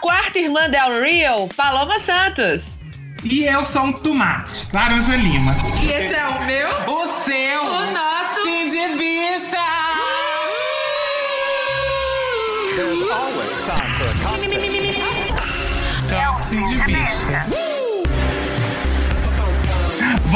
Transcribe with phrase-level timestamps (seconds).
[0.00, 2.78] quarta irmã Del Rio, Paloma Santos.
[3.22, 5.54] E eu sou um tomate, Laranja Lima.
[5.82, 6.68] E esse é o meu?
[6.86, 7.49] O seu!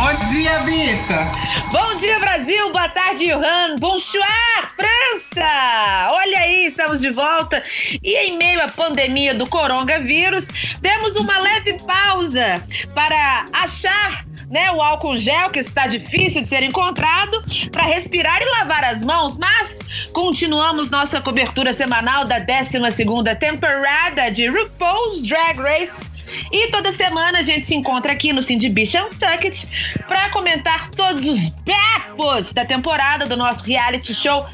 [0.05, 1.33] Bom dia, bicha!
[1.73, 2.71] Bom dia, Brasil!
[2.71, 3.77] Boa tarde, Johan!
[3.79, 6.09] Bonsoir, França!
[6.11, 7.63] Olha aí, estamos de volta.
[8.03, 10.49] E em meio à pandemia do coronavírus,
[10.83, 12.63] demos uma leve pausa
[12.95, 18.45] para achar né, o álcool gel, que está difícil de ser encontrado, para respirar e
[18.59, 19.79] lavar as mãos, mas
[20.13, 26.15] continuamos nossa cobertura semanal da 12ª temporada de RuPaul's Drag Race
[26.51, 29.69] e toda semana a gente se encontra aqui no Cindy Beach Untucked
[30.07, 34.47] para comentar todos os bafos da temporada do nosso reality show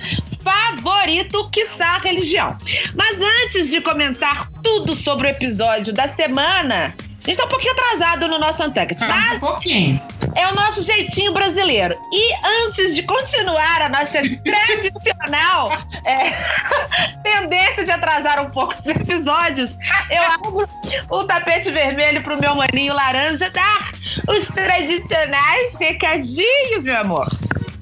[0.43, 2.57] favorito, quiçá religião.
[2.95, 7.73] Mas antes de comentar tudo sobre o episódio da semana, a gente tá um pouquinho
[7.73, 10.01] atrasado no nosso Untucked, Um mas pouquinho.
[10.35, 11.95] é o nosso jeitinho brasileiro.
[12.11, 12.33] E
[12.67, 15.71] antes de continuar a nossa tradicional
[16.07, 16.33] é,
[17.23, 19.77] tendência de atrasar um pouco os episódios,
[20.11, 20.69] eu abro
[21.11, 23.93] o tapete vermelho pro meu maninho laranja dar
[24.29, 27.29] os tradicionais recadinhos, meu amor.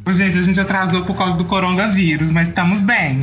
[0.08, 3.20] Gente, a gente atrasou por causa do coronavírus, mas estamos bem.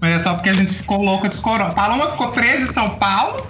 [0.00, 1.72] Mas é só porque a gente ficou louca de corona.
[1.72, 3.44] Paloma ficou presa em São Paulo.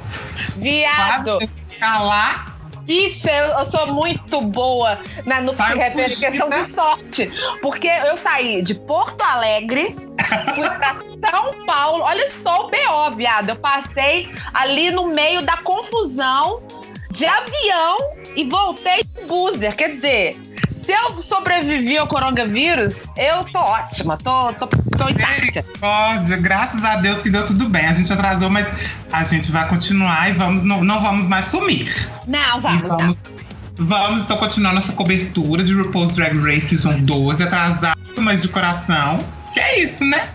[0.56, 1.41] Viado.
[1.41, 2.46] Fábio Lá.
[2.82, 6.30] Bicha, eu, eu sou muito boa na, no que se Saiu refere à fugida.
[6.30, 7.32] questão de sorte.
[7.60, 9.97] Porque eu saí de Porto Alegre,
[10.54, 10.97] fui pra
[11.28, 12.04] São Paulo.
[12.04, 13.48] Olha só o BO, viado.
[13.50, 16.62] Eu passei ali no meio da confusão
[17.10, 17.97] de avião
[18.36, 19.74] e voltei de buzzer.
[19.74, 20.36] Quer dizer,
[20.87, 25.41] se eu sobrevivi ao coronavírus, eu tô ótima, tô, tô, tô intacta.
[25.62, 27.87] Misericórdia, graças a Deus que deu tudo bem.
[27.87, 28.69] A gente atrasou, mas
[29.12, 32.09] a gente vai continuar e vamos, não, não vamos mais sumir.
[32.28, 32.97] Não, E vamos, não.
[32.97, 33.19] vamos,
[33.77, 39.19] vamos então continuar nossa cobertura de RuPaul's Drag Race Season 12, atrasado, mas de coração.
[39.53, 40.28] Que é isso, né?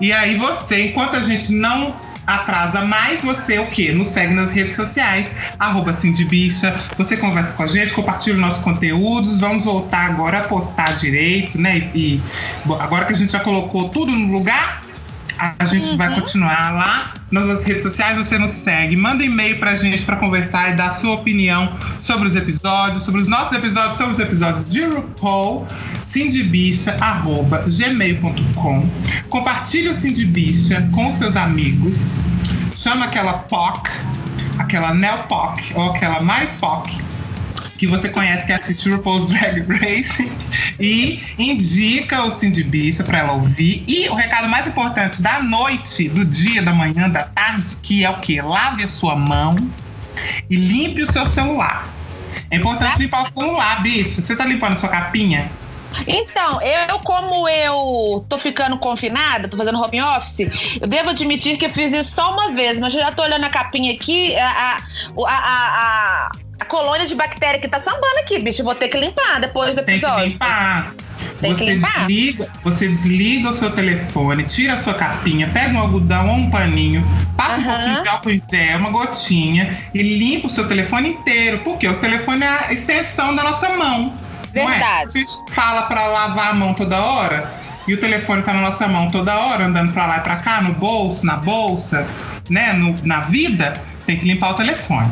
[0.00, 1.94] E aí você, enquanto a gente não
[2.28, 3.90] atrasa mais, você o quê?
[3.92, 5.26] Nos segue nas redes sociais,
[5.58, 6.78] arroba Cindy Bicha.
[6.98, 9.40] Você conversa com a gente, compartilha nossos conteúdos.
[9.40, 11.90] Vamos voltar agora a postar direito, né?
[11.94, 12.20] E,
[12.78, 14.82] agora que a gente já colocou tudo no lugar,
[15.38, 18.18] a gente vai continuar lá nas nossas redes sociais.
[18.18, 22.36] Você nos segue, manda e-mail pra gente pra conversar e dar sua opinião sobre os
[22.36, 25.66] episódios, sobre os nossos episódios, sobre os episódios de RuPaul,
[26.02, 28.90] cindybicha.gmail.com.
[29.28, 32.24] Compartilhe o Cindy Bicha com seus amigos.
[32.72, 33.88] Chama aquela POC,
[34.58, 36.98] aquela Nel POC ou aquela Mari POC
[37.78, 40.30] que você conhece que assiste RuPaul's Drag Race
[40.80, 43.84] e indica o Cindy Bicha pra ela ouvir.
[43.86, 48.10] E o recado mais importante da noite, do dia, da manhã, da tarde, que é
[48.10, 48.42] o quê?
[48.42, 49.54] Lave a sua mão
[50.50, 51.88] e limpe o seu celular.
[52.50, 54.20] É importante limpar o celular, bicho.
[54.20, 55.48] Você tá limpando a sua capinha?
[56.06, 60.40] Então, eu, como eu tô ficando confinada, tô fazendo home office,
[60.80, 63.44] eu devo admitir que eu fiz isso só uma vez, mas eu já tô olhando
[63.44, 64.76] a capinha aqui, a,
[65.16, 66.30] a, a, a
[66.68, 68.62] colônia de bactéria que tá sambando aqui, bicho.
[68.62, 70.28] Vou ter que limpar depois do Tem que episódio.
[70.30, 70.92] limpar.
[71.40, 72.06] Tem que você, limpar.
[72.06, 76.50] Desliga, você desliga o seu telefone, tira a sua capinha, pega um algodão ou um
[76.50, 77.04] paninho,
[77.36, 77.76] passa um Aham.
[77.78, 81.58] pouquinho de álcool em gel, uma gotinha e limpa o seu telefone inteiro.
[81.58, 84.14] Porque o telefone é a extensão da nossa mão.
[84.54, 84.64] É?
[84.66, 85.08] Verdade.
[85.08, 87.52] A gente fala pra lavar a mão toda hora
[87.86, 90.60] e o telefone tá na nossa mão toda hora, andando pra lá e pra cá,
[90.60, 92.04] no bolso, na bolsa,
[92.50, 92.72] né?
[92.72, 93.74] no- na vida,
[94.06, 95.10] tem que limpar o telefone.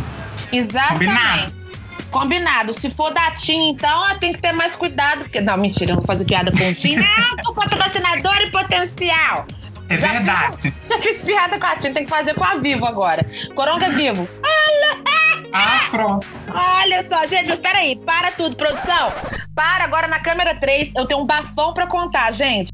[0.52, 1.06] Exatamente.
[1.06, 1.66] Combinado?
[2.10, 2.74] Combinado.
[2.74, 5.20] Se for da TIM, então, ah, tem que ter mais cuidado.
[5.20, 5.40] Porque...
[5.40, 6.96] Não, mentira, eu não vou fazer piada com o TIM.
[7.02, 9.46] Não, tô patrocinador em potencial.
[9.88, 10.74] É Já verdade.
[10.88, 13.24] Já fiz piada com a TIM, tem que fazer com a Vivo agora.
[13.54, 14.28] Coronga Vivo.
[15.52, 16.26] Ah, pronto.
[16.52, 19.10] Olha só, gente, mas peraí, para tudo, produção.
[19.54, 22.68] Para agora na câmera 3, eu tenho um bafão pra contar, gente.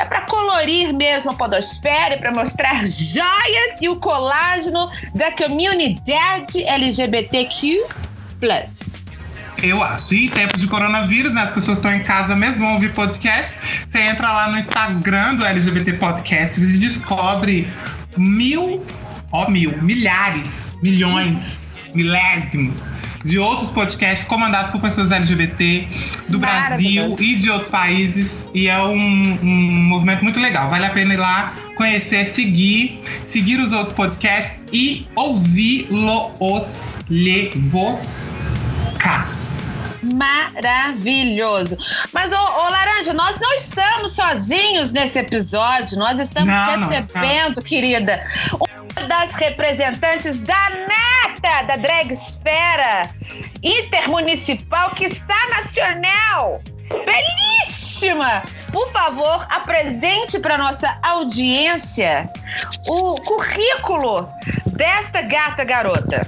[0.00, 7.84] é para colorir mesmo a podosfera, para mostrar joias e o colágeno da comunidade LGBTQ+.
[9.62, 10.14] Eu acho.
[10.14, 11.42] E em tempos de coronavírus, né?
[11.42, 13.52] As pessoas estão em casa mesmo, vão ouvir podcast.
[13.90, 17.68] Você entra lá no Instagram do LGBT Podcast e descobre
[18.16, 18.84] mil,
[19.32, 21.60] ó, mil, milhares, milhões,
[21.94, 22.76] milésimos
[23.24, 25.88] de outros podcasts comandados por pessoas LGBT
[26.28, 28.48] do Brasil e de outros países.
[28.54, 30.70] E é um, um movimento muito legal.
[30.70, 36.64] Vale a pena ir lá conhecer, seguir, seguir os outros podcasts e ouvi-los,
[37.08, 38.34] lhe-vos
[38.98, 39.28] cá.
[40.14, 41.76] Maravilhoso.
[42.12, 45.98] Mas, ô, ô, Laranja, nós não estamos sozinhos nesse episódio.
[45.98, 48.22] Nós estamos Não, não recebendo, querida,
[48.52, 53.08] uma das representantes da nata da drag esfera
[53.62, 56.60] intermunicipal que está nacional.
[56.88, 58.42] Belíssima!
[58.72, 62.30] Por favor, apresente para nossa audiência
[62.88, 64.28] o currículo
[64.66, 66.22] desta gata garota.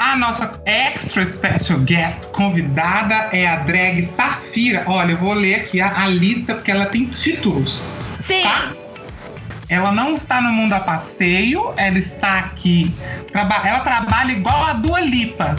[0.00, 4.82] A nossa extra special guest convidada é a drag Safira.
[4.86, 8.10] Olha, eu vou ler aqui a, a lista porque ela tem títulos.
[8.22, 8.42] Sim.
[8.42, 8.72] Tá?
[9.68, 12.90] Ela não está no mundo a passeio, ela está aqui.
[13.30, 15.54] traba- ela trabalha igual a Dua Lipa.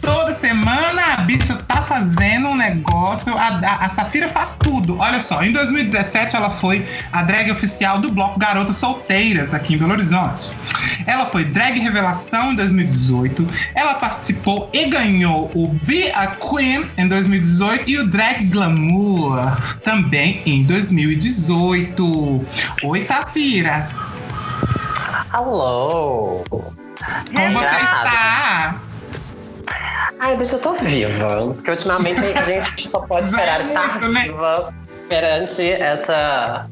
[0.00, 3.36] Toda semana a bicha tá fazendo um negócio.
[3.36, 4.98] A, a- a Safira faz tudo.
[4.98, 9.78] Olha só, em 2017 ela foi a drag oficial do bloco Garotas Solteiras aqui em
[9.78, 10.50] Belo Horizonte.
[11.06, 13.46] Ela foi drag revelação em 2018.
[13.74, 19.40] Ela participou e ganhou o Be a Queen em 2018 e o Drag Glamour
[19.84, 22.46] também em 2018.
[22.84, 23.88] Oi, Safira.
[25.32, 26.42] Alô!
[26.50, 28.06] Como você Engraçado.
[28.06, 28.74] está?
[30.18, 31.52] Ai, bicho, eu tô viva.
[31.54, 34.22] Porque ultimamente a gente só pode esperar estar muito, né?
[34.22, 34.74] viva
[35.08, 36.66] perante essa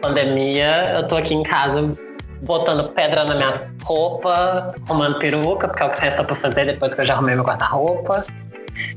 [0.00, 0.94] pandemia.
[0.96, 1.96] Eu tô aqui em casa
[2.42, 6.94] botando pedra na minha roupa, arrumando peruca, porque é o que resta pra fazer depois
[6.94, 8.24] que eu já arrumei meu guarda-roupa.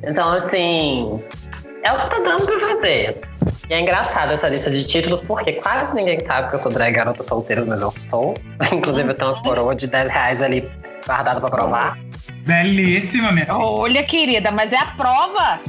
[0.04, 1.22] Então, assim,
[1.84, 3.22] é o que tá dando pra fazer.
[3.70, 6.94] E é engraçado essa lista de títulos, porque quase ninguém sabe que eu sou drag
[6.94, 8.34] garota solteira, mas eu sou.
[8.74, 10.70] Inclusive, eu tenho uma coroa de 10 reais ali
[11.06, 11.98] guardada pra provar.
[12.46, 13.58] Belíssima, minha filha.
[13.58, 15.60] Olha, querida, mas é a prova.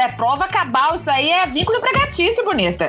[0.00, 0.94] É prova cabal.
[0.94, 2.88] Isso aí é vínculo empregatício, bonita.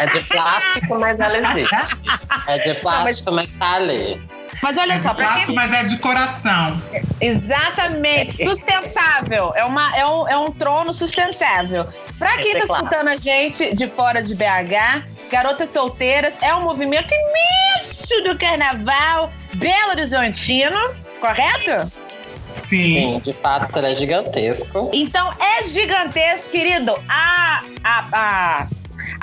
[0.00, 2.00] É de plástico, mas ela existe.
[2.46, 4.20] É de plástico, mas tá ali.
[4.62, 5.54] Mas olha É só, plástico, quem...
[5.54, 6.80] mas é de coração.
[7.20, 8.44] Exatamente.
[8.44, 9.52] Sustentável.
[9.54, 11.86] É, uma, é, um, é um trono sustentável.
[12.18, 12.84] Pra quem tá Reciclado.
[12.84, 19.32] escutando a gente de fora de BH, Garotas Solteiras é um movimento imenso do carnaval
[19.54, 20.78] Belo Horizontino,
[21.20, 21.90] correto?
[22.54, 22.66] Sim.
[22.68, 24.90] Sim, de fato, ele é gigantesco.
[24.92, 26.94] Então é gigantesco, querido.
[27.08, 28.66] A, a, a,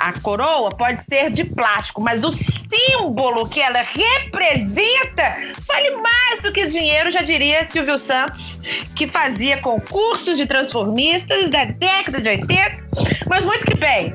[0.02, 6.50] a coroa pode ser de plástico, mas o símbolo que ela representa vale mais do
[6.50, 8.60] que dinheiro, já diria Silvio Santos,
[8.96, 12.84] que fazia concursos de transformistas da década de 80.
[13.28, 14.12] Mas muito que bem.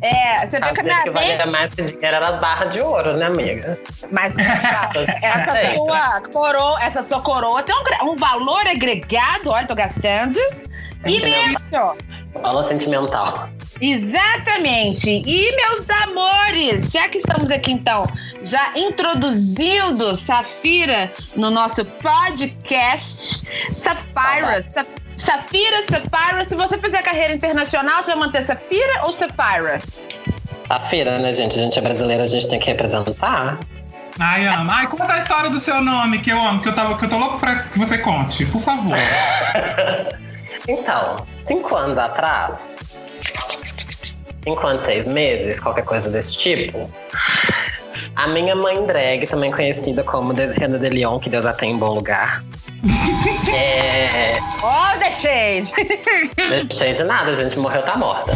[0.00, 2.72] É, você vê que a minha que valia mente mais que dinheiro era as barras
[2.72, 3.78] de ouro, né, amiga?
[4.10, 4.34] mas
[5.22, 5.74] essa Eita.
[5.74, 10.38] sua coroa, essa sua coroa tem um, um valor agregado, olha, tô gastando.
[11.04, 11.96] Imenso.
[12.42, 13.48] Valor sentimental.
[13.80, 15.22] Exatamente.
[15.26, 18.06] E, meus amores, já que estamos aqui, então,
[18.42, 23.40] já introduzindo Safira no nosso podcast,
[23.74, 24.62] Safira.
[24.62, 24.86] Sa-
[25.16, 26.44] Safira, Safira.
[26.44, 29.80] Se você fizer carreira internacional, você vai manter Safira ou Safira?
[30.68, 31.58] Tá feira, né, gente?
[31.58, 33.58] A gente é brasileira, a gente tem que representar.
[34.18, 34.70] Ai, amo.
[34.72, 37.08] Ai, conta a história do seu nome, que eu amo, que eu, tava, que eu
[37.08, 38.96] tô louco pra que você conte, por favor.
[40.68, 42.68] Então, cinco anos atrás,
[44.42, 46.90] cinco anos, seis meses, qualquer coisa desse tipo,
[48.16, 51.76] a minha mãe drag, também conhecida como Desirana de Leon, que Deus a tem em
[51.78, 52.42] bom lugar.
[53.54, 55.70] é, Oh, the shade!
[56.68, 58.32] deixei de nada, a gente morreu, tá morta.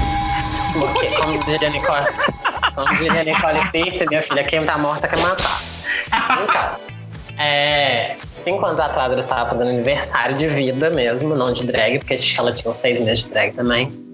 [0.73, 2.07] Porque, como diria Nicole,
[2.77, 5.61] como diria Nicole Fitz, minha filha, quem tá morta quer matar.
[6.43, 6.81] Então,
[7.39, 12.15] é, cinco anos atrás ela estava fazendo aniversário de vida mesmo, não de drag, porque
[12.15, 14.11] acho que ela tinha seis meses de drag também.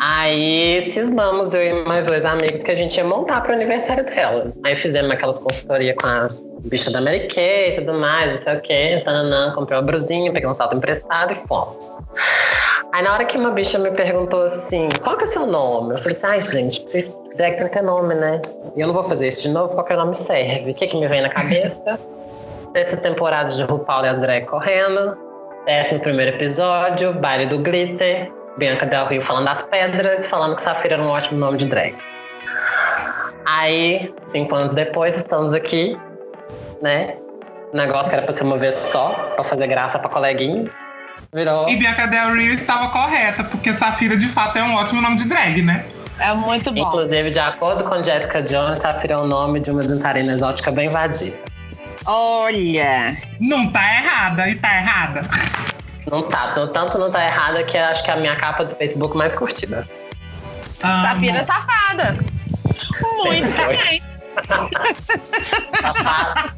[0.00, 4.52] Aí cismamos, eu e mais dois amigos, que a gente ia montar pro aniversário dela.
[4.64, 8.54] Aí fizemos aquelas consultorias com as bichas da Mary Kay e tudo mais, não sei
[8.54, 9.02] o quê.
[9.04, 11.84] Tananã, comprei uma brusinha, peguei um salto emprestado e fomos.
[12.92, 15.94] Aí na hora que uma bicha me perguntou assim, qual que é o seu nome?
[15.94, 18.40] Eu falei assim, ai gente, drag tem que ter nome, né?
[18.76, 20.70] E eu não vou fazer isso de novo, qualquer nome serve.
[20.70, 21.98] O que que me vem na cabeça?
[22.78, 25.18] Sexta temporada de RuPaul e a drag correndo.
[25.66, 28.32] Décimo primeiro episódio, baile do glitter.
[28.56, 31.96] Bianca Del Rio falando das pedras, falando que Safira era um ótimo nome de drag.
[33.44, 35.98] Aí, cinco anos depois, estamos aqui,
[36.80, 37.16] né?
[37.72, 40.70] O negócio que era pra ser uma vez só, pra fazer graça pra coleguinha.
[41.34, 41.68] Virou.
[41.68, 45.28] E Bianca Del Rio estava correta, porque Safira de fato é um ótimo nome de
[45.28, 45.84] drag, né?
[46.20, 46.78] É muito bom.
[46.80, 50.88] Inclusive, de acordo com Jessica Jones, Safira é o nome de uma dançarina exótica bem
[50.88, 51.47] vadia.
[52.10, 53.14] Olha.
[53.38, 55.20] Não tá errada, e tá errada.
[56.10, 58.74] Não tá, tanto não tá errada que eu acho que é a minha capa do
[58.74, 59.86] Facebook mais curtida.
[60.82, 61.02] Amo.
[61.02, 62.16] Safira é safada.
[63.24, 64.02] Muito também.
[65.82, 66.54] Safada.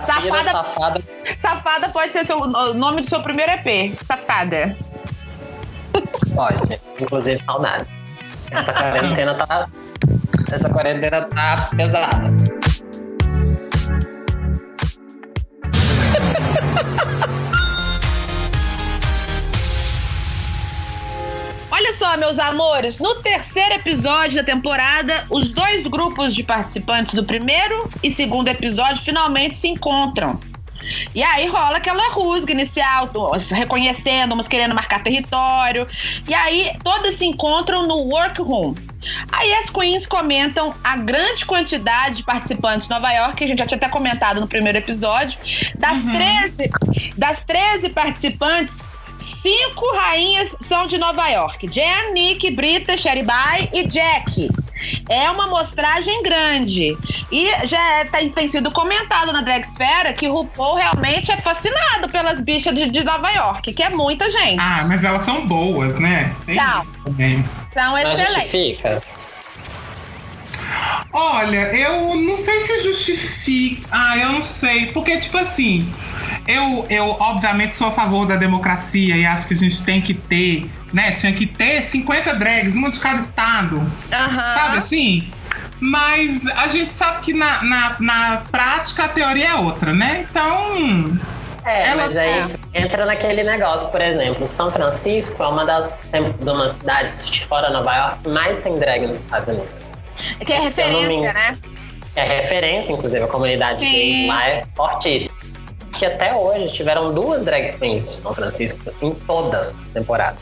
[0.00, 0.50] Safira, Safada.
[0.52, 1.02] safada.
[1.36, 3.92] Safada pode ser seu- o nome do seu primeiro EP.
[4.04, 4.76] Safada.
[6.36, 6.80] Pode.
[7.00, 7.84] Inclusive, saudade.
[8.52, 9.66] Essa quarentena tá.
[10.52, 12.30] Essa quarentena tá pesada.
[21.70, 27.24] Olha só, meus amores, no terceiro episódio da temporada, os dois grupos de participantes do
[27.24, 30.38] primeiro e segundo episódio finalmente se encontram.
[31.14, 33.10] E aí rola aquela rusga inicial,
[33.50, 35.86] reconhecendo, umas querendo marcar território.
[36.28, 38.74] E aí todas se encontram no workroom.
[39.30, 43.58] Aí as queens comentam a grande quantidade de participantes de Nova York, que a gente
[43.58, 45.38] já tinha até comentado no primeiro episódio.
[45.76, 46.70] Das, 13,
[47.16, 48.88] das 13 participantes,
[49.24, 54.50] cinco rainhas são de Nova York: Jen, Nick, Brita, Sherry Bai e Jack.
[55.08, 56.96] É uma amostragem grande.
[57.30, 62.40] E já é- tem, tem sido comentado na Dragsfera que RuPaul realmente é fascinado pelas
[62.40, 64.58] bichas de, de Nova York, que é muita gente.
[64.58, 66.34] Ah, mas elas são boas, né?
[66.44, 66.82] Tem Não.
[66.82, 67.44] isso também.
[67.72, 68.34] São Não excelentes.
[68.34, 69.02] justifica.
[71.12, 73.86] Olha, eu não sei se justifica.
[73.90, 74.86] Ah, eu não sei.
[74.86, 75.92] Porque, tipo assim,
[76.46, 80.14] eu, eu obviamente sou a favor da democracia e acho que a gente tem que
[80.14, 81.12] ter, né?
[81.12, 83.82] Tinha que ter 50 drags, uma de cada estado.
[84.12, 84.34] Aham.
[84.34, 85.30] Sabe assim?
[85.80, 90.26] Mas a gente sabe que na, na, na prática a teoria é outra, né?
[90.30, 91.18] Então.
[91.64, 96.50] É, Ela- mas aí entra naquele negócio, por exemplo, São Francisco é uma das de
[96.50, 99.91] umas cidades de fora de Nova York que mais tem drag nos Estados Unidos.
[100.44, 101.32] Que é referência, engano.
[101.34, 101.58] né?
[102.14, 103.90] É referência, inclusive, a comunidade Sim.
[103.90, 105.34] gay lá é fortíssima.
[105.92, 110.38] Que até hoje tiveram duas drag queens de São Francisco em todas as temporadas.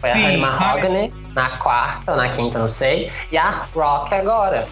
[0.00, 4.14] Foi Sim, a Honey Mahogany na quarta ou na quinta, não sei, e a Rock
[4.14, 4.66] agora.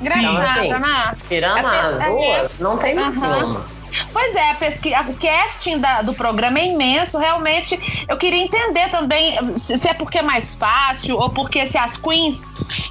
[0.00, 0.68] Engraçado, Sim.
[0.70, 1.14] né?
[1.28, 3.10] Tirando É, as é, duas, não tem Aham.
[3.12, 3.64] nenhuma.
[4.12, 7.18] Pois é, a pesquisa, o casting da- do programa é imenso.
[7.18, 11.96] Realmente, eu queria entender também se, é porque é mais fácil ou porque se as
[11.96, 12.44] queens.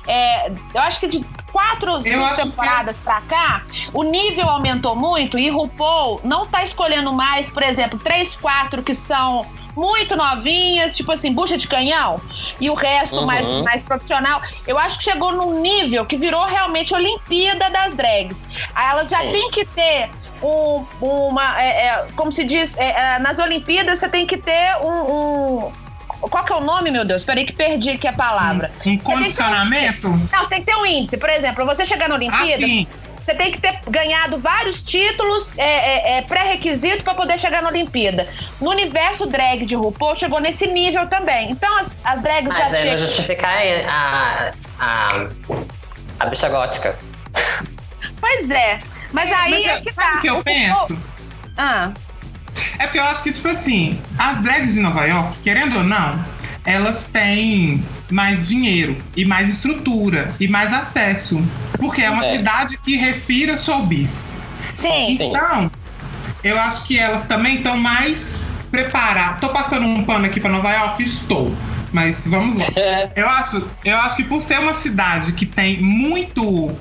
[0.07, 4.95] é, eu acho que de quatro cinco acho que- temporadas pra cá, o nível aumentou
[4.95, 9.45] muito e RuPaul não tá escolhendo mais, por exemplo, três, quatro que são
[9.75, 12.21] muito novinhas, tipo assim, bucha de canhão,
[12.61, 13.25] e o resto Uhum.
[13.25, 14.41] mais, mais profissional.
[14.65, 18.47] Eu acho que chegou num nível que virou realmente Olimpíada das drags.
[18.73, 19.31] Aí Elas já Sim.
[19.31, 20.09] têm que ter
[20.45, 21.61] um- uma.
[21.61, 24.87] é, é, como se diz, é, é, nas Olimpíadas você tem que ter um.
[24.89, 25.71] um-
[26.29, 27.23] qual que é o nome, meu Deus?
[27.23, 28.71] Peraí que perdi aqui a palavra.
[28.85, 30.09] Um condicionamento?
[30.09, 31.17] Não, você tem que ter um índice.
[31.17, 32.87] Por exemplo, você chegar na Olimpíada, Assim,
[33.23, 37.69] você tem que ter ganhado vários títulos é, é, é, pré-requisito para poder chegar na
[37.69, 38.27] Olimpíada.
[38.61, 41.51] No universo drag de RuPaul chegou nesse nível também.
[41.51, 43.05] Então as, as drags já Mas aí não chegam.
[43.05, 45.27] justificar a, a,
[46.21, 46.97] a bicha gótica.
[48.19, 48.79] Pois é.
[49.15, 50.13] Mas aí mas é eu- que tá.
[50.17, 50.97] o que eu penso?
[51.57, 51.91] Ah,
[52.77, 56.23] É porque eu acho que, tipo assim, as drags de Nova York, querendo ou não,
[56.65, 61.41] elas têm mais dinheiro e mais estrutura e mais acesso.
[61.77, 62.37] Porque é uma É.
[62.37, 64.33] cidade que respira showbiz.
[64.77, 65.17] sim.
[65.17, 65.27] Sim.
[65.29, 65.69] Então,
[66.43, 68.37] eu acho que elas também estão mais
[68.71, 69.39] preparadas.
[69.41, 71.03] Tô passando um pano aqui pra Nova York?
[71.03, 71.53] Estou.
[71.91, 72.65] Mas vamos lá.
[73.15, 76.75] Eu acho, eu acho que por ser uma cidade que tem muito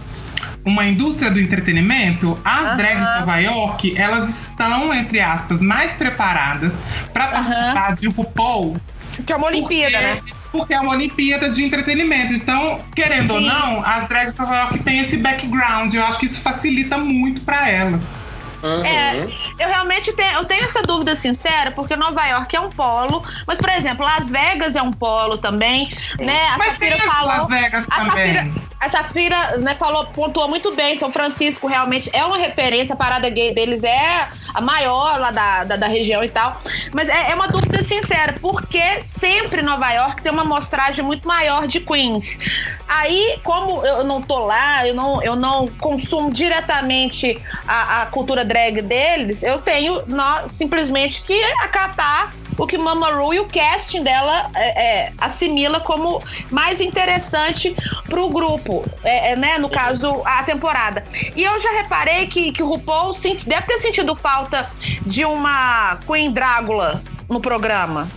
[0.65, 2.77] uma indústria do entretenimento, as Aham.
[2.77, 6.73] drags de Nova York, elas estão, entre aspas, mais preparadas
[7.13, 8.77] para participar de RuPaul.
[9.25, 10.39] Que é uma Olimpíada, porque, né?
[10.51, 12.33] Porque é uma Olimpíada de entretenimento.
[12.33, 13.47] Então, querendo ou Sim.
[13.47, 15.95] não, as drags de Nova York têm esse background.
[15.95, 18.24] Eu acho que isso facilita muito para elas.
[18.65, 18.83] Uhum.
[18.83, 19.29] É,
[19.59, 23.59] eu realmente tenho, eu tenho essa dúvida sincera, porque Nova York é um polo, mas,
[23.59, 26.49] por exemplo, Las Vegas é um polo também, né?
[26.49, 27.29] A Mas Safira falou.
[27.29, 28.35] Las Vegas A também.
[28.35, 30.95] Safira, a Safira né, falou, pontuou muito bem.
[30.95, 32.93] São Francisco realmente é uma referência.
[32.93, 36.61] A parada gay deles é a maior lá da, da, da região e tal.
[36.93, 41.67] Mas é, é uma dúvida sincera, porque sempre Nova York tem uma amostragem muito maior
[41.67, 42.39] de Queens.
[42.87, 48.45] Aí, como eu não tô lá, eu não, eu não consumo diretamente a, a cultura
[48.55, 54.05] drag deles, eu tenho nó- simplesmente que acatar o que Mama Ru e o casting
[54.05, 57.75] dela é, é, assimila como mais interessante
[58.09, 59.59] pro grupo, é, é, né?
[59.59, 61.05] No caso, a temporada.
[61.35, 64.71] E eu já reparei que, que o RuPaul senti- deve ter sentido falta
[65.05, 68.09] de uma Queen Drácula no programa.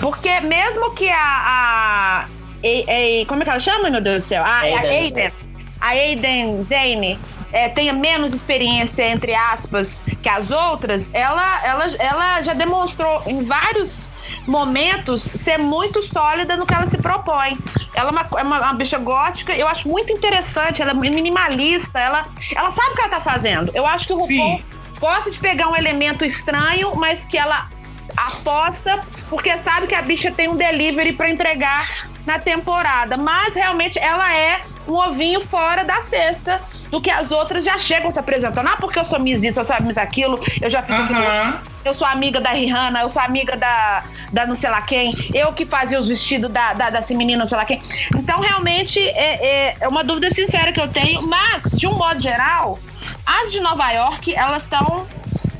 [0.00, 1.16] Porque mesmo que a.
[1.16, 2.26] a
[2.64, 4.44] a- a- como é que ela chama, meu Deus do céu?
[4.44, 4.60] A.
[4.60, 5.32] Aiden.
[5.80, 7.18] A Aiden Zane
[7.52, 13.44] é, tenha menos experiência, entre aspas, que as outras, ela, ela, ela já demonstrou em
[13.44, 14.10] vários
[14.46, 17.58] momentos ser muito sólida no que ela se propõe.
[17.94, 21.98] Ela é uma, é uma, uma bicha gótica, eu acho muito interessante, ela é minimalista,
[21.98, 23.70] ela, ela sabe o que ela tá fazendo.
[23.74, 24.64] Eu acho que o RuPaul Sim.
[24.98, 27.68] gosta de pegar um elemento estranho, mas que ela
[28.16, 33.16] aposta porque sabe que a bicha tem um delivery pra entregar na temporada.
[33.16, 38.10] Mas realmente ela é um ovinho fora da cesta do que as outras já chegam
[38.10, 38.66] se apresentando.
[38.66, 41.18] Ah, porque eu sou Miss isso, eu sou Miss aquilo, eu já fiz aquilo.
[41.18, 41.62] Aham.
[41.84, 45.52] Eu sou amiga da Rihanna, eu sou amiga da, da não sei lá quem, eu
[45.52, 47.82] que fazia os vestidos da, da, desse menino, não sei lá quem.
[48.14, 52.20] Então, realmente, é, é, é uma dúvida sincera que eu tenho, mas, de um modo
[52.20, 52.78] geral,
[53.26, 55.06] as de Nova York, elas estão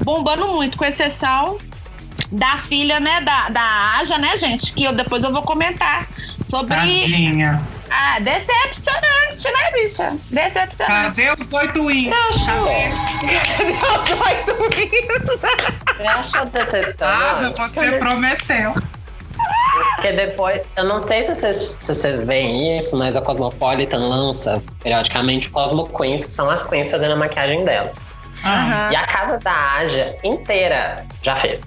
[0.05, 1.59] bombando muito, com exceção
[2.33, 4.73] da filha, né, da, da Aja, né, gente?
[4.73, 6.09] Que eu depois eu vou comentar
[6.49, 6.75] sobre.
[6.75, 7.63] Tadinha.
[7.91, 10.17] Ah, decepcionante, né, bicha?
[10.31, 11.23] Decepcionante.
[11.23, 12.17] Cadê os oito índios?
[12.17, 12.47] Deus,
[14.27, 15.41] oito rios.
[15.97, 17.03] Você achou decepcionante?
[17.03, 18.75] Ah, você prometeu.
[19.97, 24.63] Porque depois, eu não sei se vocês, se vocês veem isso, mas a Cosmopolitan lança
[24.83, 27.93] periodicamente Cosmo Queens, que são as queens fazendo a maquiagem dela.
[28.45, 31.63] Ah, E a casa da Aja inteira já fez.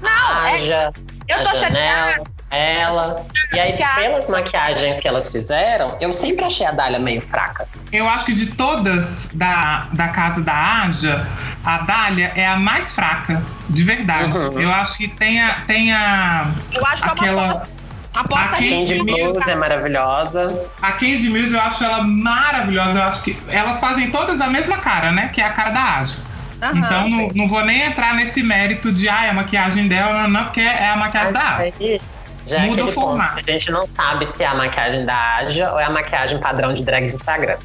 [0.00, 0.92] Não, é, Aja,
[1.28, 2.30] eu a tô Janela, chateada.
[2.50, 3.26] ela.
[3.52, 7.66] E aí, pelas maquiagens que elas fizeram, eu sempre achei a Dália meio fraca.
[7.92, 11.26] Eu acho que de todas da, da casa da Aja,
[11.64, 14.36] a Dália é a mais fraca, de verdade.
[14.36, 14.60] Uhum.
[14.60, 15.54] Eu acho que tem a.
[15.66, 17.66] Tem a Eu acho que é uma aquela.
[18.14, 18.44] aposta.
[18.44, 19.50] A Candy Candy Mills.
[19.50, 20.66] É maravilhosa.
[20.80, 22.98] A Candy Mills, eu acho ela maravilhosa.
[22.98, 25.28] Eu acho que elas fazem todas a mesma cara, né?
[25.28, 26.18] Que é a cara da Aja.
[26.62, 26.78] Aham.
[26.78, 30.28] então não, não vou nem entrar nesse mérito de ah, é a maquiagem dela, não,
[30.28, 32.00] não, porque é a maquiagem da Aja.
[32.46, 33.38] Já é Muda o formato.
[33.38, 36.72] A gente não sabe se é a maquiagem da Aja ou é a maquiagem padrão
[36.74, 37.56] de drags Instagram.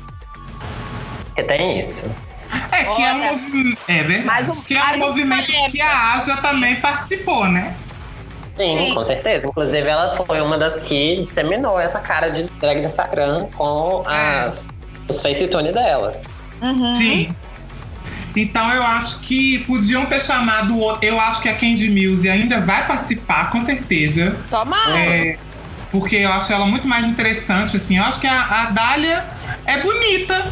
[1.28, 2.10] Porque tem isso.
[2.72, 3.80] É que é um Olha, movimento.
[3.88, 4.26] É verdade.
[4.26, 7.76] mas o- que é um o movimento que a Aja também participou, né?
[8.56, 8.94] Sim, Sim.
[8.96, 9.46] com certeza.
[9.48, 14.68] Inclusive, ela foi uma das que disseminou essa cara de drag de Instagram com as,
[15.08, 16.20] os facetune dela.
[16.62, 16.96] Uhum.
[16.96, 17.36] Sim.
[18.42, 21.06] Então eu acho que podiam ter chamado o outro.
[21.06, 24.38] Eu acho que a Candy Mills ainda vai participar, com certeza.
[24.50, 24.78] Toma.
[24.98, 25.38] É,
[25.92, 27.98] porque eu acho ela muito mais interessante, assim.
[27.98, 29.26] Eu acho que a, a Dália
[29.66, 30.52] é bonita.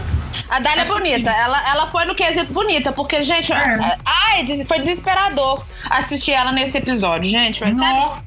[0.50, 1.32] A Dália é bonita.
[1.32, 1.38] sim.
[1.38, 3.98] Ela, ela foi no quesito bonita, porque, gente, É.
[4.06, 7.60] ai, des- foi desesperador assistir ela nesse episódio, gente.
[7.60, 8.18] Sabe, Nó.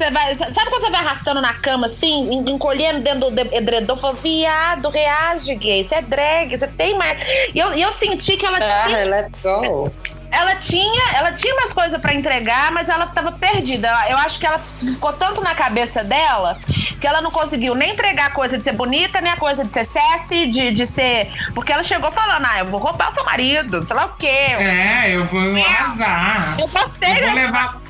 [0.00, 3.96] Você vai, sabe quando você vai arrastando na cama, assim, en- encolhendo dentro do edredom?
[3.96, 5.84] Fala, viado, reage, gay.
[5.84, 7.20] Você é drag, você tem mais.
[7.54, 9.92] E eu, eu senti que ela tinha Ah, let's go.
[10.30, 13.88] ela tinha, ela tinha umas coisas pra entregar, mas ela tava perdida.
[14.08, 16.56] Eu acho que ela ficou tanto na cabeça dela
[16.98, 19.72] que ela não conseguiu nem entregar a coisa de ser bonita, nem a coisa de
[19.72, 21.30] ser sassy, de, de ser.
[21.54, 24.26] Porque ela chegou falando, ah, eu vou roubar o seu marido, sei lá o quê.
[24.26, 26.56] É, eu vou arrasar.
[26.58, 27.34] Eu gostei, Eu vou né?
[27.46, 27.89] levar.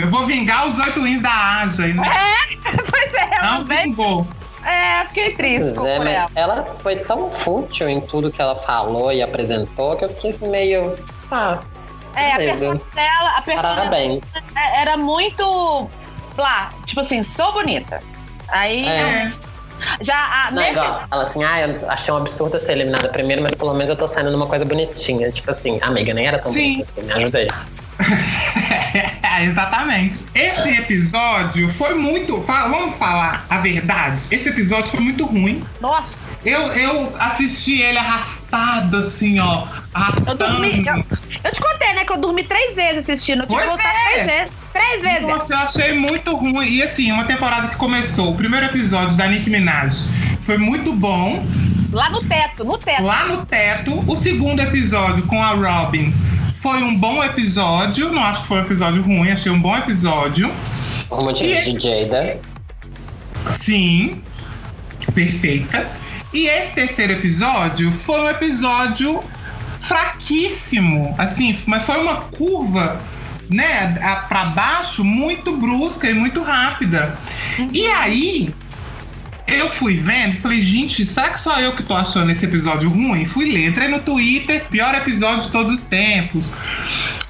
[0.00, 1.86] Eu vou vingar os oito wins da Aja.
[1.88, 2.02] Não,
[2.90, 3.82] pois é, ela não veio.
[3.82, 4.26] vingou.
[4.64, 6.30] É, fiquei triste Pois é, mas ela.
[6.34, 10.48] ela foi tão fútil em tudo que ela falou e apresentou que eu fiquei assim
[10.48, 10.98] meio.
[11.30, 11.60] Ah,
[12.14, 14.20] É, a persona dela, a persona parabéns.
[14.76, 15.88] era muito.
[16.36, 18.02] Lá, tipo assim, sou bonita.
[18.48, 18.98] Aí, É.
[19.00, 19.32] É.
[20.02, 20.16] já.
[20.16, 23.54] a- Não, nesse, igual, ela assim, ah, eu achei um absurdo ser eliminada primeiro, mas
[23.54, 25.30] pelo menos eu tô saindo numa coisa bonitinha.
[25.32, 26.72] Tipo assim, amiga, nem era tão Sim.
[26.84, 27.48] bonita assim, me ajudei.
[29.42, 30.24] Exatamente.
[30.34, 32.40] Esse episódio foi muito.
[32.40, 34.26] Vamos falar a verdade.
[34.30, 35.62] Esse episódio foi muito ruim.
[35.80, 39.62] Nossa, Eu, eu assisti ele arrastado, assim, ó.
[39.62, 40.36] eu Arrastando.
[40.38, 40.84] dormi.
[40.86, 41.04] Eu,
[41.44, 43.42] eu te contei, né, que eu dormi três vezes assistindo.
[43.42, 44.12] Eu tive que voltar é.
[44.12, 44.52] três vezes.
[44.72, 45.22] Três vezes.
[45.28, 46.68] Nossa, eu achei muito ruim.
[46.68, 50.04] E assim, uma temporada que começou, o primeiro episódio da Nicki Minaj
[50.42, 51.44] foi muito bom.
[51.92, 53.02] Lá no teto, no teto.
[53.02, 54.04] lá no teto.
[54.06, 56.14] O segundo episódio com a Robin
[56.60, 58.10] foi um bom episódio.
[58.12, 60.52] Não acho que foi um episódio ruim, achei um bom episódio.
[61.10, 62.38] O motivo E- de Jada.
[63.48, 64.22] Sim,
[65.14, 65.88] perfeita.
[66.32, 69.22] E esse terceiro episódio foi um episódio
[69.80, 73.00] fraquíssimo, assim, mas foi uma curva,
[73.48, 77.18] né, a- pra baixo muito brusca e muito rápida.
[77.72, 78.54] E aí
[79.50, 82.88] eu fui vendo e falei, gente, será que só eu que tô achando esse episódio
[82.88, 83.26] ruim?
[83.26, 86.52] Fui ler, entrei no Twitter, pior episódio de todos os tempos.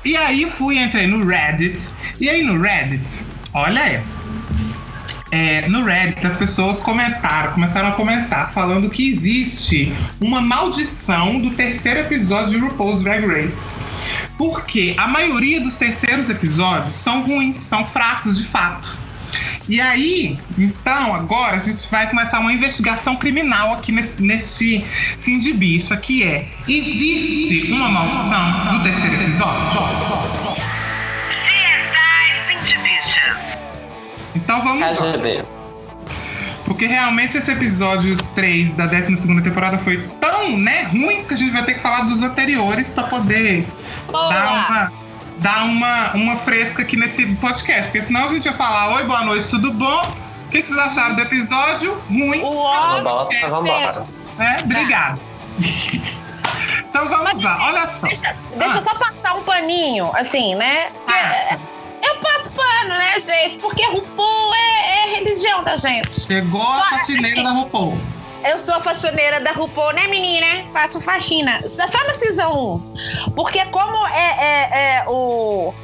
[0.05, 1.91] E aí fui, entrei no Reddit.
[2.21, 4.19] E aí no Reddit, olha essa.
[5.33, 11.51] É, no Reddit, as pessoas comentaram, começaram a comentar, falando que existe uma maldição do
[11.51, 13.75] terceiro episódio de RuPaul's Drag Race.
[14.37, 19.00] Porque a maioria dos terceiros episódios são ruins, são fracos de fato.
[19.69, 24.85] E aí, então, agora a gente vai começar uma investigação criminal aqui nesse, nesse
[25.17, 29.61] Cindy Bicha, que é: existe uma maldição do terceiro episódio?
[31.29, 33.37] CSI Cindy Bicha.
[34.35, 35.45] Então vamos lá.
[36.65, 41.51] Porque realmente esse episódio 3 da 12 temporada foi tão né, ruim que a gente
[41.51, 43.67] vai ter que falar dos anteriores pra poder
[44.07, 44.33] Boa.
[44.33, 44.93] dar, uma,
[45.41, 47.85] dar uma, uma fresca aqui nesse podcast.
[47.85, 50.17] Porque senão a gente ia falar: Oi, boa noite, tudo bom?
[50.47, 52.01] O que, que vocês acharam do episódio?
[52.09, 52.43] Ruim.
[52.43, 54.07] O bosta, vambora.
[54.37, 54.59] né?
[54.65, 55.21] Obrigado.
[56.89, 58.07] então vamos lá, olha só.
[58.07, 60.91] Deixa, deixa eu só passar um paninho, assim, né?
[61.07, 61.35] Ah.
[61.35, 61.59] é,
[62.03, 63.59] eu passo pano, né, gente?
[63.59, 66.21] Porque RuPaul é, é religião da gente.
[66.21, 67.97] Chegou a faxineira da RuPaul.
[68.45, 70.47] Eu sou faxineira da RuPaul, né, menina?
[70.73, 71.61] Faço faxina.
[71.69, 72.83] Só na Season
[73.27, 73.31] 1.
[73.33, 75.75] Porque como é, é- é o...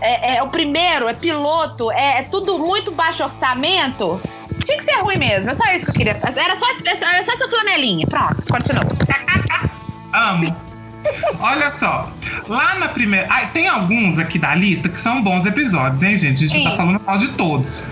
[0.00, 4.18] É, é o primeiro, é piloto, é, é tudo muito baixo orçamento.
[4.64, 5.50] Tinha que ser ruim mesmo.
[5.50, 6.18] É só isso que eu queria.
[6.22, 8.06] Era só, era só essa flanelinha.
[8.06, 8.82] Pronto, continua.
[10.12, 10.56] Amo.
[11.38, 12.10] Olha só,
[12.48, 13.26] lá na primeira.
[13.30, 16.44] Ai, tem alguns aqui da lista que são bons episódios, hein, gente?
[16.44, 16.70] A gente não Sim.
[16.70, 17.84] tá falando mal de todos.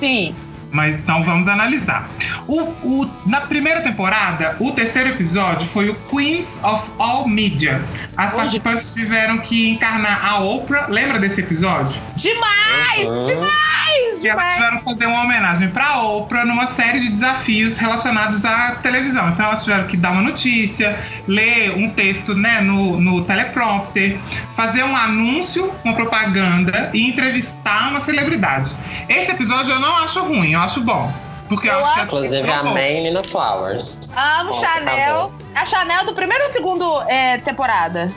[0.00, 0.34] Sim.
[0.74, 2.10] Mas então vamos analisar.
[2.48, 7.80] O, o- na primeira temporada, o terceiro episódio foi o Queens of All Media.
[8.16, 10.88] As participantes tiveram que encarnar a Oprah.
[10.88, 11.96] Lembra desse episódio?
[12.16, 13.04] Demais!
[13.08, 13.24] Uhum.
[13.24, 14.22] Demais!
[14.22, 18.76] E elas tiveram que fazer uma homenagem pra Oprah numa série de desafios relacionados à
[18.76, 19.28] televisão.
[19.28, 24.18] Então elas tiveram que dar uma notícia, ler um texto né, no, no teleprompter,
[24.56, 28.74] fazer um anúncio, uma propaganda e entrevistar uma celebridade.
[29.08, 31.12] Esse episódio eu não acho ruim, eu acho bom.
[31.48, 32.74] Porque eu, Eu acho que acho- Inclusive a ficou bom.
[32.74, 33.98] May Nina Flowers.
[34.16, 35.14] Amo Nossa, Chanel.
[35.16, 35.32] acabou.
[35.54, 38.10] A Chanel do primeiro ou segundo é, temporada?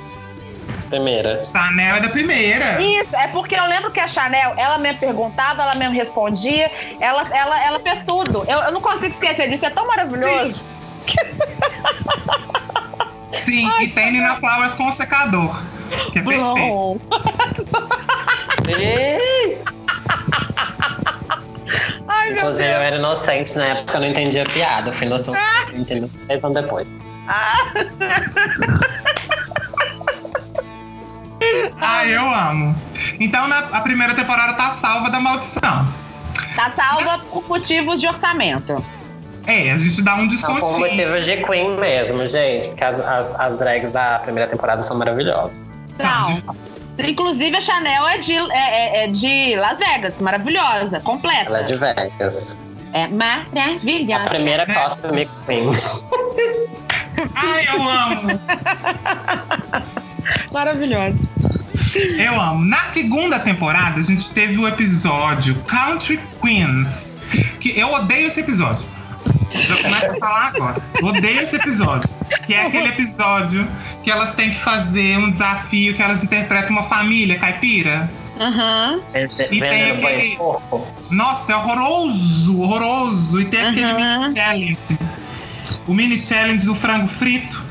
[0.90, 1.44] Primeira.
[1.44, 2.82] Chanel é da primeira.
[2.82, 6.72] Isso, é porque eu lembro que a Chanel, ela mesmo perguntava, ela mesmo respondia,
[7.02, 8.46] ela, ela, ela fez tudo.
[8.48, 10.64] Eu, eu não consigo esquecer disso, é tão maravilhoso.
[13.44, 15.56] Sim, e tem Nina Flowers com o secador.
[16.12, 16.20] Que.
[18.72, 19.58] Ih!
[22.08, 24.90] Ai, meu Inclusive, eu era inocente na época, eu não entendia a piada.
[24.90, 25.40] Eu fui inocente,
[25.74, 26.10] entendeu?
[26.28, 26.88] Dez anos depois.
[31.82, 32.76] Ah, eu amo.
[33.20, 35.88] Então na, a primeira temporada tá salva da maldição.
[36.56, 38.84] Tá salva por motivos de orçamento.
[39.46, 40.80] É, a gente dá um Não, por descontinho.
[40.80, 42.68] motivo de Queen mesmo, gente.
[42.70, 45.67] Porque as, as, as drags da primeira temporada são maravilhosas.
[45.98, 46.56] Tá, Não.
[47.08, 51.46] Inclusive, a Chanel é de, é, é- é de Las Vegas, maravilhosa, completa.
[51.46, 52.58] Ela é de Vegas.
[52.94, 54.30] É A maravilhosa.
[54.30, 55.70] primeira costume Queen.
[57.36, 58.40] Ai, eu amo.
[60.52, 61.18] Maravilhosa.
[62.18, 62.66] Eu amo.
[62.66, 67.06] Na segunda temporada, a gente teve o episódio Country Queens.
[67.60, 68.86] Que eu odeio esse episódio.
[69.50, 70.76] Já começo a falar agora.
[71.02, 72.10] Odeio esse episódio.
[72.46, 73.68] Que é aquele episódio
[74.04, 78.10] que elas têm que fazer um desafio que elas interpretam uma família caipira.
[78.40, 79.00] Aham.
[79.12, 79.28] tem
[79.60, 80.38] Vendendo aquele-.
[81.10, 83.42] Nossa, é horroroso, horroroso.
[83.42, 84.22] E tem aquele Uhum.
[84.22, 84.78] mini challenge.
[85.88, 87.64] O mini challenge do frango frito.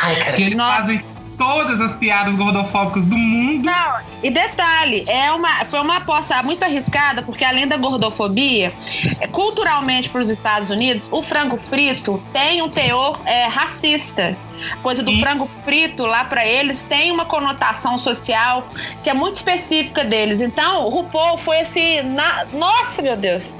[0.00, 0.32] Ai, cara.
[0.32, 0.76] Que eles Nossa.
[0.76, 1.04] fazem
[1.38, 3.64] todas as piadas gordofóbicas do mundo.
[3.64, 8.72] Não, e detalhe, é uma, foi uma aposta muito arriscada, porque além da gordofobia,
[9.20, 14.36] é, culturalmente para os Estados Unidos, o frango frito tem um teor é, racista.
[14.82, 18.66] Coisa do E- frango frito lá para eles tem uma conotação social
[19.04, 20.40] que é muito específica deles.
[20.40, 22.02] Então, o RuPaul foi esse.
[22.02, 23.54] na- Nossa, meu Deus!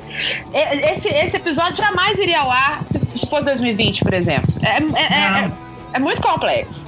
[0.52, 4.52] Esse, esse episódio jamais iria ao ar se se fosse 2020, por exemplo.
[4.62, 5.52] É, é- é- Não.
[5.92, 6.86] é muito complexo.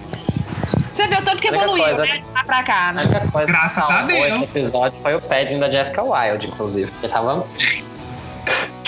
[1.00, 2.16] Você vê o tanto que A única evoluiu, coisa- né?
[2.18, 3.02] de lá pra cá, A né?
[3.04, 4.42] única coisa Graças a Deus.
[4.42, 6.90] esse episódio foi o padding da Jessica Wilde, inclusive.
[6.90, 7.46] Porque tava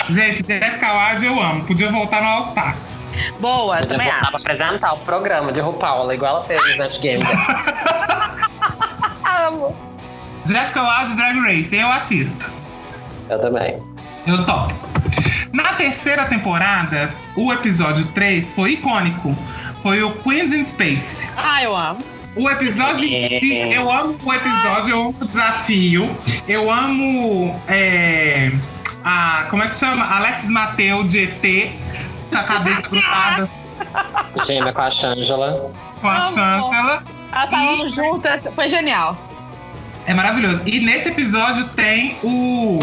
[0.09, 1.63] Gente, Jessica Alba eu amo.
[1.63, 2.95] Podia voltar no All Stars.
[3.39, 4.31] Boa, Podia também voltar acho.
[4.31, 7.23] pra apresentar o programa de RuPaul, igual ela fez no Net Game.
[9.47, 9.75] Amo.
[10.45, 12.51] Jessica Alba Drag Race, eu assisto.
[13.29, 13.81] Eu também.
[14.27, 14.73] Eu topo.
[15.53, 19.35] Na terceira temporada, o episódio 3 foi icônico.
[19.83, 21.29] Foi o Queens in Space.
[21.37, 22.03] Ah, eu amo.
[22.35, 26.17] O episódio em si, eu amo o episódio, eu amo o desafio.
[26.47, 27.61] Eu amo.
[27.67, 28.51] É,
[29.03, 30.03] a, como é que chama?
[30.05, 31.71] Alexis Mateu de ET,
[32.31, 33.49] com a cabeça grudada
[34.47, 35.71] Gêmea com a Shangela.
[36.01, 36.21] com a.
[36.21, 37.03] Chancellor.
[37.31, 39.17] Elas falando juntas, foi genial.
[40.07, 40.61] É maravilhoso.
[40.65, 42.79] E nesse episódio tem o.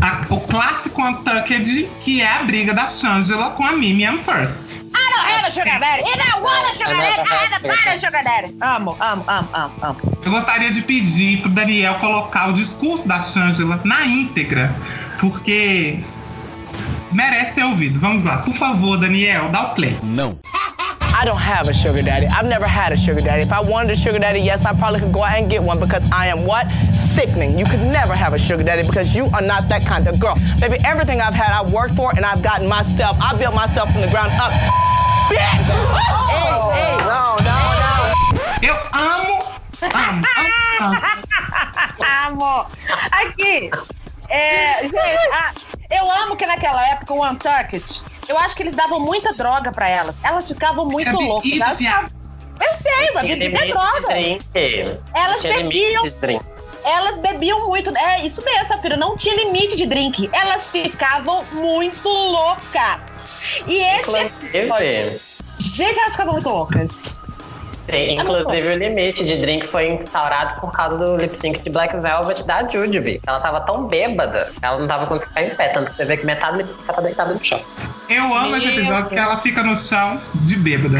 [0.00, 4.84] a- o clássico Untucked, que é a briga da Shangela com a Mimiam First.
[5.12, 6.02] I don't have a sugar daddy.
[6.08, 7.22] You don't want a sugar daddy.
[7.22, 8.54] I have a better sugar daddy.
[8.60, 10.00] Amo, amo, amo, amo, amo.
[10.24, 14.74] Eu gostaria de pedir pro Daniel colocar o discurso da Shangela na íntegra,
[15.20, 16.02] porque
[17.12, 17.98] merece ser ouvido.
[18.00, 19.96] Vamos lá, por favor, Daniel, dá o play.
[21.14, 22.26] I don't have a sugar daddy.
[22.26, 23.42] I've never had a sugar daddy.
[23.42, 25.78] If I wanted a sugar daddy, yes, I probably could go out and get one
[25.78, 26.66] because I am what?
[26.92, 27.58] Sickening.
[27.58, 30.36] You could never have a sugar daddy because you are not that kind of girl.
[30.58, 33.18] Baby, everything I've had, I've worked for and I've gotten myself.
[33.20, 34.52] I built myself from the ground up.
[35.32, 35.38] Hey,
[36.72, 37.92] hey, no, no, no.
[38.62, 39.36] Eu amo,
[39.82, 40.96] amo,
[42.28, 42.66] amo.
[43.10, 43.70] Aqui.
[44.28, 44.96] É, gente,
[45.32, 45.52] a-
[45.90, 49.88] eu amo que naquela época o Untucked, eu acho que eles davam muita droga pra
[49.88, 50.20] elas.
[50.24, 51.50] Elas ficavam muito Era loucas.
[51.60, 52.10] Elas ficavam-
[52.60, 54.08] Eu sei, mas bebida é droga.
[55.14, 56.02] Elas bebiam.
[56.84, 57.96] Elas bebiam muito.
[57.96, 58.96] É isso mesmo, Safira.
[58.96, 60.28] Não tinha limite de drink.
[60.32, 63.32] Elas ficavam muito loucas.
[63.66, 65.20] E esse episódio.
[65.58, 67.18] Gente, elas ficavam muito loucas.
[67.88, 71.96] Sim, inclusive o limite de drink foi instaurado por causa do lip sync de Black
[71.96, 73.20] Velvet da Jujubee.
[73.26, 75.68] Ela tava tão bêbada, ela não tava conseguindo ficar em pé.
[75.68, 77.60] Tanto que você vê que metade do lip sync tava deitada no chão.
[78.08, 80.98] Eu amo esse episódio que ela fica no chão de bêbada.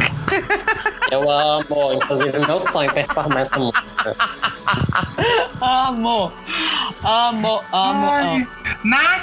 [1.11, 4.17] Eu amo, inclusive meu sonho é performar essa música.
[5.61, 6.33] Amo.
[7.05, 8.23] Amo, amo, Ai.
[8.23, 8.47] amo.
[8.83, 9.21] Na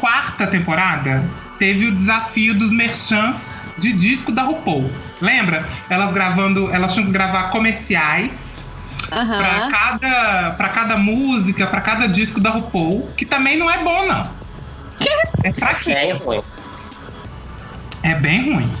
[0.00, 1.22] quarta temporada,
[1.58, 4.90] teve o desafio dos merchants de disco da RuPaul.
[5.20, 5.68] Lembra?
[5.88, 8.64] Elas gravando, elas tinham que gravar comerciais
[9.08, 9.70] pra Aham.
[9.70, 14.24] cada, pra cada música, pra cada disco da RuPaul, que também não é bom, não.
[15.42, 15.94] É fraquinho.
[15.96, 16.42] Bem ruim.
[18.02, 18.72] É bem ruim.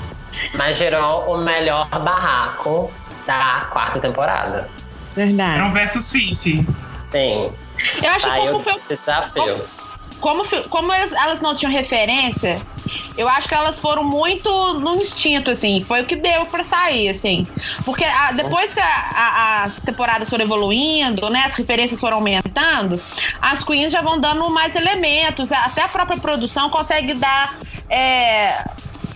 [0.54, 2.92] Mas gerou o melhor barraco
[3.26, 4.68] da quarta temporada.
[5.16, 5.62] Era Verdade.
[5.62, 6.66] um versus Fifi.
[7.10, 7.50] Sim.
[8.02, 9.64] Eu acho que como, foi, desafio.
[10.20, 12.60] como, como elas, elas não tinham referência,
[13.16, 15.82] eu acho que elas foram muito no instinto, assim.
[15.82, 17.46] Foi o que deu pra sair, assim.
[17.84, 21.42] Porque a- depois que a- a- as temporadas foram evoluindo, né?
[21.44, 23.00] As referências foram aumentando,
[23.40, 25.52] as queens já vão dando mais elementos.
[25.52, 27.56] Até a própria produção consegue dar.
[27.92, 28.64] é,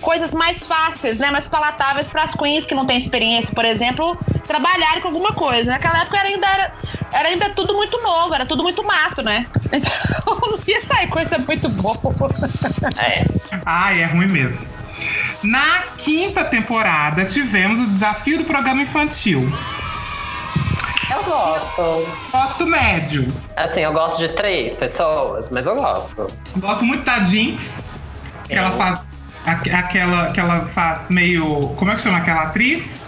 [0.04, 4.16] coisas mais fáceis, né, mais palatáveis para as queens que não têm experiência, por exemplo,
[4.46, 5.72] trabalharem com alguma coisa.
[5.72, 6.74] Naquela época era ainda era,
[7.10, 9.46] era ainda tudo muito novo, era tudo muito mato, né?
[9.74, 9.92] Então
[10.24, 11.98] não ia sair coisa muito boa.
[13.02, 13.24] É.
[13.66, 14.60] Ai, é ruim mesmo.
[15.42, 19.50] Na quinta temporada, tivemos o desafio do programa infantil.
[21.10, 22.08] Eu gosto.
[22.30, 23.32] Gosto médio.
[23.56, 26.28] Assim, eu gosto de três pessoas, mas eu gosto.
[26.56, 27.84] Gosto muito da Jinx,
[28.44, 29.00] que ela faz.
[29.46, 31.68] Aque- Aquela que ela faz meio.
[31.76, 33.00] Como é que chama aquela atriz?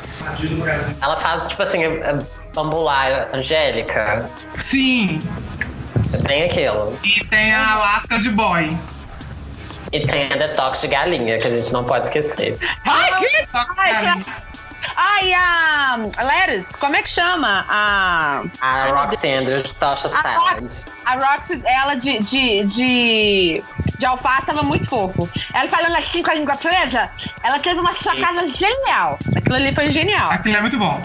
[1.01, 2.19] Ela faz, tipo assim, é-
[2.55, 4.29] bambular, Angélica.
[4.57, 5.19] Sim.
[6.13, 6.99] É bem aquilo.
[7.05, 8.77] E tem a lata de boy.
[9.93, 12.59] E tem a detox de galinha, que a gente não pode esquecer.
[12.85, 13.29] Ai, que...
[13.53, 14.19] Só que, Ai, cara,
[14.97, 17.65] Ai, a Leris, como é que chama?
[17.69, 20.65] A, A Ai, Roxy Andrews de Tosha Salad.
[21.05, 23.65] a Roxy, ela de, de, de,
[23.99, 25.29] de alface tava muito fofo.
[25.53, 27.11] Ela falando assim com a língua presa,
[27.43, 29.19] ela teve uma sacada genial.
[29.35, 30.31] Aquilo ali foi genial.
[30.31, 31.03] Aquilo é muito bom.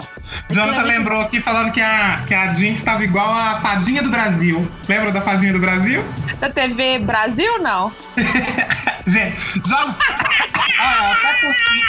[0.50, 4.10] Jonathan é lembrou aqui falando que a, que a Jinx estava igual a Fadinha do
[4.10, 4.66] Brasil.
[4.88, 6.02] Lembra da Fadinha do Brasil?
[6.38, 7.92] Da TV Brasil, não?
[9.06, 9.96] Gente, joga.
[10.84, 11.82] Ah, até porque.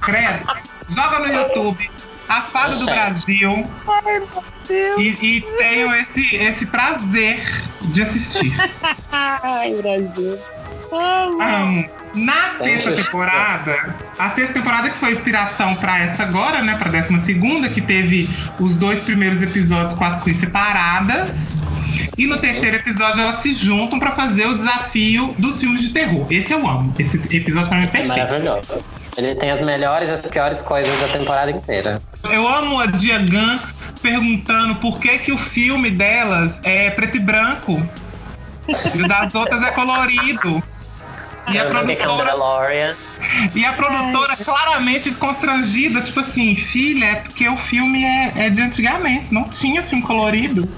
[0.00, 0.46] Credo.
[0.88, 1.90] Joga no YouTube
[2.30, 2.94] a Fada do Achei.
[2.94, 5.00] Brasil Ai, meu Deus.
[5.00, 7.44] e, e tenham esse, esse prazer
[7.82, 8.52] de assistir.
[9.12, 10.38] Ai, Brasil.
[10.92, 11.42] Amo.
[11.42, 12.00] Amo.
[12.12, 16.76] Na sexta temporada, a sexta temporada que foi inspiração pra essa agora, né?
[16.76, 21.56] Pra décima segunda, que teve os dois primeiros episódios com as queens separadas.
[22.18, 26.26] E no terceiro episódio elas se juntam pra fazer o desafio dos filmes de terror.
[26.30, 26.92] Esse eu amo.
[26.98, 28.08] Esse episódio pra mim é é perfeito.
[28.08, 28.84] maravilhoso.
[29.16, 32.00] Ele tem as melhores e as piores coisas da temporada inteira.
[32.30, 33.60] Eu amo a Diagan
[34.00, 37.82] perguntando por que, que o filme delas é preto e branco.
[38.68, 40.62] E o das outras é colorido.
[41.48, 42.96] E a é produtora,
[43.54, 48.60] e a produtora claramente constrangida, tipo assim, filha, é porque o filme é, é de
[48.60, 50.68] antigamente, não tinha filme colorido.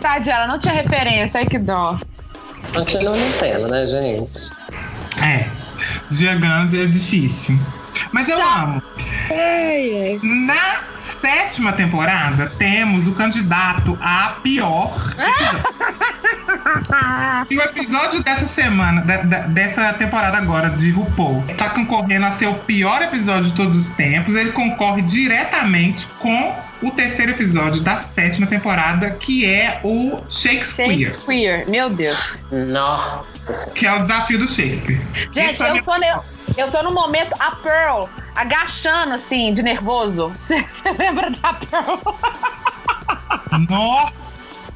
[0.00, 1.98] Tadinha, ela não tinha referência, ai que dó.
[2.74, 4.50] Continua não tendo, né, gente?
[5.16, 5.46] É,
[6.10, 7.58] Diagando é difícil.
[8.12, 8.82] Mas eu amo.
[10.22, 14.92] Na sétima temporada, temos o candidato a pior.
[17.50, 22.32] e o episódio dessa semana, da- da- dessa temporada agora de RuPaul, tá concorrendo a
[22.32, 24.34] ser o pior episódio de todos os tempos.
[24.36, 31.64] Ele concorre diretamente com o terceiro episódio da sétima temporada, que é o Shakespeare, Shakespeare,
[31.68, 32.44] meu Deus.
[32.50, 33.22] Nossa.
[33.74, 35.00] que é o desafio do Shakespeare.
[35.32, 35.98] Gente, é eu meu- sou,
[36.56, 40.32] eu sou no momento a Pearl agachando assim, de nervoso.
[40.36, 41.98] Você lembra da Pearl?
[43.68, 44.22] Nossa!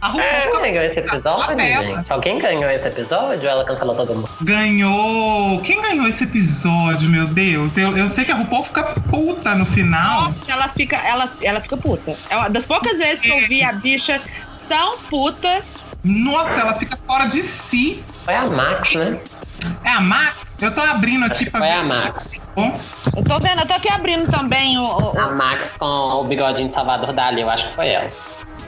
[0.01, 2.13] A RuPaul Quem ganhou esse episódio, gente?
[2.13, 4.29] Alguém ganhou esse episódio ou ela cancelou todo mundo?
[4.43, 5.61] Ganhou.
[5.63, 7.77] Quem ganhou esse episódio, meu Deus?
[7.79, 10.25] Eu, eu sei que a RuPaul fica puta no final.
[10.25, 12.15] Nossa, ela fica, ela, ela fica puta.
[12.29, 14.21] É uma das poucas vezes que eu vi a bicha
[14.69, 15.63] tão puta.
[16.05, 18.05] Nossa, ela fica fora de si.
[18.25, 19.19] Foi a Max, né?
[19.83, 20.46] É a Max?
[20.61, 22.43] Eu tô abrindo aqui pra foi a Max.
[22.57, 24.83] Eu tô vendo, eu tô aqui abrindo também o.
[24.85, 28.11] o- A Max com o bigodinho de Salvador Dali, eu acho que foi ela.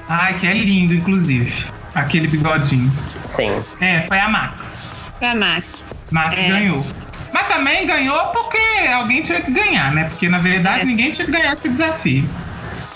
[0.09, 1.67] Ai, que é lindo, inclusive.
[1.95, 2.93] Aquele bigodinho.
[3.25, 3.63] Sim.
[3.81, 4.89] É, foi a Max.
[5.21, 5.85] a Max.
[6.11, 6.49] Max É.
[6.49, 6.87] ganhou.
[7.33, 8.59] Mas também ganhou porque
[8.95, 10.05] alguém tinha que ganhar, né?
[10.05, 10.85] Porque na verdade É.
[10.85, 12.29] ninguém tinha que ganhar esse desafio.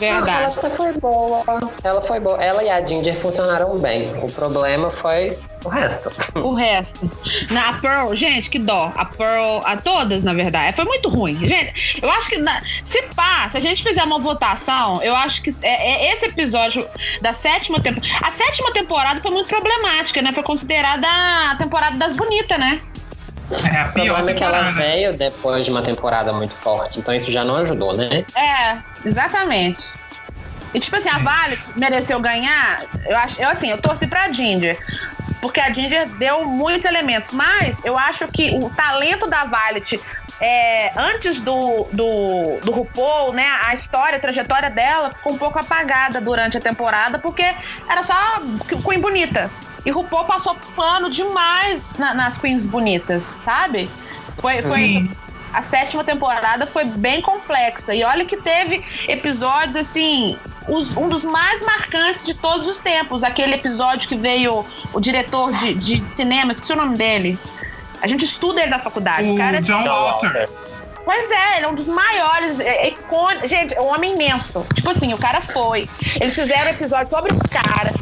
[0.07, 0.59] Ela Verdade.
[0.59, 1.43] até foi boa.
[1.85, 2.37] Ela foi boa.
[2.43, 4.11] Ela e a Ginger funcionaram bem.
[4.23, 6.11] O problema foi o resto.
[6.35, 7.11] O resto.
[7.51, 8.93] Na a Pearl, gente, que dó.
[8.97, 10.75] A Pearl, a todas, na verdade.
[10.75, 11.37] Foi muito ruim.
[11.47, 13.03] Gente, eu acho que na- se
[13.51, 16.87] se a gente fizer uma votação, eu acho que é, é esse episódio
[17.21, 18.13] da sétima temporada.
[18.27, 20.33] A sétima temporada foi muito problemática, né?
[20.33, 21.07] Foi considerada
[21.51, 22.81] a temporada das bonitas, né?
[23.73, 26.99] É a O pior problema é que ela veio depois de uma temporada muito forte,
[26.99, 28.25] então isso já não ajudou, né?
[28.35, 29.89] É, exatamente.
[30.75, 32.85] E tipo assim, a Vale mereceu ganhar.
[33.05, 34.79] Eu acho, eu assim, eu torci pra Ginger.
[35.41, 37.31] Porque a Ginger deu muitos elementos.
[37.33, 40.01] Mas eu acho que o talento da Violet
[40.41, 43.47] é, antes do, do, do RuPaul, né?
[43.65, 47.45] A história, a trajetória dela ficou um pouco apagada durante a temporada, porque
[47.89, 48.15] era só
[48.85, 49.51] Queen bonita.
[49.85, 53.91] E RuPaul passou pano demais na- nas Queens bonitas, sabe?
[54.41, 55.11] Foi, foi, Sim.
[55.53, 57.95] a sétima temporada foi bem complexa.
[57.95, 63.25] E olha que teve episódios, assim, os- um dos mais marcantes de todos os tempos.
[63.25, 67.39] Aquele episódio que veio o diretor de, de cinema, esqueci o nome dele.
[68.01, 69.29] A gente estuda ele na faculdade.
[69.31, 70.49] O cara, John Walter.
[71.05, 72.61] Pois é, ele é um dos maiores.
[72.61, 72.95] É, é.
[73.47, 74.65] Gente, é um homem imenso.
[74.75, 75.89] Tipo assim, o cara foi.
[76.21, 77.93] Eles fizeram um episódio sobre o cara.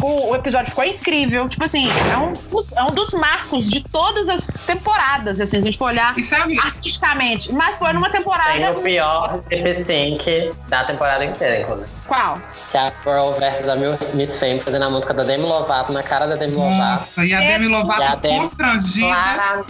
[0.00, 1.48] O, o episódio ficou incrível.
[1.48, 5.56] Tipo assim, é um, dos- é um dos marcos de todas as temporadas, assim, se
[5.56, 7.52] a gente for olhar sabe, artisticamente.
[7.52, 8.70] Mas foi numa Tem temporada.
[8.72, 11.88] o pior lip sync da temporada inteira, inclusive.
[12.06, 12.38] Qual?
[12.70, 16.02] Que é a Pearl versus a Miss Fame fazendo a música da Demi Lovato na
[16.02, 16.78] cara da Demi Lovato.
[16.78, 19.06] nossa, e a Demi E a Lovato Demi- constrangida.
[19.06, 19.64] Clara,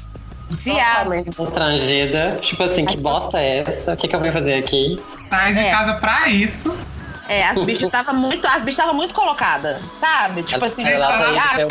[0.50, 0.96] Viado.
[0.96, 2.38] totalmente constrangida.
[2.40, 3.94] Tipo assim, que bosta é essa?
[3.94, 5.00] O que, que eu vim fazer aqui?
[5.30, 5.70] Sai de É.
[5.70, 6.76] casa pra isso.
[7.28, 8.46] É, as bichas estavam muito.
[8.46, 9.78] As bichas estavam muito colocadas.
[9.98, 10.42] Sabe?
[10.42, 11.68] Tipo Ela- assim, ela ah, ah, Eu,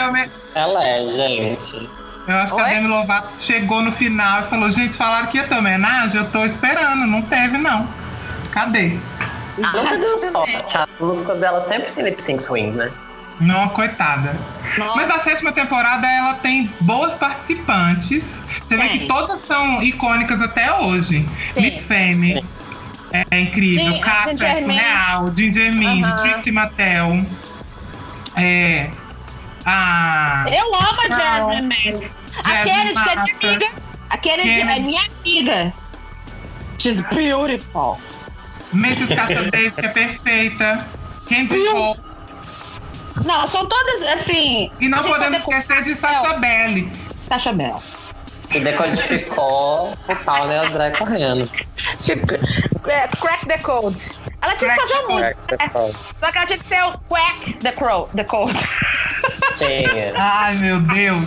[0.56, 1.90] Ela é, gente.
[2.28, 2.70] eu acho que a Oi?
[2.72, 6.44] Demi Lovato chegou no final e falou: gente, falaram que ia ter homenagem, eu tô
[6.46, 7.06] esperando.
[7.06, 7.88] Não teve, não.
[8.52, 8.98] Cadê?
[9.58, 10.76] Nunca deu sorte.
[10.78, 12.92] A música dela sempre tem lip sync swing, né?
[13.40, 14.36] Não, coitada.
[14.78, 14.96] Nossa.
[14.96, 18.44] Mas a sétima temporada ela tem boas participantes.
[18.68, 21.28] Você vê que todas são icônicas até hoje.
[21.54, 21.64] Tem.
[21.64, 22.44] Miss Fame
[23.12, 23.96] é, é incrível.
[23.96, 24.82] É Ginger Mint.
[24.82, 25.34] surreal.
[25.36, 26.22] Ginger Mint, Aham.
[26.22, 27.26] Trixie Mattel.
[28.36, 28.90] É.
[29.66, 30.46] A.
[30.48, 31.10] Eu amo a.
[31.10, 32.12] Jasmine Master.
[32.44, 33.72] A Kennedy, que é minha amiga.
[34.10, 34.86] A Kennedy é Kennedy.
[34.86, 35.74] minha amiga.
[36.80, 38.00] She's beautiful.
[38.74, 39.16] Mrs.
[39.16, 40.88] Caixa Davis, que é perfeita.
[41.30, 41.98] Candy Hall.
[43.26, 44.72] Não, são todas assim.
[44.80, 46.92] E não a podemos pode- esquecer de Sasha Belly.
[47.30, 47.82] Sasha Bell.
[48.54, 51.50] E decodificou o pau e André correndo.
[52.02, 52.34] Tipo,
[52.90, 54.12] é, crack the code.
[54.42, 55.38] Ela tinha que Crack fazer the uma música.
[55.60, 55.94] né?
[56.20, 58.60] Só que ela tinha que ter o quack the, crow, the code.
[59.56, 60.14] Tinha.
[60.18, 61.26] Ai, meu Deus.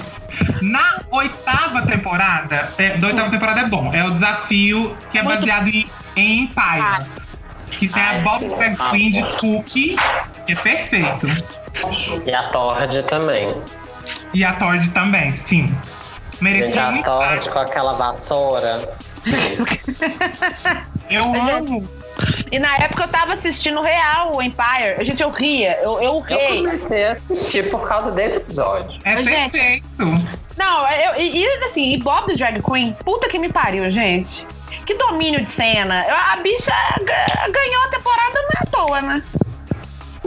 [0.61, 3.93] Na oitava temporada, é, da oitava temporada é bom.
[3.95, 7.07] É o desafio que é Muito- baseado em, em Empire.
[7.71, 8.49] Que tem a Ai, Bob sim.
[8.57, 9.97] Drag Queen de Cookie,
[10.47, 11.27] que é perfeito.
[12.27, 13.55] E a Tord também.
[14.35, 15.67] E a Tord também, sim.
[15.67, 17.05] Gente, Merecia a muito.
[17.05, 18.97] Tord com aquela vassoura.
[21.09, 21.89] Eu amo.
[22.51, 25.05] E na época eu tava assistindo real o Empire.
[25.05, 28.99] Gente, eu ria, eu, eu Eu comecei a assistir por causa desse episódio.
[29.05, 29.85] É Mas, gente, perfeito.
[30.57, 34.47] Não, eu, e, e, assim, e Bob the Drag Queen, puta que me pariu, gente.
[34.87, 36.07] Que domínio de cena.
[36.33, 36.73] A bicha
[37.05, 39.23] ga- ganhou a temporada não é à toa, né?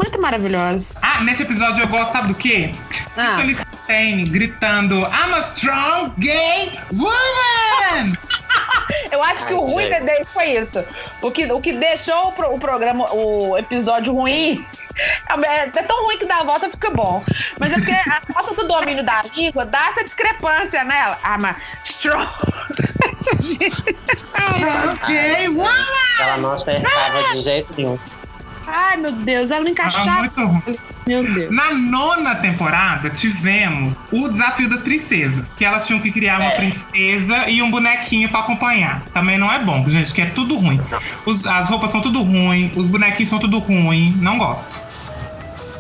[0.02, 0.94] Muito maravilhosa.
[1.02, 2.72] Ah, nesse episódio eu gosto, sabe do quê?
[3.18, 3.32] Ah.
[3.36, 8.14] Tiffany Fontaine gritando I'm a strong gay woman!
[9.12, 10.04] Eu acho que Ai, o ruim gente.
[10.06, 10.84] dele foi isso.
[11.22, 14.66] O que, o que deixou o, pro- o programa, o episódio ruim.
[15.30, 17.24] É é tão ruim que dá a volta fica bom.
[17.58, 21.18] Mas é porque a falta do domínio da língua dá essa discrepância nela.
[21.24, 22.28] Ah, mas strong.
[23.32, 25.70] Strong gay woman!
[26.20, 27.98] Ela não acertava de jeito nenhum.
[28.72, 30.20] Ai, meu Deus, ela não Ah, encaixava.
[30.20, 30.76] muito ruim.
[31.08, 31.52] Meu Deus.
[31.52, 35.44] Na nona temporada, tivemos o desafio das princesas.
[35.58, 36.56] Que elas tinham que criar uma É.
[36.58, 39.02] princesa e um bonequinho pra acompanhar.
[39.14, 40.80] Também não é bom, gente, que é tudo ruim.
[41.26, 44.14] Os- as roupas são tudo ruim, os bonequinhos são tudo ruim.
[44.20, 44.80] Não gosto.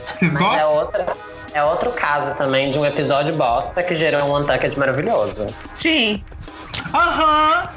[0.07, 0.69] Vocês Mas é, gostam?
[0.73, 1.07] outra,
[1.53, 5.45] é outro caso também de um episódio bosta que gerou um Untucked maravilhoso.
[5.77, 6.23] Sim,
[6.93, 7.69] Aham!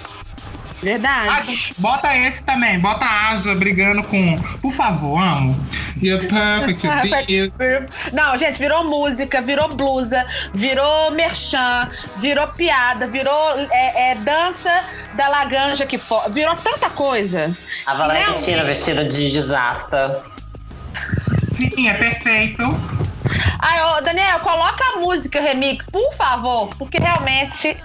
[0.82, 1.28] Verdade.
[1.28, 4.36] Ah, Bota esse também, bota a Aja brigando com.
[4.60, 5.56] Por favor, amo.
[6.02, 7.52] You're perfect,
[8.12, 15.28] Não, gente, virou música, virou blusa, virou merchan, virou piada, virou é, é, dança da
[15.28, 17.54] laganja que for, virou tanta coisa.
[17.86, 20.24] A Valentina vestida de desasta.
[21.54, 22.62] Sim, é perfeito.
[23.60, 27.76] Ai, ô, Daniel, coloca a música remix, por favor, porque realmente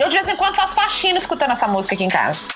[0.00, 2.48] eu de vez em quando faço faxina escutando essa música aqui em casa.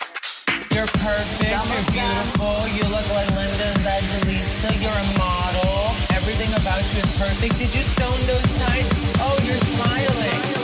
[0.73, 5.95] You're perfect, you're beautiful, you look like Linda Evangelista, you're a model.
[6.17, 7.59] Everything about you is perfect.
[7.59, 9.13] Did you sew those tights?
[9.21, 10.55] Oh, you're smiling.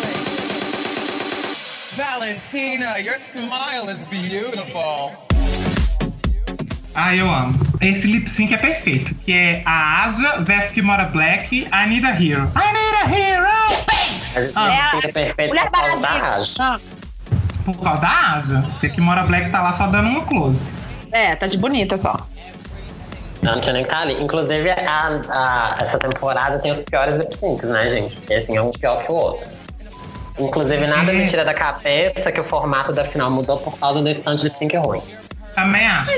[1.96, 5.29] Valentina, your smile is beautiful.
[6.94, 7.54] Ah, eu amo.
[7.80, 12.10] Esse lip sync é perfeito, que é a Aja versus Kimora Black, I Need a
[12.10, 12.50] Hero.
[12.56, 13.46] I Need a Hero!
[14.54, 14.72] Ah.
[14.72, 16.34] É a Fica perfeito Mulher por causa da Maravilha.
[16.36, 16.52] Aja.
[16.60, 16.80] Ah,
[17.64, 18.64] Por causa da Aja.
[18.72, 20.60] Porque Kimora Black tá lá só dando um close.
[21.12, 22.16] É, tá de bonita só.
[23.42, 24.22] Não tinha nem que tá ali.
[24.22, 28.18] Inclusive, a- a- essa temporada tem os piores lip syncs, né, gente?
[28.28, 29.46] E assim, é um pior que o outro.
[30.38, 34.20] Inclusive, nada me tira da cabeça que o formato da final mudou por causa desse
[34.22, 35.02] tanto de lip sync ruim.
[35.54, 36.10] Também acho.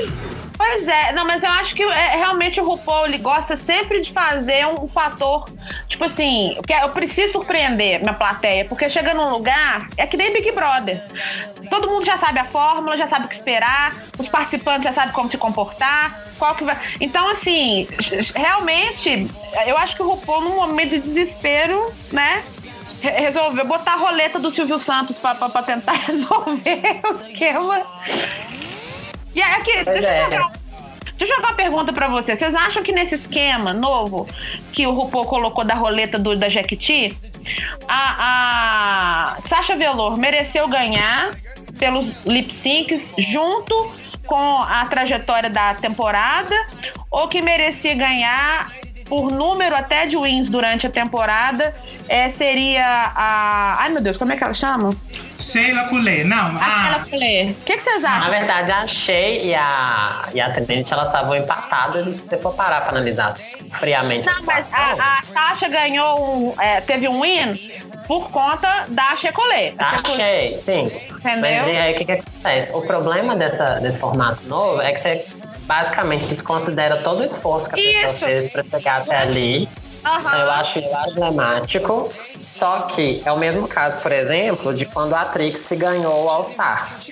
[0.55, 4.11] Pois é, não, mas eu acho que é, realmente o RuPaul ele gosta sempre de
[4.13, 5.49] fazer um, fator,
[5.87, 10.31] tipo assim, que eu preciso surpreender minha plateia, porque chega num lugar, é que nem
[10.31, 11.01] Big Brother.
[11.69, 15.11] Todo mundo já sabe a fórmula, já sabe o que esperar, os participantes já sabem
[15.13, 16.77] como se comportar, qual que vai.
[17.01, 17.87] Então, assim,
[18.35, 19.27] realmente,
[19.65, 22.43] eu acho que o RuPaul, num momento de desespero, né?
[23.01, 25.33] re- Resolveu botar a roleta do Silvio Santos pra
[25.63, 27.81] tentar resolver o esquema.
[29.35, 30.23] E aqui, Pois deixa eu é.
[30.23, 30.63] jogar
[31.17, 32.39] Deixa eu jogar uma pergunta pra vocês.
[32.39, 34.27] Vocês acham que nesse esquema novo
[34.71, 37.15] que o RuPaul colocou da roleta do, da Jequiti,
[37.87, 41.31] a, a Sasha Velour mereceu ganhar
[41.77, 43.93] pelos lip syncs junto
[44.25, 46.55] com a trajetória da temporada
[47.11, 48.71] ou que merecia ganhar
[49.13, 51.71] por número até de wins durante a temporada
[52.09, 52.83] é, seria
[53.15, 53.75] a.
[53.81, 54.91] Ai meu Deus, como é que ela chama?
[55.39, 56.23] Sheila Coulee.
[56.23, 57.51] Não, Aquela ah, Fleur.
[57.51, 58.31] O que, que vocês Na acham?
[58.31, 62.07] verdade, a Shea e a, e a Trinity, elas estavam empatadas.
[62.15, 63.35] Se você for parar pra analisar
[63.79, 66.59] friamente a Não, mas a, a Tasha ganhou um.
[66.59, 67.53] é, teve um win
[68.07, 69.73] por conta da Checolê.
[69.73, 70.91] Tá cheio, sim.
[71.11, 71.41] Entendeu?
[71.41, 72.71] Mas e aí o que, que acontece?
[72.73, 75.23] O problema dessa, desse formato novo é que você
[75.63, 78.25] basicamente desconsidera todo o esforço que a pessoa Isso.
[78.25, 79.67] fez pra chegar até ali.
[79.99, 82.11] Então eu acho isso problemático.
[82.41, 86.43] Só que é o mesmo caso, por exemplo, de quando a Trixie ganhou o All
[86.43, 87.09] Stars.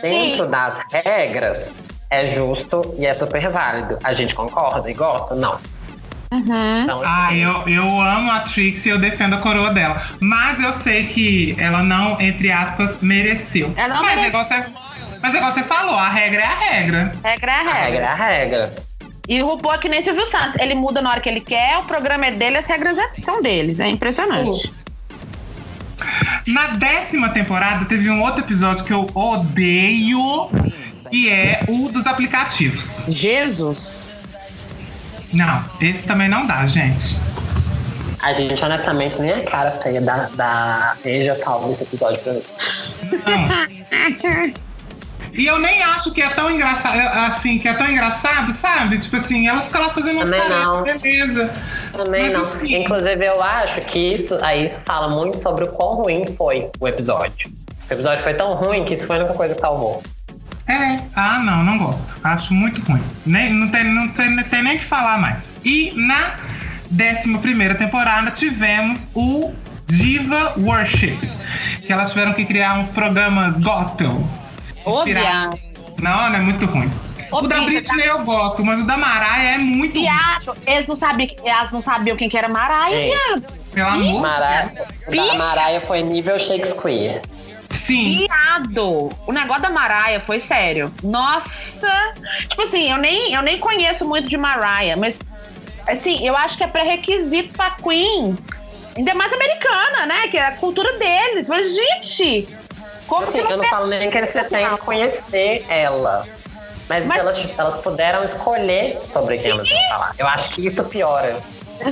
[0.00, 1.74] Dentro das regras,
[2.08, 3.98] é justo e é super válido.
[4.02, 5.34] A gente concorda e gosta?
[5.34, 5.58] Não.
[6.34, 10.02] Então, ah eu, eu amo a Trixie e eu defendo a coroa dela.
[10.18, 13.70] Mas eu sei que ela não, entre aspas, mereceu.
[13.76, 14.64] Ela não mas, merece- Igual você,
[15.22, 17.12] mas igual você falou, a regra é a regra.
[17.22, 17.80] Regra é a a regra.
[17.84, 18.72] regra é a regra.
[19.28, 20.56] E o RuPaul é que nem Silvio Santos.
[20.58, 23.40] Ele muda na hora que ele quer, o programa é dele, as regras é- são
[23.40, 23.78] deles.
[23.78, 24.72] É impressionante.
[26.46, 30.50] Na décima temporada teve um outro episódio que eu odeio,
[31.10, 33.04] que é o dos aplicativos.
[33.06, 34.10] Jesus.
[35.32, 37.18] Não, esse também não dá, gente.
[38.20, 42.42] A gente, honestamente, nem a cara feia da, da Eja salva esse episódio pra mim.
[43.26, 44.52] Não.
[45.32, 48.98] E eu nem acho que é tão engraçado, assim, que é tão engraçado, sabe?
[48.98, 51.52] Tipo assim, ela fica lá fazendo umas caras, beleza.
[51.92, 52.42] Também Mas, não.
[52.42, 56.70] assim, Inclusive, eu acho que isso, aí isso fala muito sobre o quão ruim foi
[56.78, 57.50] o episódio.
[57.88, 60.02] O episódio foi tão ruim que isso foi a única coisa que salvou.
[60.68, 62.14] É, ah não, não gosto.
[62.22, 63.02] Acho muito ruim.
[63.26, 65.54] Nem, não, tem, não, tem, não tem nem o que falar mais.
[65.64, 66.36] E na
[66.92, 69.52] 11 primeira temporada tivemos o
[69.86, 71.18] Diva Worship.
[71.82, 74.26] Que elas tiveram que criar uns programas gospel.
[75.04, 75.58] Viado.
[76.00, 76.90] Não, não é muito ruim.
[77.30, 80.04] Ô, o da Britney eu gosto, mas o da Mariah é muito ruim.
[80.04, 83.10] Viado, eles não sabiam, elas não sabiam quem que era Mariah, Ei.
[83.10, 83.44] viado.
[83.72, 84.72] Pelo amor de Mara...
[85.08, 85.26] Deus.
[85.28, 85.34] Da.
[85.38, 87.22] Mariah foi nível Shakespeare.
[87.70, 88.18] Sim.
[88.18, 89.10] Viado!
[89.26, 90.92] O negócio da Mariah foi sério.
[91.02, 92.14] Nossa!
[92.48, 95.18] Tipo assim, eu nem, eu nem conheço muito de Mariah, mas
[95.88, 98.36] assim, eu acho que é pré-requisito pra Queen.
[98.96, 100.28] Ainda mais americana, né?
[100.28, 101.48] Que é a cultura deles.
[101.48, 102.46] Mas, gente!
[103.12, 106.26] Como Assim, eu não falo nem que eles que conhecer ela.
[106.88, 110.14] Mas, Mas- elas, elas puderam escolher sobre quem elas iam falar.
[110.18, 111.38] Eu acho que isso piora.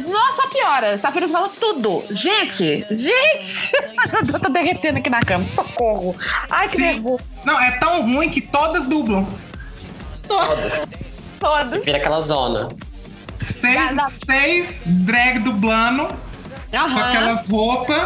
[0.08, 0.96] Nossa, piora.
[0.96, 2.02] Safira fala tudo.
[2.10, 3.70] Gente, gente!
[4.32, 5.50] eu tô derretendo aqui na cama.
[5.52, 6.16] Socorro.
[6.48, 7.22] Ai, que nervoso.
[7.44, 9.28] Não, é tão ruim que todas dublam.
[10.26, 10.88] Todas.
[11.38, 11.82] Todo.
[11.82, 12.66] Vira aquela zona.
[13.42, 16.08] Seis, seis drag dublando
[16.70, 17.08] com Aham.
[17.08, 18.02] aquelas roupas.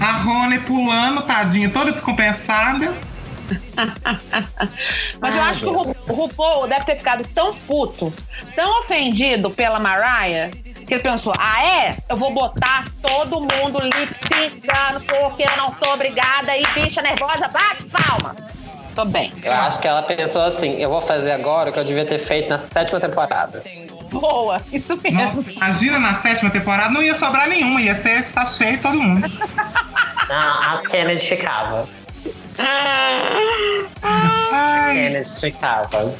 [0.00, 2.92] A Rony pulando, tadinha, toda descompensada.
[5.20, 8.12] Mas eu Ai, acho que o, RuPaul deve ter ficado tão puto,
[8.54, 10.50] tão ofendido pela Mariah,
[10.86, 11.96] que ele pensou: ah, é?
[12.08, 17.48] Eu vou botar todo mundo lip syncando porque eu não tô obrigada e bicha nervosa,
[17.48, 18.36] bate palma.
[18.94, 19.32] Tô bem.
[19.42, 22.18] Eu acho que ela pensou assim: eu vou fazer agora o que eu devia ter
[22.18, 23.62] feito na sétima temporada.
[24.10, 25.20] Boa, isso mesmo.
[25.36, 29.28] Nossa, imagina na sétima temporada, não ia sobrar nenhuma, ia ser sachê todo mundo.
[30.28, 31.88] Não, a Kennedy ficava.
[34.02, 36.14] A Kennedy ficava.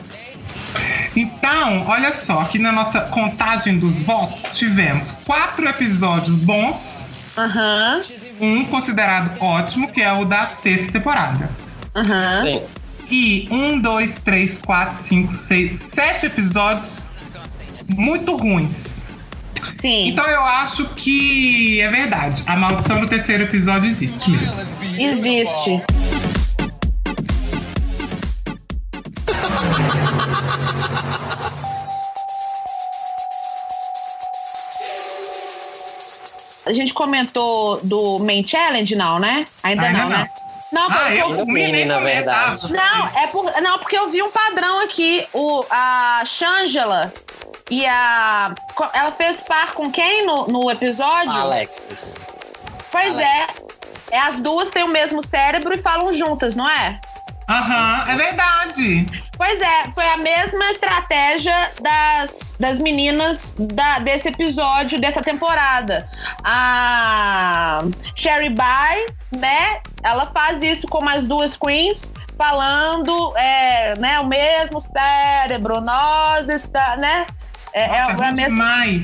[1.16, 8.02] Então, olha só, aqui na nossa contagem dos votos, tivemos quatro episódios bons, Aham,
[8.40, 11.50] um considerado ótimo, que é o da sexta temporada.
[11.94, 12.42] aham.
[12.42, 12.62] Sim.
[13.12, 16.99] E um, dois, três, quatro, cinco, seis, sete episódios
[17.96, 19.00] muito ruins.
[19.78, 22.42] Sim, Então eu acho que é verdade.
[22.46, 24.60] A maldição do terceiro episódio existe mesmo.
[24.98, 25.82] existe.
[36.66, 39.44] A gente comentou do Main Challenge, não, né?
[39.62, 40.18] Ainda, Ainda não, não.
[40.18, 40.30] né?
[40.72, 42.72] Não, Ah, porque eu eu- Mini, na verdade.
[42.72, 45.26] Não, é por, não, porque eu vi um padrão aqui.
[45.32, 47.12] O, a Shangela
[47.70, 48.52] e a.
[48.92, 51.30] Ela fez par com quem no, no episódio?
[51.30, 52.20] Alex.
[52.90, 53.46] Pois é.
[54.10, 57.00] É, as duas têm o mesmo cérebro e falam juntas, não é?
[57.48, 59.06] Aham, é verdade.
[59.36, 66.08] Pois é, foi a mesma estratégia das, das meninas da, desse episódio, dessa temporada.
[66.44, 67.80] A
[68.14, 69.80] Sherry By, né?
[70.02, 76.96] Ela faz isso com as duas queens, falando é, né, o mesmo cérebro, nós está,
[76.96, 77.26] né?
[77.72, 78.48] É, é, Nossa, é a mesma.
[78.48, 79.02] demais.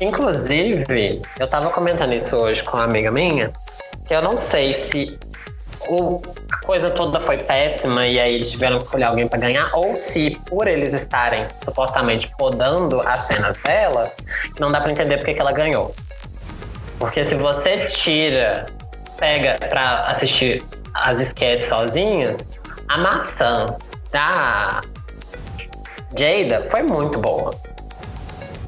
[0.00, 3.52] Inclusive, eu tava comentando isso hoje com uma amiga minha,
[4.06, 5.18] que eu não sei se
[5.88, 9.70] o, a coisa toda foi péssima e aí eles tiveram que escolher alguém pra ganhar,
[9.74, 14.12] ou se por eles estarem supostamente podando as cenas dela,
[14.60, 15.94] não dá pra entender porque que ela ganhou.
[16.98, 18.66] Porque se você tira,
[19.18, 20.62] pega pra assistir
[20.94, 22.36] as sketches sozinhas,
[22.88, 23.66] a maçã
[24.12, 24.80] da
[26.16, 27.54] Jada foi muito boa.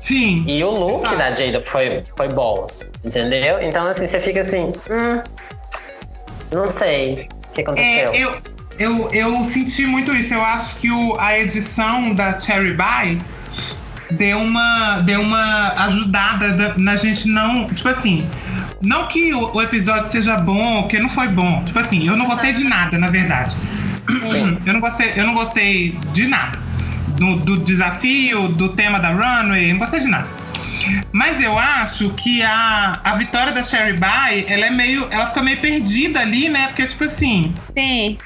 [0.03, 0.45] Sim.
[0.47, 1.15] E o look Ah.
[1.15, 2.67] da Jada foi, foi bom,
[3.05, 3.59] entendeu?
[3.63, 5.23] Então, assim, você fica assim, hum,
[6.53, 8.13] não sei o que aconteceu.
[8.13, 8.37] É, eu,
[8.79, 10.35] eu, eu senti muito isso.
[10.35, 13.21] Eu acho que o, a edição da Cherry By
[14.13, 17.69] deu uma, deu uma ajudada da- na gente não.
[17.69, 18.29] Tipo assim.
[18.83, 21.63] Não que o, o episódio seja bom, que não foi bom.
[21.65, 23.55] Tipo assim, eu não gostei de nada, na verdade.
[24.27, 24.57] Sim.
[24.67, 26.59] Eu não gostei, eu não gostei de nada.
[27.21, 30.27] Do, do desafio, do tema da runway, não gostei de nada.
[31.13, 35.07] Mas eu acho que a, a vitória da Sherry By, ela é meio.
[35.11, 36.69] Ela fica meio perdida ali, né?
[36.69, 38.17] Porque, tipo assim, Sim.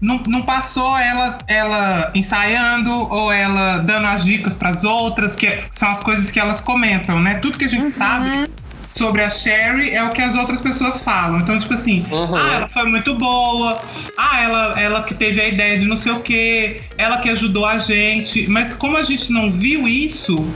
[0.00, 5.90] não, não passou ela, ela ensaiando ou ela dando as dicas pras outras, que são
[5.90, 7.34] as coisas que elas comentam, né?
[7.34, 8.46] Tudo que a gente sabe
[8.94, 11.38] sobre a Sherry é o que as outras pessoas falam.
[11.38, 12.36] Então, tipo assim, Uhum.
[12.36, 13.80] ah, ela foi muito boa,
[14.16, 17.64] ah, ela, ela que teve a ideia de não sei o quê, ela que ajudou
[17.66, 18.46] a gente.
[18.48, 20.46] Mas como a gente não viu isso,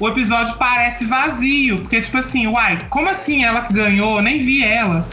[0.00, 1.78] o episódio parece vazio.
[1.80, 4.16] Porque, tipo assim, uai, como assim ela ganhou?
[4.16, 5.06] Eu nem vi ela.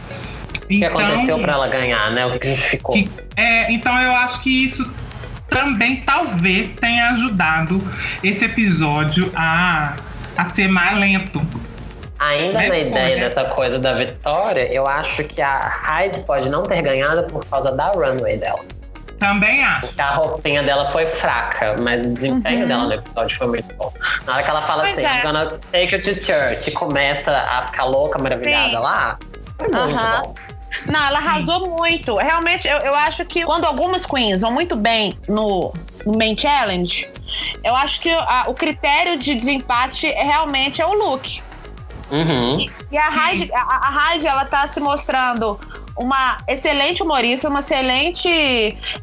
[0.63, 2.25] O que Então, aconteceu pra ela ganhar, né?
[2.25, 2.95] O que justificou.
[2.95, 4.89] que- é, então eu acho que isso
[5.49, 7.79] também talvez tenha ajudado
[8.23, 9.93] esse episódio a,
[10.37, 11.45] a ser mais lento.
[12.29, 16.81] Ainda na ideia dessa coisa da vitória, eu acho que a Hyde pode não ter
[16.81, 18.59] ganhado por causa da runway dela.
[19.19, 19.87] Também acho.
[19.87, 23.91] Porque a roupinha dela foi fraca, mas o desempenho dela no episódio foi muito bom.
[24.25, 24.93] Na hora que ela fala Uhum.
[24.93, 25.19] Pois assim, é.
[25.19, 28.75] I'm gonna take you to church, e começa a ficar louca, maravilhada Sim.
[28.77, 29.17] lá,
[29.57, 30.21] foi muito Aham.
[30.23, 30.35] bom.
[30.87, 32.15] Não, ela arrasou muito.
[32.17, 35.71] Realmente, eu, eu acho que quando algumas queens vão muito bem no,
[36.05, 37.07] no main challenge,
[37.63, 41.41] eu acho que a- o critério de desempate é, realmente é o look.
[42.13, 42.69] Uhum.
[42.91, 45.59] E a Heidi, a, a Heidi, ela tá se mostrando
[45.97, 48.29] uma excelente humorista, uma excelente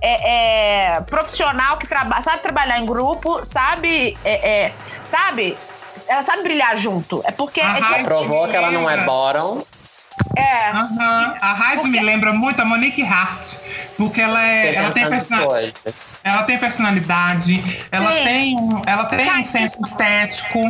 [0.00, 4.72] é, é, profissional que traba, sabe trabalhar em grupo, sabe, é, é,
[5.08, 5.58] sabe?
[6.08, 7.20] Ela sabe brilhar junto.
[7.24, 8.04] É porque A é,
[8.48, 9.60] que ela não é bottom.
[10.36, 11.34] É, Aham.
[11.40, 13.54] A Heidi me lembra muito a Monique Hart.
[13.96, 15.74] Porque ela, é, ela, tem, pensando persona- hoje.
[16.24, 18.24] ela tem personalidade, ela Sim.
[18.24, 20.60] tem, um, ela tem um senso estético,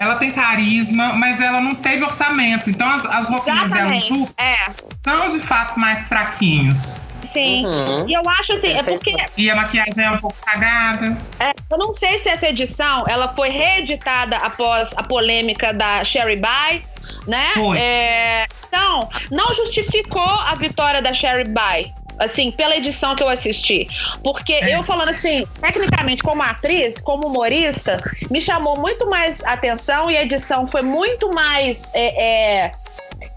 [0.00, 2.68] ela tem carisma, mas ela não teve orçamento.
[2.68, 3.92] Então as, as roupinhas dela
[4.36, 4.56] É,
[5.04, 7.00] são de fato mais fraquinhos.
[7.32, 7.64] sim.
[7.64, 8.08] Uhum.
[8.08, 11.16] E eu acho assim, é porque E a maquiagem é um pouco cagada.
[11.38, 16.36] É, eu não sei se essa edição ela foi reeditada após a polêmica da Sherry
[16.36, 16.82] By,
[17.26, 17.52] né?
[17.76, 21.92] É, então, não justificou a vitória da Sherry By.
[22.18, 23.88] Assim, pela edição que eu assisti.
[24.22, 24.76] Porque É.
[24.76, 27.98] eu falando assim, tecnicamente, como atriz, como humorista,
[28.30, 32.72] me chamou muito mais atenção e a edição foi muito mais é, é,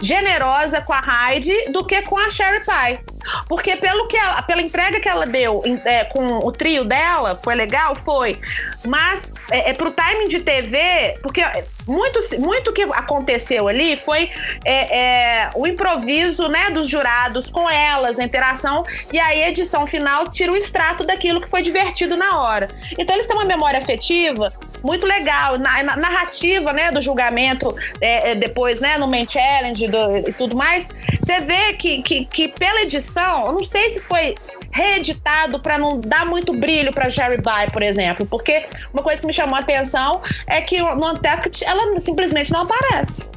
[0.01, 1.01] generosa com a
[1.31, 2.99] Heidi do que com a Sherry Pie.
[3.47, 7.55] Porque pelo que ela, pela entrega que ela deu é, com o trio dela, foi
[7.55, 7.95] legal?
[7.95, 8.39] Foi.
[8.85, 11.41] Mas é, é pro timing de TV, porque
[11.87, 14.29] muito, muito que aconteceu ali foi
[14.65, 14.97] é,
[15.45, 20.29] é, o improviso né, dos jurados com elas, a interação, e aí a edição final
[20.29, 22.67] tira o extrato daquilo que foi divertido na hora.
[22.97, 24.51] Então eles têm uma memória afetiva
[24.83, 25.57] muito legal.
[25.57, 30.33] Na, na- narrativa, né, do julgamento, é, é, depois, né, no main challenge do- e
[30.33, 30.89] tudo mais,
[31.21, 33.12] você vê que, que, que pela edição,
[33.47, 34.35] eu não sei se foi
[34.71, 39.27] reeditado para não dar muito brilho para Jerry By, por exemplo, porque uma coisa que
[39.27, 43.29] me chamou a atenção é que no Untucked ela simplesmente não aparece.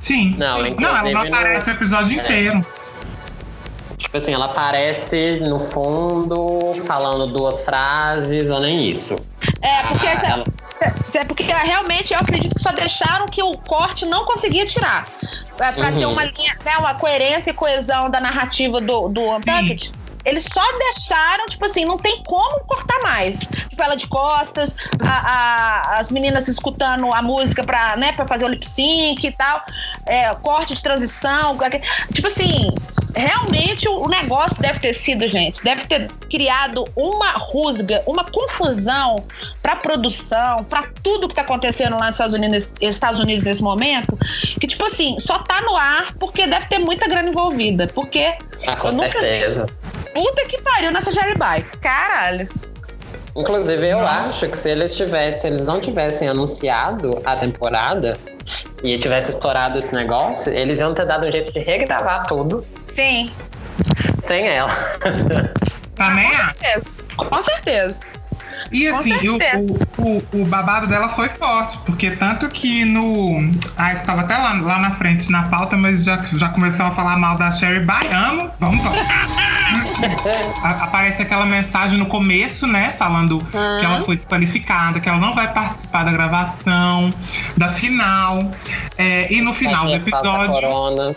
[0.00, 0.34] Sim.
[0.36, 2.22] Não, não ela não no- aparece o episódio É.
[2.22, 2.66] inteiro.
[3.96, 9.14] Tipo assim, ela aparece no fundo, falando duas frases, ou nem isso.
[9.60, 10.44] É, porque, Ah, essa- ela-
[11.14, 15.06] é porque realmente eu acredito que só deixaram que o corte não conseguia tirar.
[15.62, 16.12] É, pra ter Uhum.
[16.12, 19.92] uma linha, né, uma coerência e coesão da narrativa do, do Untucked.
[20.24, 23.40] Eles só deixaram, tipo assim, não tem como cortar mais.
[23.40, 25.08] Tipo, ela de costas, a-
[25.88, 29.60] a- as meninas escutando a música pra, né, pra fazer o lip sync e tal.
[30.06, 31.56] É, corte de transição.
[32.12, 32.72] Tipo assim,
[33.14, 39.24] realmente o, negócio deve ter sido, gente, deve ter criado uma rusga, uma confusão
[39.62, 44.18] pra produção, pra tudo que tá acontecendo lá nos Estados Unidos, Estados Unidos nesse momento,
[44.60, 47.86] que, tipo assim, só tá no ar porque deve ter muita grana envolvida.
[47.86, 48.34] Porque
[48.66, 49.66] Ah, com eu nunca certeza.
[50.14, 51.32] Puta que pariu nessa Jerry.
[51.80, 52.48] Caralho.
[53.34, 58.18] Inclusive, eu acho que se eles tivessem, se eles não tivessem anunciado a temporada
[58.82, 63.30] e tivesse estourado esse negócio, eles iam ter dado um jeito de regravar tudo Sim.
[64.18, 64.72] sem ela.
[65.94, 66.58] Também Com acho.
[66.58, 66.90] certeza.
[67.16, 68.00] Com certeza.
[68.70, 69.38] E assim, o,
[70.02, 73.50] o, o, babado dela foi forte, porque tanto que no.
[73.76, 77.18] Ah, estava até lá, lá na frente na pauta, mas já, já começou a falar
[77.18, 78.50] mal da Sherry Baiano.
[78.58, 79.28] Vamos tocar.
[80.62, 82.94] A- Aparece aquela mensagem no começo, né?
[82.98, 87.12] Falando que ela foi desqualificada, que ela não vai participar da gravação,
[87.56, 88.38] da final.
[88.98, 90.52] É, e no final do a episódio.
[90.52, 91.14] Corona.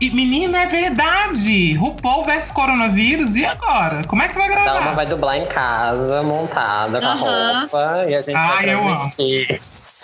[0.00, 1.74] E menina, é verdade!
[1.74, 4.04] RuPaul versus coronavírus, e agora?
[4.06, 4.94] Como é que vai Ela gravar?
[4.94, 7.60] vai dublar em casa, montada, com a Aham.
[7.62, 8.96] roupa, e a gente Ai, vai eu amo.
[9.00, 9.60] transmitir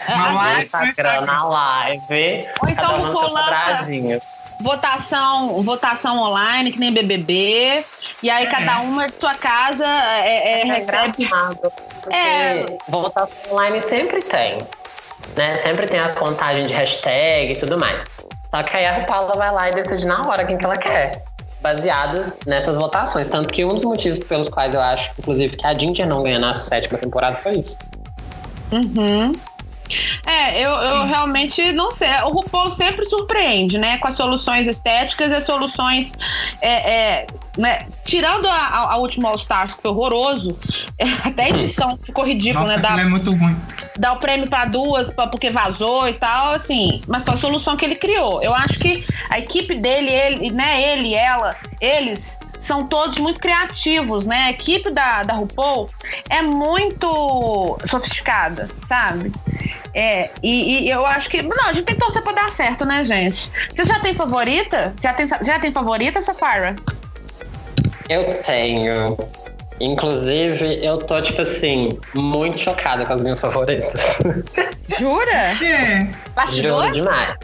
[0.09, 2.49] no live Instagram, na live.
[2.61, 4.19] Ou então cada um no seu quadradinho.
[4.61, 7.85] Votação, votação online, que nem BBB.
[8.23, 11.29] E aí, cada uma de sua casa é, é, É recebe.
[12.11, 12.67] É.
[12.89, 14.59] votação online sempre tem.
[15.37, 15.57] Né?
[15.59, 18.03] Sempre tem a contagem de hashtag e tudo mais.
[18.55, 21.25] Só que aí a RuPaul vai lá e decide na hora quem que ela quer.
[21.61, 23.27] Baseado nessas votações.
[23.27, 26.39] Tanto que um dos motivos pelos quais eu acho, inclusive, que a Ginger não ganha
[26.39, 27.77] na sétima temporada foi isso.
[28.71, 29.33] Uhum.
[30.27, 32.09] É, eu, eu realmente não sei.
[32.25, 33.99] O RuPaul sempre surpreende, né?
[33.99, 36.13] Com as soluções estéticas e as soluções.
[36.61, 37.27] é, é,
[37.57, 37.87] né?
[38.05, 40.57] Tirando a, a- a última All Stars, que foi horroroso,
[40.99, 42.83] é, até a edição ficou ridículo, Nossa, né?
[42.97, 43.57] Dá, é muito ruim.
[43.99, 47.01] dar o prêmio pra duas pra, porque vazou e tal, assim.
[47.07, 48.43] Mas foi a solução que ele criou.
[48.43, 54.25] Eu acho que a equipe dele, ele, né, ele, ela, eles são todos muito criativos,
[54.27, 54.45] né?
[54.45, 55.91] A equipe da, da RuPaul
[56.31, 59.31] é muito sofisticada, sabe?
[59.93, 61.43] É, e, e eu acho que.
[61.43, 63.51] Não, a gente tem que torcer pra dar certo, né, gente?
[63.75, 64.95] Você já tem favorita?
[65.01, 66.75] Já tem, já tem favorita, Safara?
[68.09, 69.17] Eu tenho.
[69.81, 74.01] Inclusive, eu tô, tipo assim, muito chocada com as minhas favoritas.
[74.99, 75.33] Jura?
[75.33, 75.99] É.
[76.01, 76.93] Juro Bastidor?
[76.93, 77.37] demais.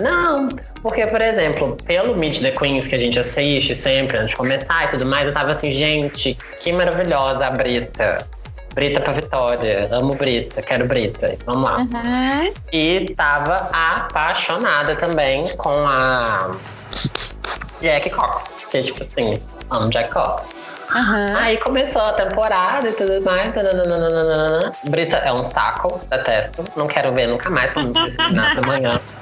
[0.00, 0.48] Não,
[0.82, 4.84] porque, por exemplo, pelo Meet the Queens que a gente assiste sempre antes de começar
[4.86, 8.26] e tudo mais, eu tava assim, gente, que maravilhosa a Brita.
[8.74, 9.88] Brita pra Vitória.
[9.92, 11.36] Amo Brita, quero Brita.
[11.46, 11.76] Vamos lá.
[11.78, 12.52] Uhum.
[12.72, 16.56] E tava apaixonada também com a
[17.80, 18.54] Jack Cox.
[18.70, 20.62] Que é tipo assim, amo Jack Cox.
[20.94, 21.36] Uhum.
[21.36, 23.52] Aí começou a temporada e tudo mais.
[24.84, 26.64] Brita é um saco, detesto.
[26.76, 29.00] Não quero ver nunca mais pra me disciplinar amanhã.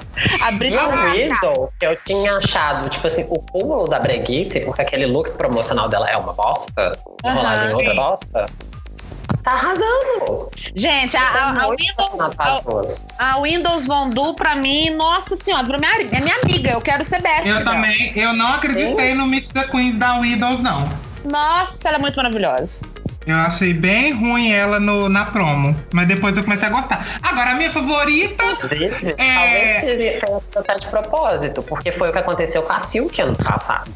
[0.53, 5.05] Brita o Widow, que eu tinha achado, tipo assim, o cúmulo da breguice, porque aquele
[5.05, 8.45] look promocional dela é uma bosta, enrolado em outra bosta,
[9.43, 10.49] tá arrasando.
[10.75, 16.21] Gente, a, a, a Windows, a, Windows Vondu, pra mim, nossa senhora, virou minha, é
[16.21, 16.71] minha amiga.
[16.71, 17.47] Eu quero ser best.
[17.47, 17.71] Eu dela.
[17.71, 20.89] também, eu não acreditei no Meet the Queens da Widows, não.
[21.23, 22.81] Nossa, ela é muito maravilhosa.
[23.25, 25.75] Eu achei bem ruim ela no, na promo.
[25.93, 27.05] Mas depois eu comecei a gostar.
[27.21, 28.43] Agora, a minha favorita.
[28.43, 29.79] Inclusive, É.
[29.79, 33.91] Talvez seja de propósito, porque foi o que aconteceu com a Silk ano passado.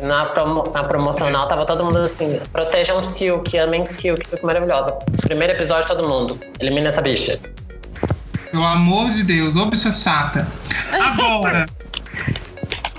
[0.00, 4.92] Na, promo- na promocional tava todo mundo assim, protejam Silk, amem Silk, Silk maravilhosa.
[5.20, 7.38] Primeiro episódio, todo mundo, elimina essa bicha.
[8.50, 10.46] Pelo amor de Deus, ô bicha chata.
[10.92, 11.66] Agora.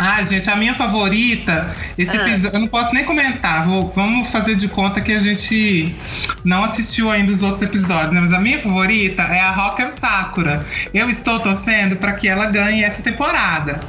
[0.06, 2.28] Ai, gente, a minha favorita, esse Ah.
[2.28, 5.96] episódio, eu não posso nem comentar, vou- vamos fazer de conta que a gente
[6.44, 8.20] não assistiu ainda os outros episódios, né?
[8.20, 10.66] Mas a minha favorita é a Rock'em Sakura.
[10.94, 13.80] Eu estou torcendo para que ela ganhe essa temporada.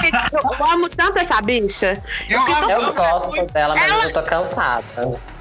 [0.00, 2.00] Gente, eu amo tanto essa bicha.
[2.28, 4.84] Eu, amo- Eu gosto dela, mas Ela- eu tô cansada.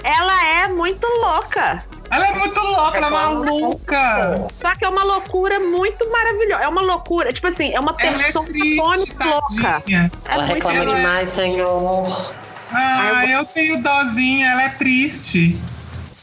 [0.04, 1.84] Ela é muito louca.
[2.10, 4.48] Ela é muito louca, ela é maluca.
[4.62, 6.64] Só que é uma loucura muito maravilhosa.
[6.64, 9.84] É uma loucura, tipo assim, é uma é persona triste, tônica louca.
[9.90, 12.34] É Ela reclama ela é- demais, senhor.
[12.72, 15.58] Ah, eu tenho dozinha, ela é triste.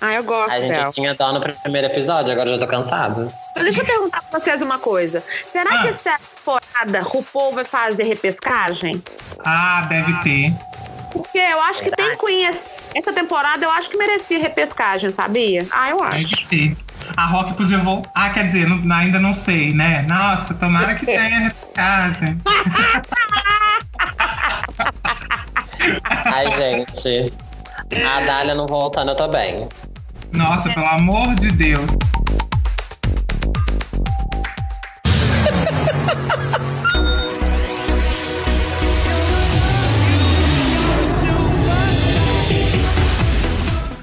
[0.01, 0.93] Ah, eu gosto A gente dela.
[0.93, 3.29] tinha dó no primeiro episódio, agora eu já tô cansada.
[3.55, 5.23] Mas deixa eu perguntar pra vocês uma coisa.
[5.51, 5.83] Será Ah.
[5.83, 9.03] que essa temporada RuPaul vai fazer repescagem?
[9.45, 10.53] Ah, deve ter.
[11.11, 12.51] Porque eu acho que tem Queen.
[12.95, 15.67] Essa temporada eu acho que merecia repescagem, sabia?
[15.71, 16.31] Ah, eu acho.
[16.31, 16.77] Deve ter.
[17.17, 18.11] A Rock podia voltar.
[18.15, 20.03] Ah, quer dizer, não- ainda não sei, né?
[20.09, 22.41] Nossa, tomara que tenha repescagem.
[26.25, 27.33] Ai, gente.
[28.07, 29.69] A Dália não voltando, eu tô bem.
[30.33, 31.85] Nossa, pelo amor de Deus.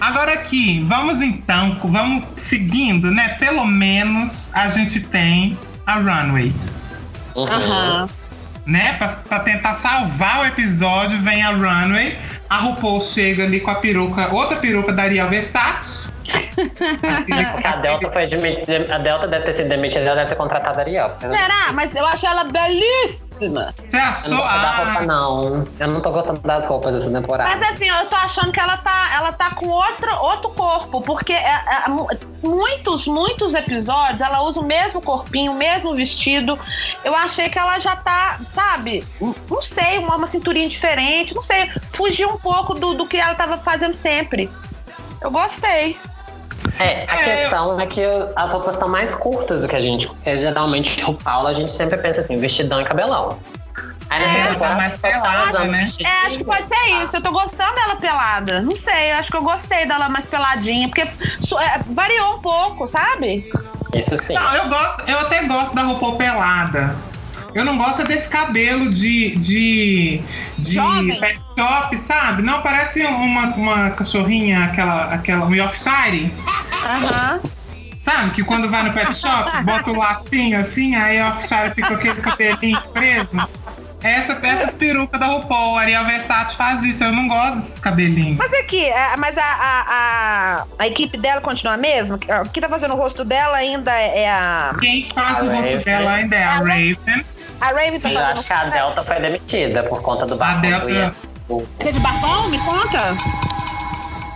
[0.01, 3.35] Agora aqui, vamos então, vamos seguindo, né?
[3.39, 6.51] Pelo menos a gente tem a Runway,
[7.35, 7.45] Uhum.
[7.45, 8.09] Aham.
[8.65, 8.93] né?
[8.93, 12.17] Pra, pra tentar salvar o episódio, vem a Runway.
[12.49, 16.09] A RuPaul chega ali com a peruca, outra peruca da Ariel Versace.
[17.63, 18.93] A Delta foi admitida.
[18.93, 21.15] A Delta deve ter sido demitida, ela deve ter contratado a Ariel.
[21.19, 21.71] Será?
[21.73, 23.30] Mas eu acho ela belíssima.
[23.49, 24.37] Você não achou?
[24.37, 25.67] gosto da roupa, Ah, não.
[25.79, 27.55] Eu não tô gostando das roupas dessa temporada.
[27.55, 31.33] Mas assim, eu tô achando que ela tá, ela tá com outro, outro corpo, porque
[31.33, 32.07] é, é, mu-
[32.43, 36.57] muitos, muitos episódios ela usa o mesmo corpinho, o mesmo vestido.
[37.03, 39.05] Eu achei que ela já tá, sabe,
[39.49, 43.35] não sei, uma, uma cinturinha diferente, não sei, fugiu um pouco do, do que ela
[43.35, 44.49] tava fazendo sempre.
[45.19, 45.97] Eu gostei.
[46.79, 48.01] É, a É, questão é que
[48.35, 50.07] as roupas estão mais curtas do que a gente.
[50.07, 53.39] Porque geralmente o Paulo a gente sempre pensa assim, vestidão e cabelão.
[54.09, 55.85] Aí É, tá temporada, mais ela tá pelada, né?
[56.03, 57.15] É, acho que pode ser isso.
[57.15, 58.59] Eu tô gostando dela pelada.
[58.61, 62.87] Não sei, eu acho que eu gostei dela mais peladinha, porque é, variou um pouco,
[62.87, 63.49] sabe?
[63.93, 64.33] Isso sim.
[64.33, 66.95] Não, eu gosto, eu até gosto da RuPaul pelada.
[67.53, 69.35] Eu não gosto desse cabelo de.
[69.35, 70.21] de.
[70.57, 71.19] de Jovem.
[71.19, 72.41] pet shop, sabe?
[72.41, 76.33] Não, parece uma, uma cachorrinha, aquela, aquela um Yorkshire.
[76.85, 77.41] Aham.
[78.03, 78.31] Sabe?
[78.31, 81.93] Que quando vai no pet shop, bota o lacinho assim, aí a Yorkshire fica com
[81.95, 83.29] aquele cabelinho preso.
[84.03, 87.03] Essa, essas perucas da RuPaul, a Ariel Versace faz isso.
[87.03, 88.35] Eu não gosto desse cabelinho.
[88.35, 92.15] Mas aqui, é, mas a, a, a, a equipe dela continua a mesma?
[92.43, 94.75] O que tá fazendo o rosto dela ainda é a.
[94.79, 95.79] Quem faz A o rosto Raven.
[95.81, 97.25] dela ainda é a Raven.
[97.61, 98.33] A Raven tá Eu fazendo.
[98.37, 101.11] acho que a Delta foi demitida por conta do bafão Delta- do Ian.
[101.79, 102.47] Teve batom?
[102.49, 103.15] Me conta.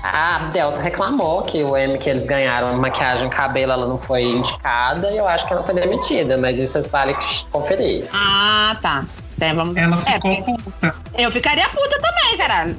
[0.04, 4.24] A Delta reclamou que o M que eles ganharam maquiagem e cabelo ela não foi
[4.24, 7.16] indicada e eu acho que ela foi demitida, mas isso vocês valem
[7.52, 8.08] conferir.
[8.14, 9.04] Ah, tá.
[9.36, 9.76] Então, vamos...
[9.76, 10.96] Ela É, ficou porque puta.
[11.18, 12.76] eu ficaria puta também, caralho.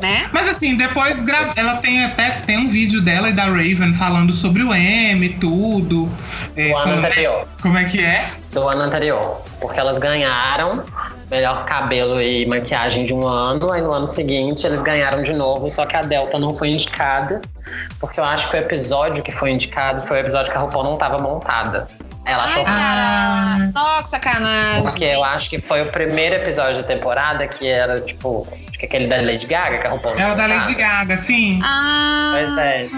[0.00, 0.28] Né?
[0.32, 4.32] Mas assim, depois gra- ela tem até tem um vídeo dela e da Raven falando
[4.32, 6.08] sobre o M e tudo.
[6.56, 7.48] É, O ano como, anterior.
[7.62, 8.30] como é que é?
[8.52, 9.42] Do ano anterior.
[9.60, 10.82] Porque elas ganharam
[11.30, 13.70] melhor cabelo e maquiagem de um ano.
[13.72, 17.40] Aí no ano seguinte eles ganharam de novo, só que a Delta não foi indicada.
[18.00, 20.82] Porque eu acho que o episódio que foi indicado foi o episódio que a RuPaul
[20.84, 21.86] não tava montada.
[22.24, 23.54] Ela achou Ai, Ah.
[23.56, 23.72] caralho.
[23.72, 24.82] Nossa, sacanagem.
[24.82, 28.86] Porque eu acho que foi o primeiro episódio da temporada que era, tipo, acho que
[28.86, 30.46] aquele da Lady Gaga, que a RuPaul não É o da.
[30.46, 31.60] Lady Gaga, sim.
[31.64, 32.88] Ah, Pois é.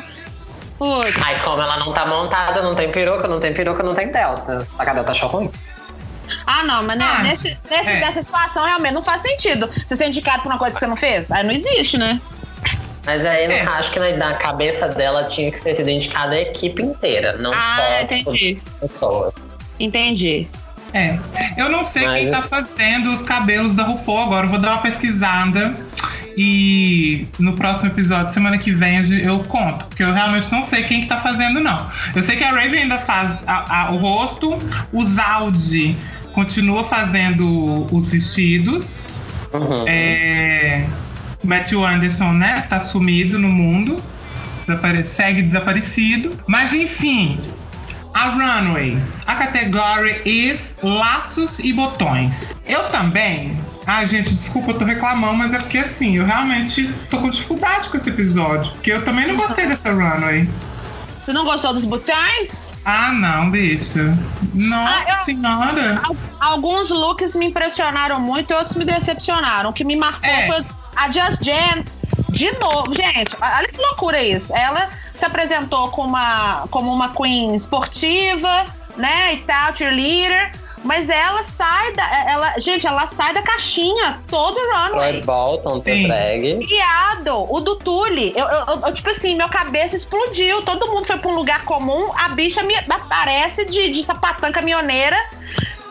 [0.79, 1.23] putz.
[1.25, 4.67] Aí como ela não tá montada, não tem peruca, não tem peruca, não tem delta.
[4.79, 5.51] A delta achou ruim.
[6.47, 8.01] Ah, não, mas né, Ah, nesse, nesse, é.
[8.01, 9.69] nessa situação realmente não faz sentido.
[9.87, 11.31] Você ser indicado por uma coisa que você não fez?
[11.31, 12.21] Aí não existe, né?
[13.05, 13.63] Mas aí É.
[13.63, 17.53] acho que na, na cabeça dela tinha que ter sido indicada a equipe inteira, não
[17.53, 18.55] Ah, só entendi.
[18.55, 19.35] tipo, pessoas.
[19.81, 20.47] Entendi.
[20.95, 21.19] É.
[21.57, 24.47] Eu não sei Mas quem tá fazendo os cabelos da RuPaul agora.
[24.47, 25.75] Eu vou dar uma pesquisada.
[26.37, 29.85] E no próximo episódio, semana que vem, eu- eu conto.
[29.87, 31.91] Porque eu realmente não sei quem que tá fazendo, não.
[32.15, 34.59] Eu sei que a Raven ainda faz a- a- o rosto.
[34.93, 35.97] O Zaldi
[36.33, 39.05] continua fazendo os vestidos.
[39.53, 39.85] Uhum.
[39.87, 40.87] É,
[41.45, 42.67] Matthew Anderson, né?
[42.69, 44.03] Tá sumido no mundo.
[44.67, 46.37] Desapare- segue desaparecido.
[46.47, 47.41] Mas enfim,
[48.15, 48.97] a runway.
[49.27, 52.57] A categoria is laços e botões.
[52.67, 53.57] Eu também.
[53.85, 57.89] Ai, gente, desculpa, eu tô reclamando, mas é porque assim, eu realmente tô com dificuldade
[57.89, 58.71] com esse episódio.
[58.75, 60.49] Porque eu também não gostei dessa runway.
[61.25, 62.75] Você não gostou dos botões?
[62.85, 63.99] Ah, não, bicho.
[64.55, 66.01] Nossa Ah, eu- senhora.
[66.05, 69.71] Al- Alguns looks me impressionaram muito e outros me decepcionaram.
[69.71, 70.47] O que me marcou É.
[70.49, 70.65] foi
[70.97, 71.85] a Just Jam.
[72.31, 74.55] De novo, gente, olha que loucura isso.
[74.55, 78.67] Ela se apresentou como uma, como uma queen esportiva,
[78.97, 80.53] né, e tal, cheerleader.
[80.85, 82.03] Mas ela sai da.
[82.29, 84.91] Ela, gente, ela sai da caixinha todo runway.
[85.13, 85.79] Troy Bolton.
[85.79, 86.67] Drag.
[86.67, 90.61] Viado, o do Tule, eu, eu- eu- tipo assim, minha cabeça explodiu.
[90.63, 92.11] Todo mundo foi pra um lugar comum.
[92.19, 95.17] A bicha me aparece de, de sapatã caminhoneira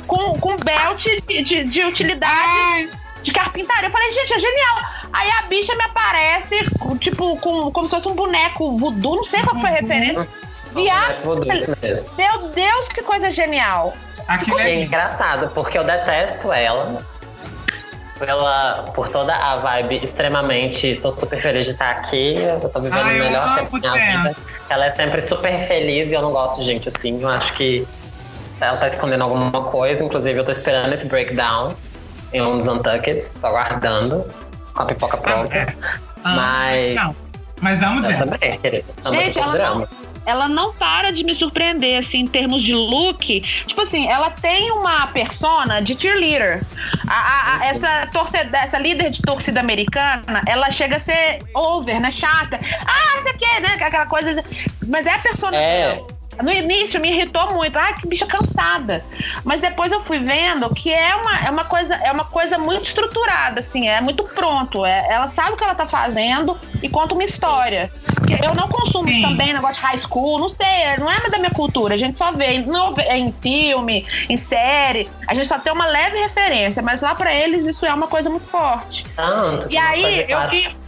[0.05, 2.89] com, com belt de, de, de utilidade Ai,
[3.21, 3.87] de carpintaria.
[3.87, 4.77] Eu falei, gente, é genial.
[5.13, 6.55] Aí a bicha me aparece,
[6.99, 10.27] tipo, com, como se fosse um boneco voodoo, não sei qual foi a referência.
[10.73, 12.09] Viado, Vou dormir mesmo.
[12.17, 13.93] meu Deus, que coisa genial.
[14.27, 17.05] aquilo É é engraçado, porque eu detesto ela.
[18.17, 20.99] Pela, por toda a vibe extremamente.
[21.01, 22.35] Tô super feliz de estar aqui.
[22.35, 24.35] Eu tô vivendo Ai, o eu melhor tempo da minha vida.
[24.69, 27.19] Ela é sempre super feliz e eu não gosto de gente assim.
[27.19, 27.85] Eu acho que
[28.61, 30.03] ela tá escondendo alguma coisa.
[30.03, 31.75] Inclusive, eu tô esperando esse breakdown
[32.33, 33.35] em um dos Untuckeds.
[33.39, 34.25] Tô aguardando.
[34.73, 35.57] Com a pipoca pronta.
[35.57, 35.67] é.
[36.23, 36.95] Ah, Mas.
[36.95, 37.15] Não.
[37.59, 38.17] Mas amo Eu Jen.
[38.17, 38.85] também, querida.
[39.05, 39.89] Amo Gente, ela drama.
[40.25, 43.41] ela não para de me surpreender, assim, em termos de look.
[43.67, 46.63] Tipo assim, ela tem uma persona de cheerleader.
[47.07, 51.99] A, a- a- essa, torcida, essa líder de torcida americana, ela chega a ser over,
[51.99, 52.09] né?
[52.09, 52.59] Chata.
[52.85, 53.75] Ah, isso aqui, né?
[53.79, 54.43] Aquela coisa.
[54.87, 55.93] Mas é a persona É.
[55.95, 56.07] dela.
[56.41, 57.77] No início me irritou muito.
[57.77, 59.03] Ai, que bicha cansada.
[59.43, 62.83] Mas depois eu fui vendo que é uma, é uma, coisa, é uma coisa muito
[62.83, 64.85] estruturada, assim, é muito pronto.
[64.85, 67.91] É, ela sabe o que ela tá fazendo e conta uma história.
[68.43, 69.21] Eu não consumo Sim.
[69.21, 71.95] também negócio de high school, não sei, não é da minha cultura.
[71.95, 72.65] A gente só vê em,
[73.11, 77.65] em filme, em série, a gente só tem uma leve referência, mas lá pra eles
[77.65, 79.05] isso é uma coisa muito forte.
[79.15, 79.67] Tanto.
[79.69, 80.80] E aí eu vi.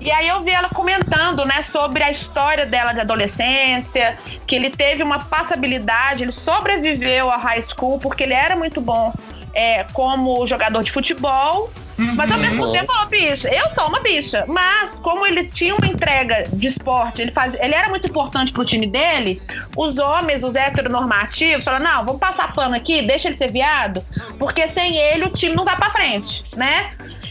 [0.00, 4.16] E aí eu vi ela comentando, né, sobre a história dela de adolescência,
[4.46, 9.12] que ele teve uma passabilidade, ele sobreviveu à high school porque ele era muito bom
[9.54, 11.70] é, como jogador de futebol.
[11.98, 12.72] Mas ao mesmo Uhum.
[12.72, 14.44] tempo, falou, bicha, eu sou uma bicha.
[14.46, 18.66] Mas, como ele tinha uma entrega de esporte, ele, faz, ele era muito importante pro
[18.66, 19.40] time dele,
[19.74, 24.04] os homens, os heteronormativos, falaram: não, vamos passar pano aqui, deixa ele ser viado,
[24.38, 26.90] porque sem ele o time não vai pra frente, né?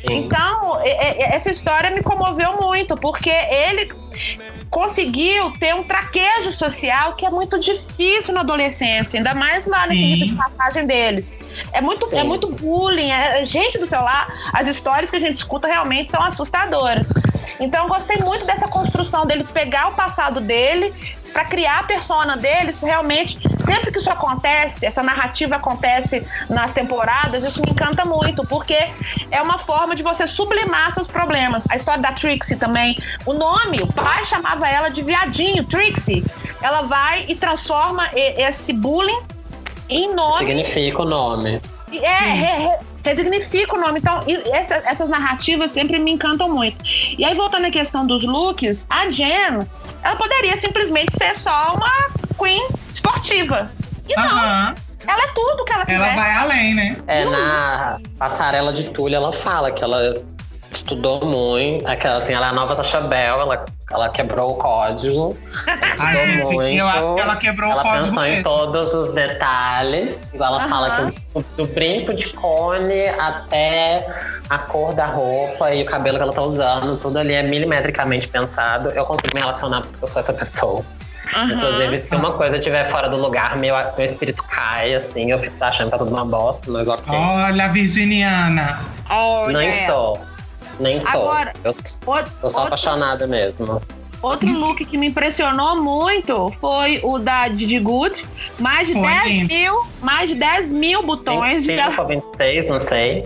[0.10, 3.92] Então, essa história me comoveu muito, porque ele
[4.70, 10.02] conseguiu ter um traquejo social que é muito difícil na adolescência, ainda mais lá nesse
[10.02, 11.34] rito de passagem deles.
[11.72, 12.18] É muito, Sim.
[12.20, 14.28] é muito bullying, é gente do celular.
[14.54, 17.12] As histórias que a gente escuta realmente são assustadoras.
[17.60, 20.94] Então, eu gostei muito dessa construção dele pegar o passado dele
[21.36, 22.70] para criar a persona dele.
[22.70, 28.48] Isso realmente, sempre que isso acontece, essa narrativa acontece nas temporadas, isso me encanta muito,
[28.48, 28.78] porque
[29.30, 31.66] é uma forma de você sublimar seus problemas.
[31.70, 36.24] A história da Trixie também, o nome, o pai chamava ela de viadinho, Trixie.
[36.62, 39.20] Ela vai e transforma esse bullying
[39.90, 41.62] em nome Significa o nome.
[41.92, 44.00] é, re- re- resignifica o nome.
[44.00, 46.78] Então, essa- essas narrativas sempre me encantam muito.
[47.18, 49.66] E aí, voltando à questão dos looks, a Jen,
[50.04, 53.70] ela poderia simplesmente ser só uma queen esportiva.
[54.10, 54.76] E não, Aham.
[55.08, 56.00] ela é tudo que ela quiser.
[56.02, 56.98] Ela vai além, né?
[57.08, 60.16] É, na passarela de Tulha ela fala que ela
[60.72, 61.88] estudou muito.
[61.88, 65.38] Aquela assim, ela é a nova Sacha Bell, ela, ela quebrou o código.
[65.68, 66.78] Ela estudou Ai, gente, muito.
[66.80, 68.44] eu acho que ela quebrou o ela código pensou em mesmo.
[68.44, 70.32] todos os detalhes.
[70.34, 71.12] Igual ela fala Aham.
[71.12, 74.08] que o- do brinco de cone até
[74.50, 78.28] a cor da roupa e o cabelo que ela tá usando, tudo ali é milimetricamente
[78.28, 78.90] pensado.
[78.92, 80.84] Eu consigo me relacionar porque eu sou essa pessoa.
[81.36, 81.54] Aham.
[81.54, 85.56] Inclusive, se uma coisa estiver fora do lugar, meu, meu espírito cai, assim, eu fico
[85.64, 87.12] achando que tá tudo uma bosta, mas ok.
[87.18, 88.80] Olha virginiana.
[89.10, 89.88] Oh, Nem yeah.
[89.88, 90.22] sou.
[90.80, 91.30] Nem sou.
[91.30, 93.82] Agora, eu, Outro, eu sou outro, apaixonada mesmo.
[94.22, 98.26] outro look que me impressionou muito foi o da Didi Good.
[98.60, 99.54] Mais de Foi 10 lindo.
[99.54, 101.66] mil, mais de 10 mil botões.
[101.68, 103.24] 25 ou 26, não sei.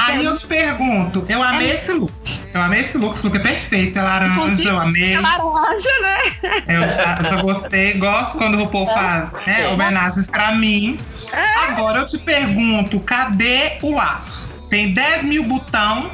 [0.00, 1.74] Aí eu te pergunto, eu amei É.
[1.74, 2.12] esse look.
[2.52, 3.98] Eu amei esse look, esse look é perfeito.
[3.98, 5.14] É laranja, Inclusive, eu amei.
[5.14, 6.18] É laranja, né?
[6.66, 10.98] Eu já, eu já gostei, gosto quando o RuPaul faz né, homenagens pra mim.
[11.32, 11.54] É.
[11.70, 14.48] Agora eu te pergunto, cadê o laço?
[14.70, 16.10] Tem 10 mil botão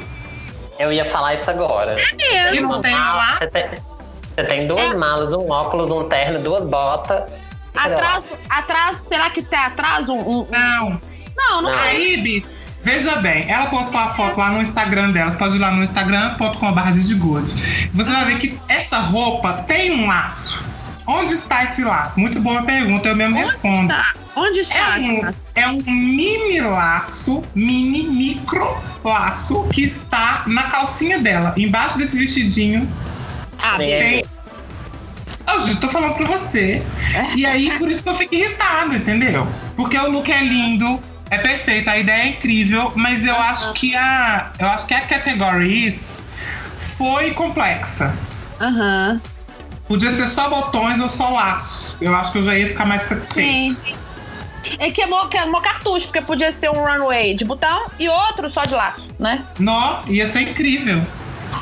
[0.77, 1.97] Eu ia falar isso agora.
[2.53, 3.37] e não tem lá.
[3.37, 3.65] Você tem,
[4.35, 7.23] você tem duas malas, um óculos, um terno, duas botas.
[7.75, 10.19] Atrás, atrás, será que tem atrás um.
[10.19, 11.01] um- Não.
[11.37, 11.79] Não, não Não.
[11.79, 11.89] tem.
[11.89, 12.45] Aí, Bi,
[12.81, 15.31] veja bem, ela postou a foto lá no Instagram dela.
[15.31, 17.15] Você pode ir lá no instagram.com.br de
[17.93, 20.63] Você vai ver que essa roupa tem um laço.
[21.07, 22.19] Onde está esse laço?
[22.19, 23.91] Muito boa pergunta, eu mesmo Onde respondo.
[23.91, 24.13] está?
[24.35, 24.99] Onde está?
[24.99, 31.97] É um, é um mini laço, mini micro laço que está na calcinha dela, embaixo
[31.97, 32.89] desse vestidinho.
[33.61, 34.25] Ah, Tem.
[35.47, 36.83] Eu juro, tô falando pra você.
[37.35, 39.47] E aí, por isso que eu fico irritado, entendeu?
[39.75, 43.95] Porque o look é lindo, é perfeito, a ideia é incrível, mas eu acho que
[43.95, 44.51] a.
[44.59, 46.19] Eu acho que a categories
[46.97, 48.13] foi complexa.
[48.59, 49.21] Aham.
[49.87, 51.95] Podia ser só botões ou só laços.
[52.01, 53.77] Eu acho que eu já ia ficar mais satisfeito.
[53.85, 53.95] Sim.
[54.79, 58.73] É queimou, queimou cartucho, porque podia ser um runway de botão e outro só de
[58.73, 59.45] laço, né?
[59.59, 61.01] Nó, ia ser incrível.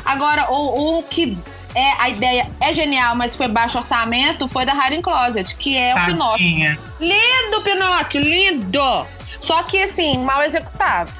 [0.04, 1.36] Agora, o, o que
[1.74, 5.94] é a ideia é genial, mas foi baixo orçamento, foi da Hiding Closet, que é
[5.94, 6.30] o Pinóquio.
[6.30, 6.78] Tadinha.
[7.00, 9.06] Lindo, Pinóquio, lindo!
[9.40, 11.12] Só que, assim, mal executado.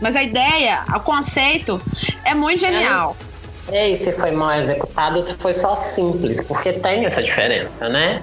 [0.00, 1.80] Mas a ideia, o conceito
[2.24, 3.16] é muito genial.
[3.70, 6.42] E aí, se foi mal executado ou se foi só simples?
[6.42, 8.22] Porque tem essa diferença, né?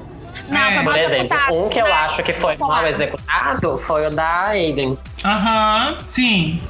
[0.50, 0.84] Não, É.
[0.84, 1.54] Por exemplo, executado.
[1.66, 4.98] um que eu acho que foi mal executado foi o da Aiden.
[5.24, 6.62] Aham, sim.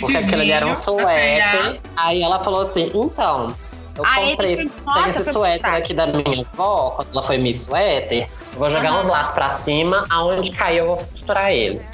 [0.00, 1.80] Porque aquilo ali era um suéter.
[1.96, 3.54] Aí ela falou assim: então,
[3.96, 7.22] eu A comprei Aiden, esse, nossa, tem esse suéter aqui da minha avó, quando ela
[7.22, 8.28] foi Miss Suéter.
[8.52, 9.00] Eu vou jogar Aham.
[9.00, 11.90] uns laços pra cima, aonde cair eu vou costurar eles.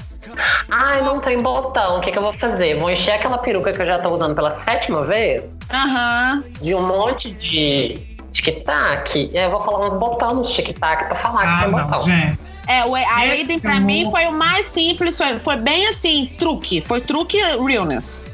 [0.69, 2.77] Ai, não tem botão, o que, que eu vou fazer?
[2.77, 6.43] Vou encher aquela peruca que eu já tô usando pela sétima vez Aham.
[6.61, 9.31] de um monte de tic-tac.
[9.35, 12.03] Aí eu vou colar uns botões no tic-tac pra falar que Ah, tem não, botão.
[12.05, 12.39] gente.
[12.69, 15.17] É, o- a Aiden, pra amor- mim, foi o mais simples.
[15.17, 16.81] Foi, foi bem assim, truque.
[16.81, 18.27] Foi truque realness.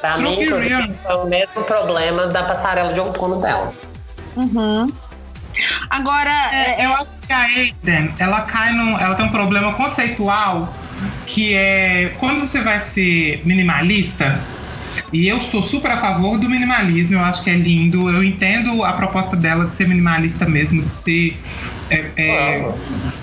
[0.00, 0.88] Pra mim, Truque inclusive, real.
[1.04, 3.72] foi o mesmo problema da passarela de outono dela.
[4.36, 4.92] Uhum.
[5.88, 8.98] Agora, É, é, eu acho que a Aiden, ela cai num.
[8.98, 10.68] Ela tem um problema conceitual
[11.26, 14.38] que é quando você vai ser minimalista.
[15.12, 18.08] E eu sou super a favor do minimalismo, eu acho que é lindo.
[18.10, 21.36] Eu entendo a proposta dela de ser minimalista mesmo, de ser
[21.90, 22.78] é, é, Amo.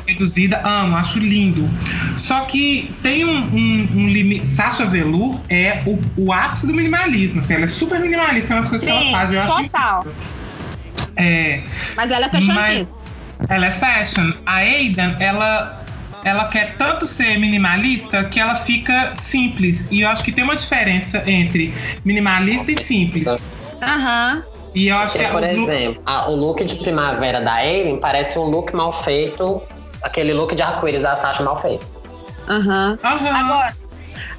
[0.07, 0.61] reduzida.
[0.63, 1.69] Amo, acho lindo.
[2.19, 4.47] Só que tem um, um, um limite.
[4.47, 7.39] Sasha Velour é o, o ápice do minimalismo.
[7.39, 9.33] Assim, ela é super minimalista nas coisas que ela sim, faz.
[9.33, 10.07] Eu acho total.
[11.15, 11.61] é,
[11.95, 12.87] Mas ela é fashionista.
[13.49, 14.33] ela é fashion.
[14.45, 15.82] A Aiden, ela,
[16.23, 19.87] ela quer tanto ser minimalista que ela fica simples.
[19.91, 21.73] E eu acho que tem uma diferença entre
[22.05, 23.47] minimalista e simples.
[23.81, 24.43] Aham.
[24.75, 27.53] E eu acho Porque, que por os looks- exemplo, a- o look de primavera da
[27.53, 29.61] Aiden parece um look mal feito,
[30.01, 31.85] aquele look de arco-íris da Sasha mal feito.
[32.49, 32.97] Aham.
[33.03, 33.35] Aham.
[33.37, 33.75] Agora,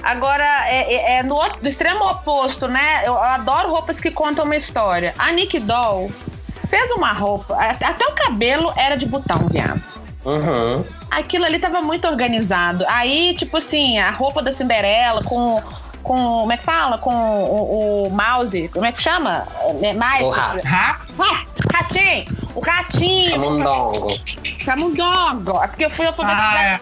[0.02, 3.00] agora é, é- é no, outro- do extremo oposto, né?
[3.02, 5.14] Eu, eu adoro roupas que contam uma história.
[5.18, 6.10] A Nick Doll
[6.68, 10.02] fez uma roupa, até o cabelo era de botão, viado.
[10.24, 10.84] Uhum.
[11.10, 12.84] Aquilo ali tava muito organizado.
[12.88, 15.62] Aí, tipo assim, a roupa da Cinderela com.
[16.02, 16.98] Com, como é que fala?
[16.98, 19.46] Com o, o mouse, como é que chama?
[19.82, 20.34] É, mais, O?
[20.34, 22.24] Ah, ratinho!
[22.54, 23.30] O ratinho!
[23.30, 24.06] Camundongo.
[24.66, 25.62] Camundongo!
[25.62, 26.80] É porque eu fui Ah, é.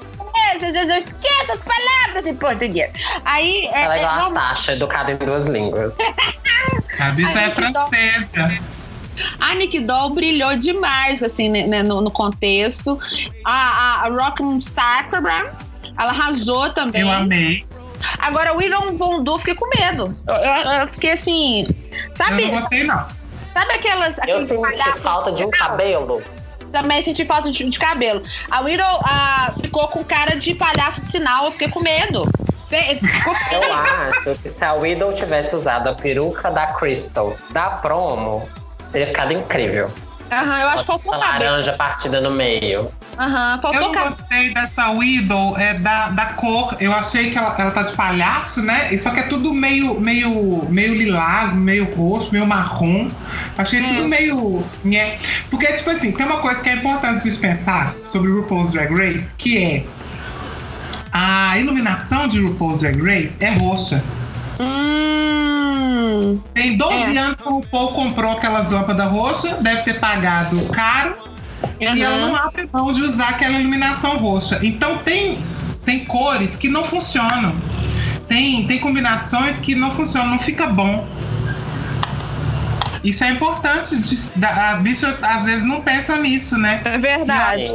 [0.56, 2.90] Às vezes eu esqueço as palavras em português.
[3.24, 3.68] Aí.
[3.72, 5.94] É, Ela é é, igual a Sasha, educada em duas línguas.
[6.98, 8.60] A bicha é francesa.
[9.38, 12.98] A Nick Doll brilhou demais, assim, né, né, no, no contexto.
[13.44, 15.52] A, a, a Sacra,
[15.98, 17.02] ela arrasou também.
[17.02, 17.64] Eu amei.
[18.18, 20.16] Agora, o William Von Du, fiquei com medo.
[20.26, 21.66] Eu, eu- eu fiquei assim.
[21.68, 23.06] Eu Sabe, não gostei, não.
[23.52, 24.16] sabe aquelas.
[24.18, 26.22] Eu aqueles senti palhaços- falta de um cabelo.
[26.72, 28.22] Também senti falta de, de cabelo.
[28.50, 32.26] A Widow ah, ficou com cara de palhaço de sinal, eu fiquei com medo.
[33.52, 38.48] Eu acho que se a Widow tivesse usado a peruca da Crystal da promo,
[38.92, 39.90] teria ficado incrível.
[40.30, 41.30] Aham, eu acho que faltou cabelo.
[41.30, 42.90] laranja partida no meio.
[43.18, 44.16] Aham, Eu faltou não cabelo.
[44.16, 46.74] gostei dessa Widow é, da, da cor.
[46.80, 48.88] Eu achei que ela, ela tá de palhaço, né?
[48.90, 53.10] E Só que é tudo meio, meio, meio lilás, meio roxo, meio marrom.
[53.58, 54.64] Achei tudo meio.
[54.82, 55.18] Né?
[55.50, 58.90] Porque, tipo assim, tem uma coisa que é importante de pensar sobre o RuPaul's Drag
[58.90, 59.84] Race, que é.
[61.12, 64.02] A iluminação de RuPaul's Drag Race é roxa.
[64.62, 66.40] Hum.
[66.54, 67.20] Tem 12 É.
[67.20, 71.14] anos que o RuPaul comprou aquelas lâmpadas roxas, deve ter pagado caro.
[71.80, 74.58] E ela não abre mão de usar aquela iluminação roxa.
[74.62, 75.38] Então tem,
[75.84, 77.54] tem cores que não funcionam.
[78.28, 81.06] Tem, tem combinações que não funcionam, não fica bom.
[83.04, 83.94] Isso é importante.
[84.42, 86.80] as bichas às vezes não pensam nisso, né?
[86.84, 87.74] É verdade.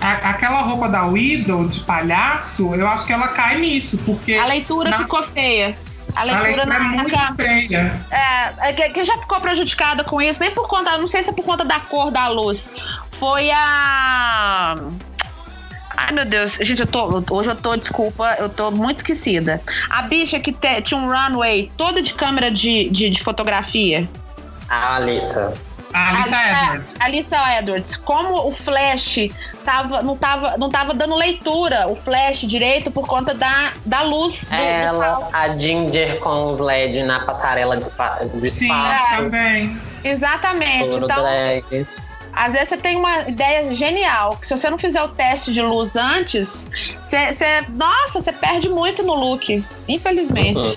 [0.00, 4.46] A- aquela roupa da Widow de palhaço, eu acho que ela cai nisso, porque A
[4.46, 5.76] leitura na- ficou feia.
[6.14, 8.06] A a leitura, leitura na, é muito feia.
[8.10, 11.30] É, é que, que já ficou prejudicada com isso, nem por conta, não sei se
[11.30, 12.68] é por conta da cor da luz.
[13.12, 14.76] Foi a.
[15.96, 16.52] Ai, meu Deus.
[16.60, 17.22] Gente, eu tô.
[17.30, 19.60] Hoje eu tô, desculpa, eu tô muito esquecida.
[19.90, 24.08] A bicha que te- tinha um runway todo de câmera de, de, de fotografia.
[24.68, 25.54] A Alissa.
[25.94, 26.86] Alissa Edwards.
[27.00, 27.96] Alissa Edwards.
[27.96, 29.30] Como o flash
[29.64, 34.44] tava, não, tava, não tava dando leitura, o flash direito, por conta da, da luz
[34.44, 35.30] do, do Ela, palco.
[35.32, 39.16] a Ginger com os LED na passarela de, spa, de Sim, espaço.
[39.16, 39.80] também.
[40.02, 40.90] Exatamente.
[40.90, 41.86] Todo Então, drag.
[42.36, 45.62] Às vezes você tem uma ideia genial, que se você não fizer o teste de
[45.62, 46.66] luz antes,
[47.04, 50.58] você, você- nossa, você perde muito no look, infelizmente.
[50.58, 50.74] Uhum.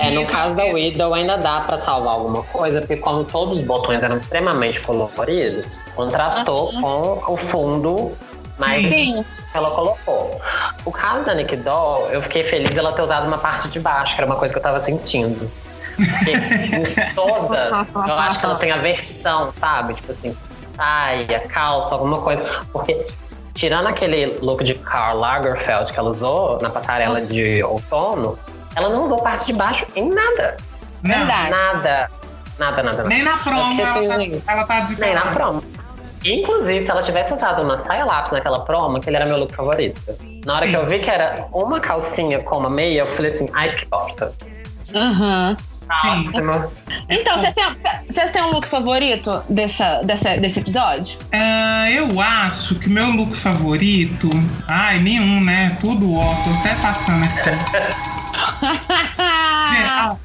[0.00, 3.62] É, no caso da Widow ainda dá pra salvar alguma coisa, porque como todos os
[3.62, 8.16] botões eram extremamente coloridos, contrastou com o fundo
[8.58, 9.22] mais Sim,
[9.52, 10.40] que ela colocou.
[10.86, 14.14] O caso da Nick Doll, eu fiquei feliz dela ter usado uma parte de baixo,
[14.14, 15.50] que era uma coisa que eu tava sentindo.
[15.96, 19.94] Porque em todas, eu acho que ela tem a versão, sabe?
[19.94, 20.36] Tipo assim,
[20.76, 22.42] saia, calça, alguma coisa.
[22.72, 23.06] Porque
[23.52, 28.38] tirando aquele look de Karl Lagerfeld que ela usou na passarela de outono,
[28.74, 30.56] ela não usou parte de baixo em nada.
[31.02, 31.50] Não, Verdade.
[31.50, 32.10] Nada.
[32.58, 33.04] Nada, nada, nada.
[33.08, 35.34] nem na promo ela, assim, tá, ela tá de Nem na cara.
[35.34, 35.64] promo.
[36.22, 39.54] Inclusive, se ela tivesse usado uma saia lápis naquela promo, que ele era meu look
[39.54, 39.98] favorito.
[40.44, 43.48] Na hora que eu vi que era uma calcinha com uma meia, eu falei assim,
[43.54, 44.32] ai que bosta.
[44.94, 45.56] Aham.
[46.02, 46.28] Sim.
[46.28, 46.70] Ótimo.
[47.08, 47.64] Então, vocês têm,
[48.08, 51.18] vocês têm um look favorito dessa, dessa, desse episódio?
[51.32, 54.28] Ah, eu acho que meu look favorito.
[54.68, 55.76] Ai, nenhum, né?
[55.80, 58.10] Tudo ó, tô até passando aqui.
[59.70, 60.16] Gente, ah,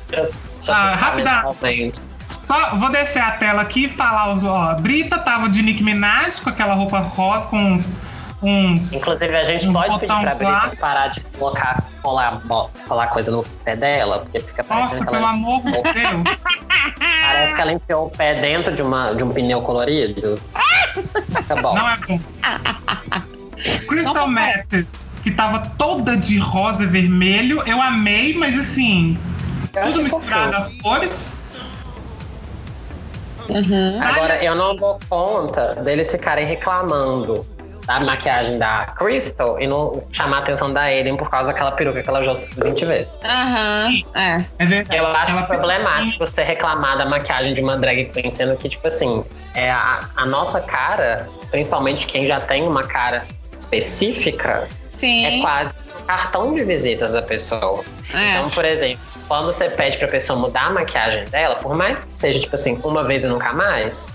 [0.68, 2.02] Ah, rapidamente.
[2.30, 4.44] só vou descer a tela aqui e falar os.
[4.44, 7.90] Ó, Brita tava de Nick Minaj com aquela roupa rosa com uns.
[8.42, 10.60] uns Inclusive, a gente pode pedir pra botões lá.
[10.62, 12.42] Brita parar de colocar, colar,
[12.88, 16.38] colar coisa no pé dela, porque fica parecendo nossa, pelo ela, amor de Deus.
[17.28, 20.42] parece que ela enfiou o pé dentro de, uma, de um pneu colorido.
[21.36, 21.76] Fica bom.
[21.76, 22.20] Não é bom.
[23.88, 24.88] Crystal Method,
[25.26, 29.18] que tava toda de rosa e vermelho, eu amei, mas assim.
[29.74, 31.36] Eu Tudo misturado as cores.
[34.04, 37.44] Agora, eu não dou conta deles ficarem reclamando
[37.88, 42.04] da maquiagem da Crystal e não chamar a atenção da Aiden por causa daquela peruca
[42.04, 43.18] que ela usou 20 vezes.
[43.24, 44.46] Aham, é.
[44.60, 45.00] É verdade.
[45.00, 48.88] Eu acho Ela- problemático você reclamar da maquiagem de uma drag queen, sendo que, tipo
[48.88, 49.24] assim,
[49.56, 53.26] é a, a nossa cara, principalmente quem já tem uma cara
[53.60, 55.42] específica, é Sim.
[55.42, 55.70] quase
[56.00, 57.84] um cartão de visitas da pessoa.
[58.14, 58.38] É.
[58.38, 62.16] Então, por exemplo, quando você pede pra pessoa mudar a maquiagem dela, por mais que
[62.16, 64.08] seja, tipo assim, uma vez e nunca mais,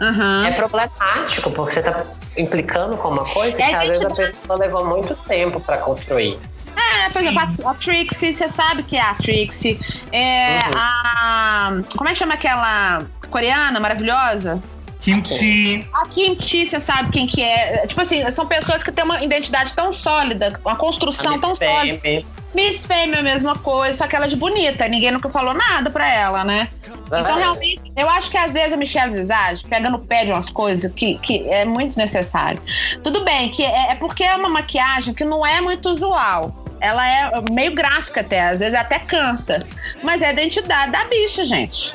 [0.00, 0.46] Aham.
[0.46, 2.04] é problemático, porque você tá
[2.36, 6.38] implicando com uma coisa É que às vezes a pessoa levou muito tempo pra construir.
[6.76, 9.80] É, por exemplo, a, a Trixie, você sabe que é a Trixie.
[10.12, 10.70] É Uhum.
[10.76, 11.72] a.
[11.96, 14.62] Como é que chama aquela coreana maravilhosa?
[15.08, 15.88] Kimchi.
[15.94, 17.86] A Kimchi, você sabe quem que é.
[17.86, 21.98] Tipo assim, são pessoas que têm uma identidade tão sólida, uma construção tão Miss sólida.
[21.98, 24.86] Fame, Miss Fame é a mesma coisa, só que ela é de bonita.
[24.86, 26.68] Ninguém nunca falou nada pra ela, né?
[27.06, 27.40] Então, é.
[27.40, 30.92] realmente, eu acho que às vezes a Michelle Visage pega no pé de umas coisas
[30.92, 32.60] que, que é muito necessário.
[33.02, 36.64] Tudo bem, que é, é porque é uma maquiagem que não é muito usual.
[36.80, 39.66] Ela é meio gráfica até, às vezes até cansa.
[40.02, 41.92] Mas é a identidade da bicha, gente.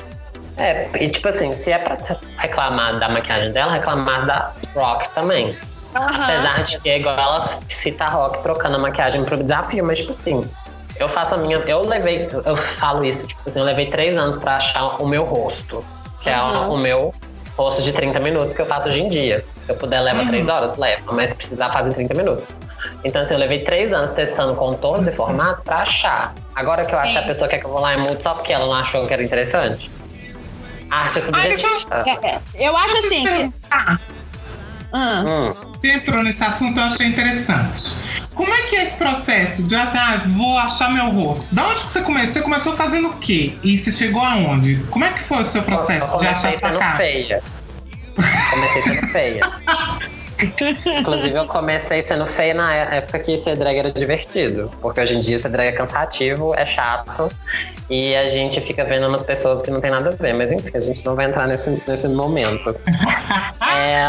[0.56, 1.98] É, e tipo assim, se é pra
[2.38, 5.56] reclamar da maquiagem dela, reclamar da Rock também.
[5.94, 9.98] Apesar de que é igual ela cita a Rock trocando a maquiagem pro desafio, mas
[9.98, 10.48] tipo assim,
[10.96, 11.56] eu faço a minha.
[11.58, 15.24] Eu levei, eu falo isso, tipo assim, eu levei três anos pra achar o meu
[15.24, 15.84] rosto.
[16.20, 17.12] Que é o meu
[17.56, 19.44] rosto de 30 minutos que eu faço hoje em dia.
[19.66, 22.44] Se eu puder, leva três horas, leva, mas se precisar, faz em 30 minutos.
[23.04, 26.34] Então, assim, eu levei três anos testando contornos e formatos pra achar.
[26.54, 28.52] Agora que eu acho, a pessoa quer que eu vou lá e mudo só porque
[28.52, 29.90] ela não achou que era interessante.
[30.90, 32.04] Arte é subjetiva.
[32.06, 33.24] É, é, eu acho assim.
[33.24, 33.98] que- Ah,
[34.92, 35.24] Ah.
[35.26, 35.52] Hum.
[35.80, 37.90] você entrou nesse assunto, eu achei interessante.
[38.34, 41.44] Como é que é esse processo de assim, ah, vou achar meu rosto?
[41.52, 42.32] Da onde que você começou?
[42.34, 43.56] Você começou fazendo o quê?
[43.62, 44.76] E você chegou aonde?
[44.90, 46.96] Como é que foi o seu processo eu de achar comecei sua sendo cara?
[46.96, 47.42] feia.
[48.50, 49.40] Comecei sendo feia.
[51.00, 54.70] Inclusive, eu comecei sendo feia na época que ser drag era divertido.
[54.80, 57.30] Porque hoje em dia ser drag é cansativo, é chato.
[57.88, 60.34] E a gente fica vendo umas pessoas que não tem nada a ver.
[60.34, 62.74] Mas enfim, a gente não vai entrar nesse, nesse momento.
[63.76, 64.06] É,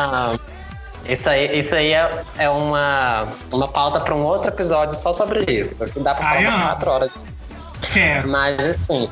[1.11, 5.43] isso aí, isso aí é, é uma, uma pauta para um outro episódio só sobre
[5.51, 5.75] isso.
[5.87, 7.11] Que dá pra falar umas quatro horas.
[7.93, 8.27] Quero.
[8.27, 9.09] Mas assim,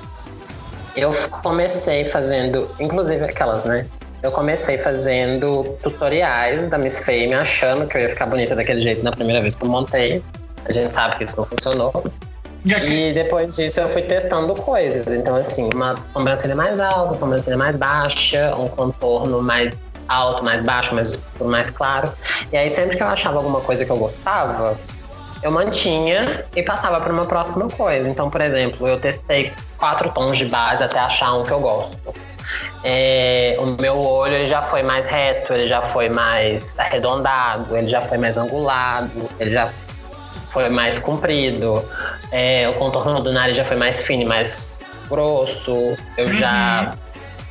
[0.95, 1.11] eu
[1.41, 3.85] comecei fazendo, inclusive aquelas, né?
[4.23, 9.03] Eu comecei fazendo tutoriais da Miss Fame, achando que eu ia ficar bonita daquele jeito
[9.03, 10.23] na primeira vez que eu montei.
[10.63, 12.05] A gente sabe que isso não funcionou.
[12.65, 15.13] E depois disso eu fui testando coisas.
[15.13, 19.73] Então, assim, uma sobrancelha mais alta, uma sobrancelha mais baixa, um contorno mais
[20.07, 22.13] alto, mais baixo, mais escuro, mais claro.
[22.49, 24.77] E aí, sempre que eu achava alguma coisa que eu gostava,
[25.41, 28.09] eu mantinha e passava para uma próxima coisa.
[28.09, 31.97] Então, por exemplo, eu testei quatro tons de base até achar um que eu gosto.
[32.83, 37.87] É, o meu olho ele já foi mais reto, ele já foi mais arredondado, ele
[37.87, 39.69] já foi mais angulado, ele já
[40.51, 41.83] foi mais comprido.
[42.31, 44.75] É, o contorno do nariz já foi mais fino e mais
[45.09, 45.95] grosso.
[46.17, 46.93] Eu já.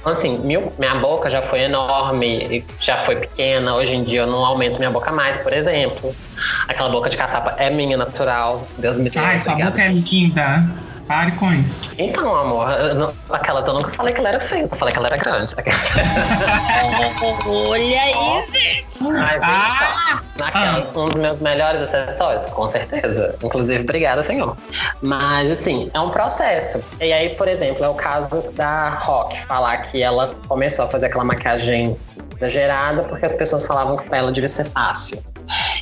[0.05, 3.75] Assim, meu- minha boca já foi enorme, já foi pequena.
[3.77, 6.15] Hoje em dia eu não aumento minha boca mais, por exemplo.
[6.67, 8.67] Aquela boca de caçapa é minha natural.
[8.79, 9.21] Deus me livre.
[9.21, 10.69] Ai, sua boca é linda.
[11.09, 11.89] Pare com isso.
[11.99, 14.99] Então, amor, eu não- aquelas eu nunca falei que ela era feia, eu falei que
[14.99, 15.55] ela era grande.
[17.47, 19.13] Olha aí, gente.
[19.17, 20.23] Ai, Ah!
[20.39, 23.35] Naquelas, um dos meus melhores acessórios, com certeza.
[23.43, 24.57] Inclusive, obrigada, senhor.
[25.03, 26.83] Mas, assim, é um processo.
[27.01, 31.07] E aí, por exemplo, é o caso da Rock falar que ela começou a fazer
[31.07, 31.97] aquela maquiagem
[32.37, 35.23] exagerada porque as pessoas falavam que pra ela devia ser fácil.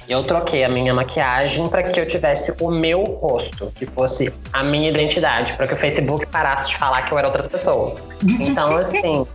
[0.09, 4.63] Eu troquei a minha maquiagem para que eu tivesse o meu rosto, que fosse a
[4.63, 8.05] minha identidade, para que o Facebook parasse de falar que eu era outras pessoas.
[8.41, 9.27] Então, assim,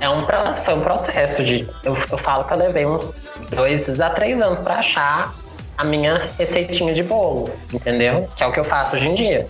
[0.00, 0.24] é um,
[0.64, 1.68] foi um processo de.
[1.82, 3.14] Eu, eu falo que eu levei uns
[3.50, 5.34] dois a três anos para achar
[5.76, 8.28] a minha receitinha de bolo, entendeu?
[8.36, 9.48] Que é o que eu faço hoje em dia.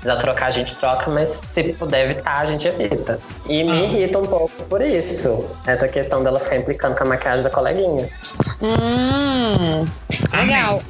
[0.00, 3.20] Se quiser trocar, a gente troca, mas se puder evitar, a gente evita.
[3.46, 7.44] E me irrita um pouco por isso, essa questão dela ficar implicando com a maquiagem
[7.44, 8.08] da coleguinha.
[8.62, 9.86] Hum,
[10.32, 10.82] legal.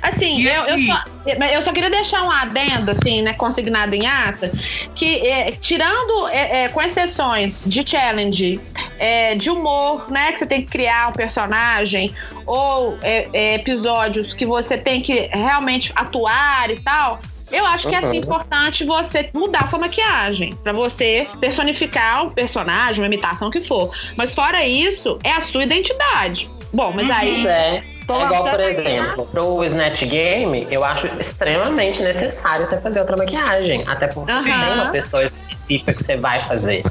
[0.00, 4.52] Assim, eu, eu, só, eu só queria deixar um adendo, assim, né, consignado em ata,
[4.94, 8.60] que é, tirando, é, é, com exceções de challenge,
[8.96, 12.14] é, de humor, né, que você tem que criar um personagem,
[12.46, 17.20] ou é, é, episódios que você tem que realmente atuar e tal,
[17.50, 18.14] eu acho que é assim, Uhum.
[18.16, 23.90] importante você mudar sua maquiagem, pra você personificar um personagem, uma imitação, o que for.
[24.16, 26.48] Mas fora isso, é a sua identidade.
[26.72, 27.34] Bom, mas aí...
[27.34, 27.82] Pois é.
[28.08, 33.16] É igual, por aí, exemplo, pro Snatch Game, eu acho extremamente necessário você fazer outra
[33.16, 33.84] maquiagem.
[33.86, 34.42] Até porque Aham.
[34.42, 36.82] tem uma pessoa específica que você vai fazer.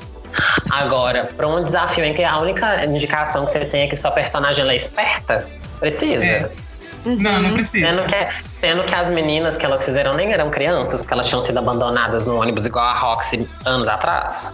[0.71, 4.09] Agora, para um desafio em que a única indicação que você tem é que sua
[4.09, 5.47] personagem é esperta,
[5.79, 6.23] precisa.
[6.23, 6.49] É.
[7.05, 7.87] Não, não precisa.
[7.87, 8.27] Sendo que,
[8.59, 12.25] sendo que as meninas que elas fizeram nem eram crianças, que elas tinham sido abandonadas
[12.25, 14.53] no ônibus igual a Roxy anos atrás.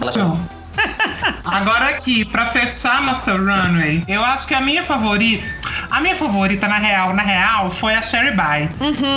[0.00, 0.38] Elas Então,
[1.44, 5.46] agora aqui, pra fechar nossa runway, eu acho que a minha favorita.
[5.90, 8.68] A minha favorita, na real, na real, foi a Sherry Bye.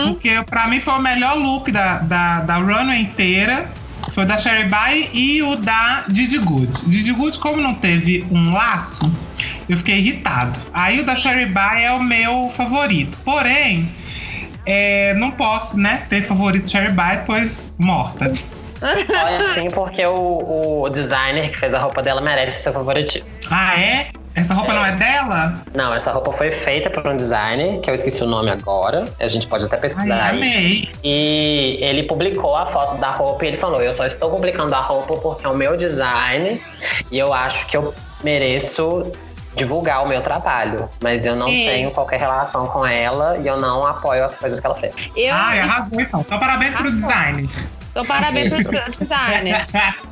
[0.07, 3.69] Porque pra mim foi o melhor look da, da, da runway inteira.
[4.11, 6.85] Foi o da Sherry Bye e o da Didi Good.
[6.85, 9.09] Didi Good, como não teve um laço,
[9.69, 10.59] eu fiquei irritado.
[10.73, 13.17] Aí o da Sherry Bye é o meu favorito.
[13.23, 13.89] Porém,
[14.65, 18.31] é, não posso, né, ter favorito Sherry Bye, pois morta.
[18.81, 23.27] Olha sim, porque o, o designer que fez a roupa dela merece seu favoritismo.
[23.49, 24.07] Ah, é?
[24.35, 24.75] Essa roupa É.
[24.75, 25.53] não é dela?
[25.75, 29.07] Não, essa roupa foi feita por um designer, que eu esqueci o nome agora.
[29.21, 30.35] A gente pode até Ai, pesquisar aí.
[30.37, 30.89] amei.
[31.03, 34.81] E ele publicou a foto da roupa e ele falou: Eu só estou publicando a
[34.81, 36.59] roupa porque é o meu design
[37.11, 39.11] e eu acho que eu mereço
[39.55, 40.89] divulgar o meu trabalho.
[41.01, 41.65] Mas eu não Sim.
[41.65, 44.93] tenho qualquer relação com ela e eu não apoio as coisas que ela fez.
[45.15, 46.21] Eu, Ai, arrasou então.
[46.21, 47.49] Então, parabéns pro design.
[47.91, 48.63] Então, parabéns Isso.
[48.63, 49.67] pro designer.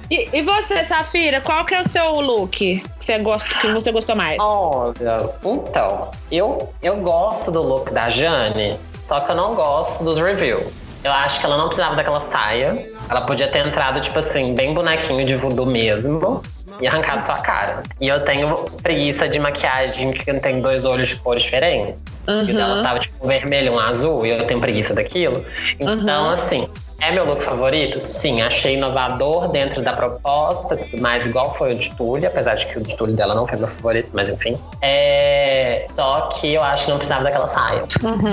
[0.10, 3.92] E, e você, Safira, qual que é o seu look que você, gosta, que você
[3.92, 4.38] gostou mais?
[4.40, 8.78] Olha, então, eu, eu gosto do look da Jane,
[9.08, 10.68] só que eu não gosto dos reviews.
[11.04, 12.88] Eu acho que ela não precisava daquela saia.
[13.10, 16.44] Ela podia ter entrado, tipo assim, bem bonequinho de voodoo mesmo.
[16.82, 17.84] E arrancado sua cara.
[18.00, 21.96] E eu tenho preguiça de maquiagem que tem dois olhos de cores diferentes.
[22.28, 25.46] O vestido dela tava tipo um vermelho, um azul, e eu tenho preguiça daquilo.
[25.80, 26.68] Então, assim,
[27.02, 28.00] é meu look favorito?
[28.02, 32.66] Sim, achei inovador dentro da proposta, tudo mais, igual foi o de Tully, apesar de
[32.68, 34.58] que o de Tully dela não foi meu favorito, mas enfim.
[34.82, 35.86] É...
[35.96, 37.84] Só que eu acho que não precisava daquela saia.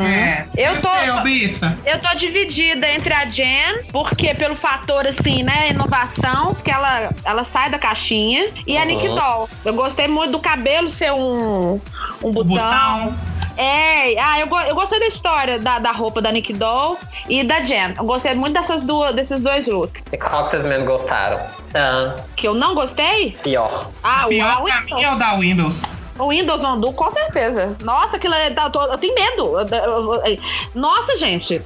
[0.02, 0.44] É.
[0.56, 1.76] Eu tô- bicha?
[1.84, 7.44] Eu tô dividida entre a Jen, porque pelo fator, assim, né, inovação, porque ela, ela
[7.44, 8.86] sai da caixinha, e a Uhum.
[8.86, 9.48] Nick Doll.
[9.64, 11.80] Eu gostei muito do cabelo ser um,
[12.22, 12.44] um botão.
[12.44, 13.14] botão.
[13.58, 16.96] É, ah, eu, go- eu gostei da história da, da roupa da Nick Doll
[17.28, 17.92] e da Jen.
[17.98, 20.00] Eu gostei muito dessas duas, desses dois looks.
[20.12, 21.40] E qual que vocês menos gostaram?
[21.74, 23.32] Ah, Que eu não gostei?
[23.42, 23.90] pior.
[24.02, 25.82] Ah, o, Pior pra mim é o da Windows.
[26.16, 27.76] O Windows On Do, com certeza.
[27.82, 28.50] Nossa, aquilo é.
[28.50, 29.52] tá- tô- Eu tenho medo.
[30.74, 31.60] Nossa, gente.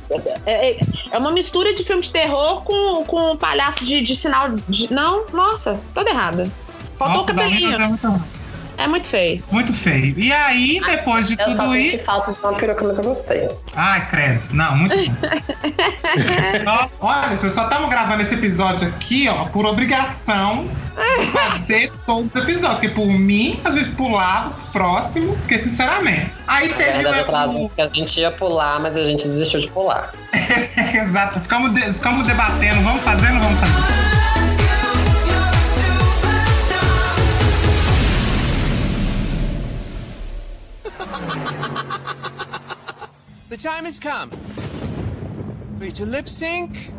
[0.46, 4.16] É, é- é uma mistura de filme de terror com, com um palhaço de, de
[4.16, 4.92] sinal de.
[4.92, 6.50] Não, nossa, toda errada.
[6.98, 7.98] Faltou Nossa, o cabelinho.
[8.84, 9.06] É muito.
[9.06, 9.44] É feio.
[9.50, 10.14] muito feio.
[10.18, 12.04] E aí, depois de Eu tudo isso.
[12.04, 13.48] falta de uma peruca, mas eu gostei.
[13.74, 14.42] Ai, credo.
[14.52, 14.94] Não, muito.
[16.66, 20.66] Ó, Olha, só estamos gravando esse episódio aqui, ó, por obrigação
[21.20, 22.72] de fazer todos os episódios.
[22.80, 26.32] Porque por mim, a gente pulava pro próximo, porque sinceramente.
[26.46, 27.68] Aí teve verdade, eu falava o.
[27.70, 30.12] que a gente ia pular, mas a gente desistiu de pular.
[30.94, 34.01] Exato, ficamos, de- ficamos debatendo, vamos fazer ou não vamos fazer?
[43.52, 44.30] The time has come
[45.78, 46.90] for you to lip sync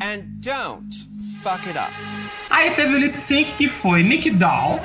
[0.00, 0.94] and don't
[1.42, 1.92] fuck it up.
[2.48, 4.80] Aí teve o lip sync que foi Nick Doll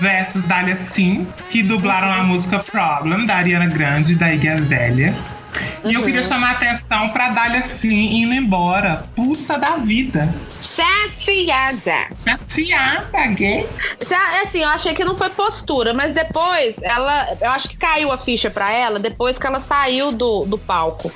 [0.00, 5.35] versus Dália Sim, que dublaram a música Problem da Ariana Grande e da Iggy Azalea.
[5.84, 9.04] E eu queria chamar a atenção pra Dália Sim indo embora.
[9.14, 10.28] Puta da vida.
[10.60, 12.08] Chateada.
[12.16, 13.68] Chateada, gay.
[14.08, 17.36] Tá, Assim, eu achei que não foi postura, mas depois ela.
[17.40, 21.10] Eu acho que caiu a ficha pra ela depois que ela saiu do, do palco.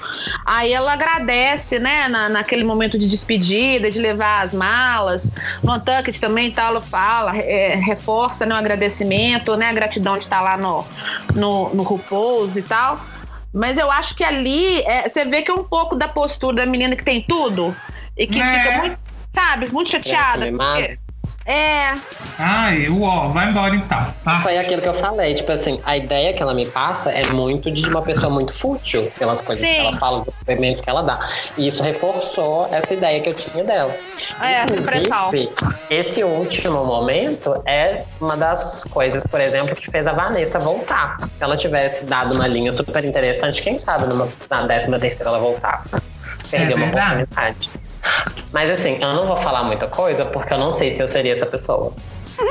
[0.44, 5.30] Aí ela agradece, né, na, naquele momento de despedida, de levar as malas.
[5.62, 10.16] No Untucked também e tal, ela fala, é, reforça né, o agradecimento, né, a gratidão
[10.16, 10.84] de estar lá no,
[11.34, 13.00] no, no RuPaul's e tal.
[13.52, 16.66] Mas eu acho que ali é, você vê que é um pouco da postura da
[16.66, 17.74] menina que tem tudo
[18.16, 18.58] e que É.
[18.62, 18.98] fica muito,
[19.34, 20.44] sabe, muito chateada.
[20.46, 20.80] mimada.
[20.80, 20.98] porque-
[21.50, 21.94] É,
[22.38, 24.14] Ai, uó, vai embora então.
[24.24, 24.40] Tá?
[24.40, 27.70] Foi aquilo que eu falei, tipo assim, a ideia que ela me passa é muito
[27.70, 29.74] de uma pessoa muito fútil, pelas coisas Sim.
[29.74, 31.20] que ela fala, dos depoimentos que ela dá.
[31.58, 33.94] E isso reforçou essa ideia que eu tinha dela.
[34.40, 35.28] É, essa impressão.
[35.28, 35.52] Inclusive,
[35.90, 41.18] esse último momento é uma das coisas, por exemplo, que fez a Vanessa voltar.
[41.20, 45.38] Se ela tivesse dado uma linha super interessante, quem sabe numa, na décima terceira ela
[45.40, 45.84] voltar.
[46.50, 47.22] Perdeu uma verdade.
[47.24, 47.70] oportunidade.
[48.52, 51.32] Mas assim, eu não vou falar muita coisa porque eu não sei se eu seria
[51.32, 51.92] essa pessoa.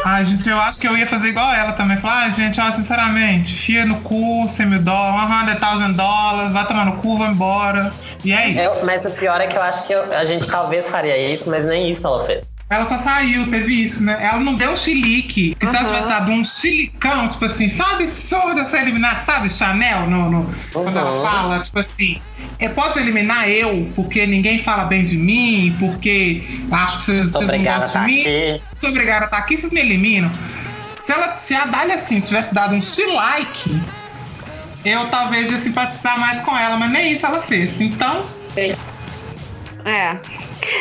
[0.06, 1.98] Ai, gente, eu acho que eu ia fazer igual ela também.
[1.98, 6.68] Falar, ah, gente, ó, sinceramente, fia no cu, 100 mil dólares, 100 mil dólares, vai
[6.68, 7.92] tomar no cu, vai embora.
[8.24, 8.60] E é isso.
[8.60, 11.50] Eu- mas o pior é que eu acho que eu- a gente talvez faria isso,
[11.50, 12.44] mas nem isso ela fez.
[12.70, 14.16] Ela só saiu, teve isso, né?
[14.22, 15.56] Ela não deu chilique.
[15.56, 19.50] Porque se ela tivesse dado um chilicão, tipo assim, só absurdo ser eliminado, sabe?
[19.50, 21.24] Chanel, no, no- quando ela Uhum.
[21.26, 22.22] fala, tipo assim,
[22.60, 27.48] eu posso eliminar eu, porque ninguém fala bem de mim, porque acho que vocês, vocês
[27.48, 28.20] não gostam de mim.
[28.22, 28.62] aqui.
[28.80, 30.30] Sou obrigada a estar aqui, vocês me eliminam.
[31.04, 33.82] Se, ela, se a Dália, assim, tivesse dado um like,
[34.86, 37.82] eu talvez ia simpatizar mais com ela, mas nem isso ela fez.
[37.82, 38.24] Então,
[39.86, 40.20] É.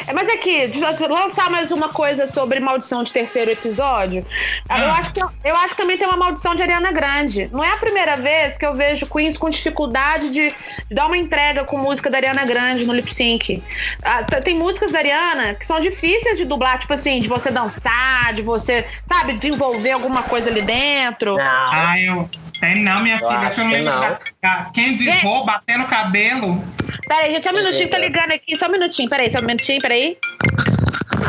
[0.07, 4.25] É, Mas aqui, deixa eu lançar mais uma coisa sobre maldição de terceiro episódio.
[4.69, 4.97] Eu, Ah.
[4.99, 7.49] acho que, eu acho que também tem uma maldição de Ariana Grande.
[7.53, 10.49] Não é a primeira vez que eu vejo Queens com dificuldade de,
[10.89, 13.63] de dar uma entrega com música da Ariana Grande no lip sync.
[14.03, 18.33] Ah, tem músicas da Ariana que são difíceis de dublar, tipo assim, de você dançar,
[18.35, 21.37] de você, sabe, de envolver alguma coisa ali dentro.
[21.37, 21.45] Não.
[21.45, 22.29] ah, eu.
[22.61, 24.01] Tem não, minha Eu filha, acho você não que lembra não.
[24.01, 25.27] da- da Candy Gente.
[25.27, 26.65] Ho batendo cabelo.
[27.07, 29.81] Peraí, gente, só um minutinho, tá ligando aqui, só um minutinho, peraí, só um minutinho,
[29.81, 30.17] peraí.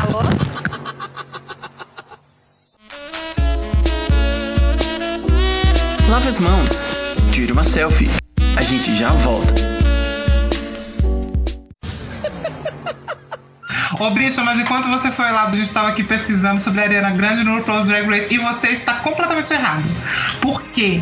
[0.02, 0.20] Alô?
[6.08, 6.84] Lave as mãos.
[7.32, 8.10] Tire uma selfie.
[8.56, 9.54] A gente já volta.
[13.98, 17.10] Ô, Bricha, mas enquanto você foi lá, a gente tava aqui pesquisando sobre a Ariana
[17.10, 19.82] Grande no RuPaul's Drag Race e você está completamente errado.
[20.40, 21.00] Por quê?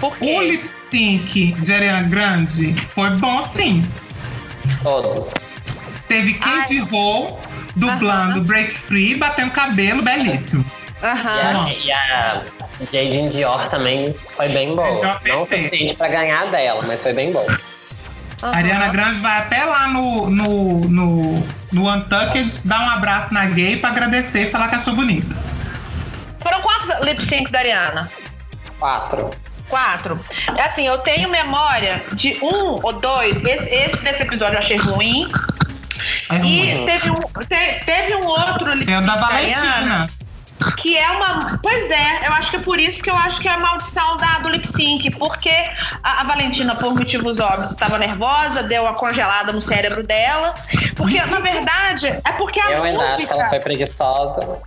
[0.00, 0.38] Por O quê?
[0.48, 3.84] lip sync de Ariana Grande foi bom sim.
[4.82, 5.32] Todos.
[6.08, 7.38] Teve Candy Ho
[7.74, 10.64] dublando Break Free, batendo cabelo, belíssimo.
[11.02, 11.66] E Aham.
[11.66, 12.42] a, e a
[12.92, 15.20] Jade Dior também foi bem boa.
[15.26, 17.58] Não o suficiente pra ganhar dela, mas foi bem boa.
[18.42, 23.46] A Ariana Grande vai até lá no, no, no no Untucked, dar um abraço na
[23.46, 25.36] gay pra agradecer e falar que achou bonito.
[26.40, 28.10] Foram quantos lip syncs da Ariana?
[28.78, 29.30] Quatro.
[29.68, 30.18] Quatro.
[30.56, 33.42] É Assim, eu tenho memória de um ou dois.
[33.44, 35.30] Esse, esse desse episódio eu achei ruim.
[36.30, 36.38] É E
[36.74, 36.86] ruim.
[36.86, 39.16] teve um, te- teve um outro lip É o da.
[39.16, 40.06] Valentina.
[40.78, 41.58] Que é uma.
[41.62, 44.16] Pois é, eu acho que é por isso que eu acho que é a maldição
[44.16, 45.10] da, do lip sync.
[45.18, 45.52] Porque
[46.02, 50.54] a, a Valentina, por motivos óbvios, estava nervosa, deu uma congelada no cérebro dela.
[50.96, 53.34] Porque, na verdade, é porque a Eu ainda acho que música.
[53.34, 54.58] ela foi preguiçosa.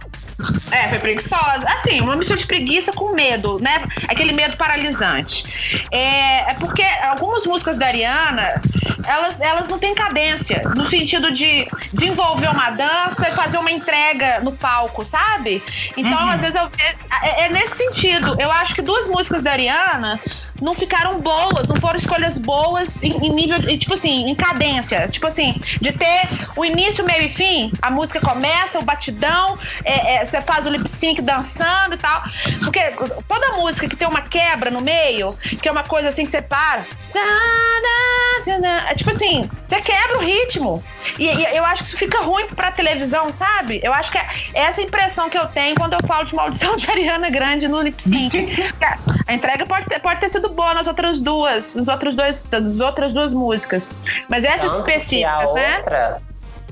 [0.72, 1.68] É, foi preguiçosa.
[1.68, 3.84] Assim, uma mistura de preguiça com medo, né?
[4.07, 5.45] Aquele medo paralisante.
[5.91, 8.61] É, é porque algumas músicas da Ariana,
[9.06, 14.40] elas, elas não têm cadência, no sentido de desenvolver uma dança e fazer uma entrega
[14.41, 15.61] no palco, sabe?
[15.98, 16.70] Então, às vezes, eu,
[17.24, 18.36] é, é nesse sentido.
[18.40, 20.20] Eu acho que duas músicas da Ariana
[20.61, 25.07] não ficaram boas, não foram escolhas boas em, em nível, de, tipo assim, em cadência.
[25.07, 30.15] Tipo assim, de ter o início, meio e fim, a música começa, o batidão, é,
[30.15, 32.23] é, você faz o lip sync dançando e tal.
[32.64, 32.80] Porque
[33.27, 36.41] toda música que tem uma quebra no meio, que é uma coisa assim que você
[36.41, 36.86] para.
[38.90, 40.84] É tipo assim, você quebra o ritmo.
[41.18, 43.80] E, e eu acho que isso fica ruim pra televisão, sabe?
[43.84, 46.90] Eu acho que é essa impressão que eu tenho quando eu falo de maldição de
[46.90, 48.73] Ariana Grande no lip sync.
[49.27, 52.80] A entrega pode ter, pode ter sido boa nas outras duas, nas outras, dois, nas
[52.80, 53.90] outras duas músicas.
[54.28, 55.78] Mas essas Tanto específicas, né?
[55.78, 56.22] outra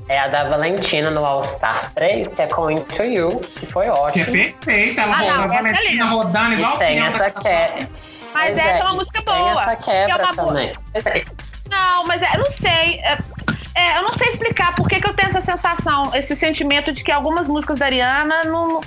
[0.08, 3.84] é a da Valentina no All Stars 3, que é com Into You, que foi
[3.84, 4.32] Que é ótimo.
[4.32, 5.02] perfeita.
[5.02, 6.04] Ela Ah, não, roda, a é Valentina linda.
[6.06, 7.88] rodando igual E tem essa quebra.
[8.34, 9.36] Mas Pois essa é uma música boa.
[9.36, 10.72] Tem essa que é quebra uma boa- também.
[11.70, 13.00] Não, mas é, eu não sei.
[13.02, 13.18] É,
[13.74, 17.04] é, eu não sei explicar por que, que eu tenho essa sensação, esse sentimento de
[17.04, 18.80] que algumas músicas da Ariana não.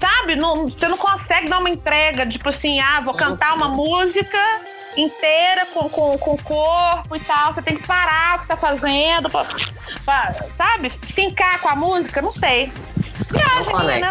[0.00, 0.34] Sabe?
[0.34, 4.38] Não, você não consegue dar uma entrega, tipo assim, ah, vou cantar uma música
[4.96, 7.52] inteira com, com, com corpo e tal.
[7.52, 9.44] Você tem que parar o que você tá fazendo, pra,
[10.04, 10.90] pra, sabe?
[11.02, 12.72] Sincar com a música, não sei.
[13.30, 14.10] Não Viagem, né?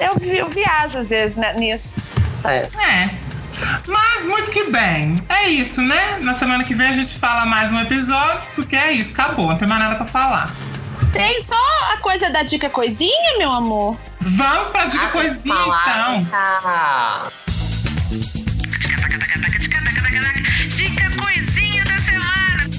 [0.00, 1.96] Eu, vi- eu viajo às vezes né, nisso.
[2.44, 2.68] É.
[2.82, 3.10] É.
[3.86, 5.14] Mas muito que bem.
[5.28, 6.18] É isso, né?
[6.20, 9.56] Na semana que vem a gente fala mais um episódio, porque é isso, acabou, não
[9.56, 10.50] tem mais nada pra falar.
[11.12, 11.54] Tem só
[11.94, 13.96] a coisa da dica coisinha, meu amor?
[14.20, 16.26] Vamos pra dica coisinha então.
[16.32, 17.28] Ah,
[20.68, 22.70] Dica coisinha da semana.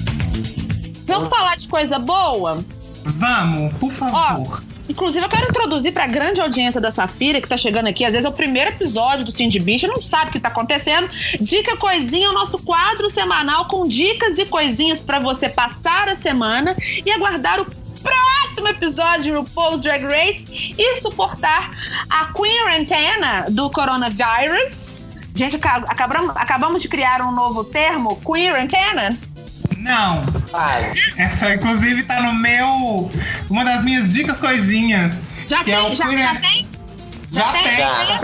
[1.06, 2.64] Vamos falar de coisa boa?
[3.04, 4.62] Vamos, por favor.
[4.88, 8.04] Inclusive, eu quero introduzir para a grande audiência da Safira, que tá chegando aqui.
[8.04, 11.08] Às vezes é o primeiro episódio do Cindy Bicha, não sabe o que tá acontecendo.
[11.40, 16.16] Dica Coisinha é o nosso quadro semanal com dicas e coisinhas para você passar a
[16.16, 16.76] semana
[17.06, 17.66] e aguardar o
[18.02, 21.70] próximo episódio de RuPaul's Drag Race e suportar
[22.08, 24.96] a quarentena do coronavírus.
[25.34, 29.16] Gente, aca- acabamos, acabamos de criar um novo termo, quarentena.
[29.78, 30.22] Não.
[30.50, 30.92] faz.
[31.16, 33.10] Essa, inclusive, tá no meu.
[33.48, 35.12] Uma das minhas dicas coisinhas.
[35.48, 36.68] Já Que é tem, o já, Queer- já tem?
[37.32, 37.76] Já tem.
[37.76, 38.20] Já.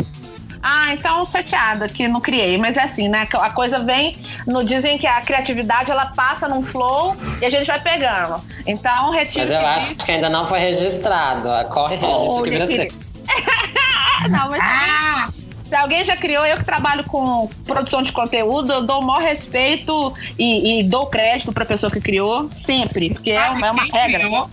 [0.63, 2.59] Ah, então chateada que não criei.
[2.59, 3.27] Mas é assim, né?
[3.35, 4.19] A coisa vem.
[4.47, 8.43] No, dizem que a criatividade ela passa num flow e a gente vai pegando.
[8.67, 9.45] Então, retiro.
[9.47, 11.49] Mas eu que acho que ainda não foi registrado.
[11.71, 12.93] Corre registro Olha, que
[14.31, 15.29] não, mas Ah!
[15.69, 19.23] se alguém já criou, eu que trabalho com produção de conteúdo, eu dou o maior
[19.23, 23.11] respeito e, e dou crédito pra pessoa que criou, sempre.
[23.11, 24.21] Porque é, uma- é uma regra.
[24.21, 24.49] Criou?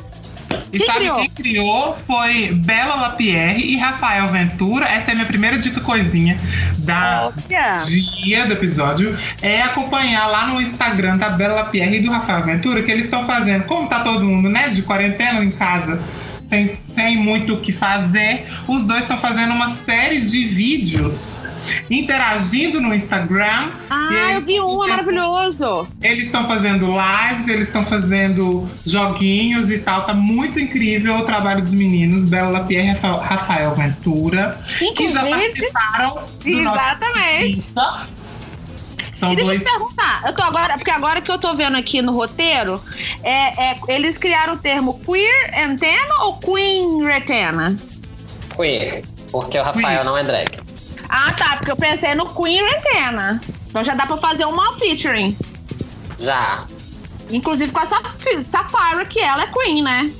[0.73, 1.17] E Quem sabe criou?
[1.17, 4.87] quem criou foi Bela Lapierre e Rafael Ventura.
[4.87, 6.35] Essa é a minha primeira dica coisinha
[6.79, 7.77] da Olha.
[7.85, 9.15] dia do episódio.
[9.39, 13.23] É acompanhar lá no Instagram da Bela Lapierre e do Rafael Ventura, que eles estão
[13.27, 16.01] fazendo, como tá todo mundo, né, de quarentena em casa,
[16.49, 21.39] sem, sem muito o que fazer, os dois estão fazendo uma série de vídeos
[21.89, 23.71] interagindo no Instagram.
[23.89, 25.87] Ah, eu vi um, é maravilhoso.
[26.01, 30.03] eles estão fazendo lives, eles estão fazendo joguinhos e tal.
[30.03, 34.59] Tá muito incrível o trabalho dos meninos, Bela Lapierre e Rafael- Ventura,
[34.95, 36.09] que já Inclusive- participaram
[36.43, 37.55] do nosso Exatamente.
[37.55, 38.07] Lista.
[39.13, 39.63] São E deixa eu dois.
[39.63, 42.81] te perguntar, eu tô agora, porque agora que eu tô vendo aqui no roteiro,
[43.23, 47.77] é, é- eles criaram o termo queer antena ou queen retena?
[48.55, 49.03] Queer.
[49.31, 50.03] Porque o Rafael Queer.
[50.05, 50.59] não é drag.
[51.15, 53.39] Ah, tá, porque eu pensei no queen retena.
[53.69, 55.37] Então já dá pra fazer uma featuring.
[56.19, 56.63] Já.
[57.29, 60.11] Inclusive com a Saf- Safira, que ela é queen, né?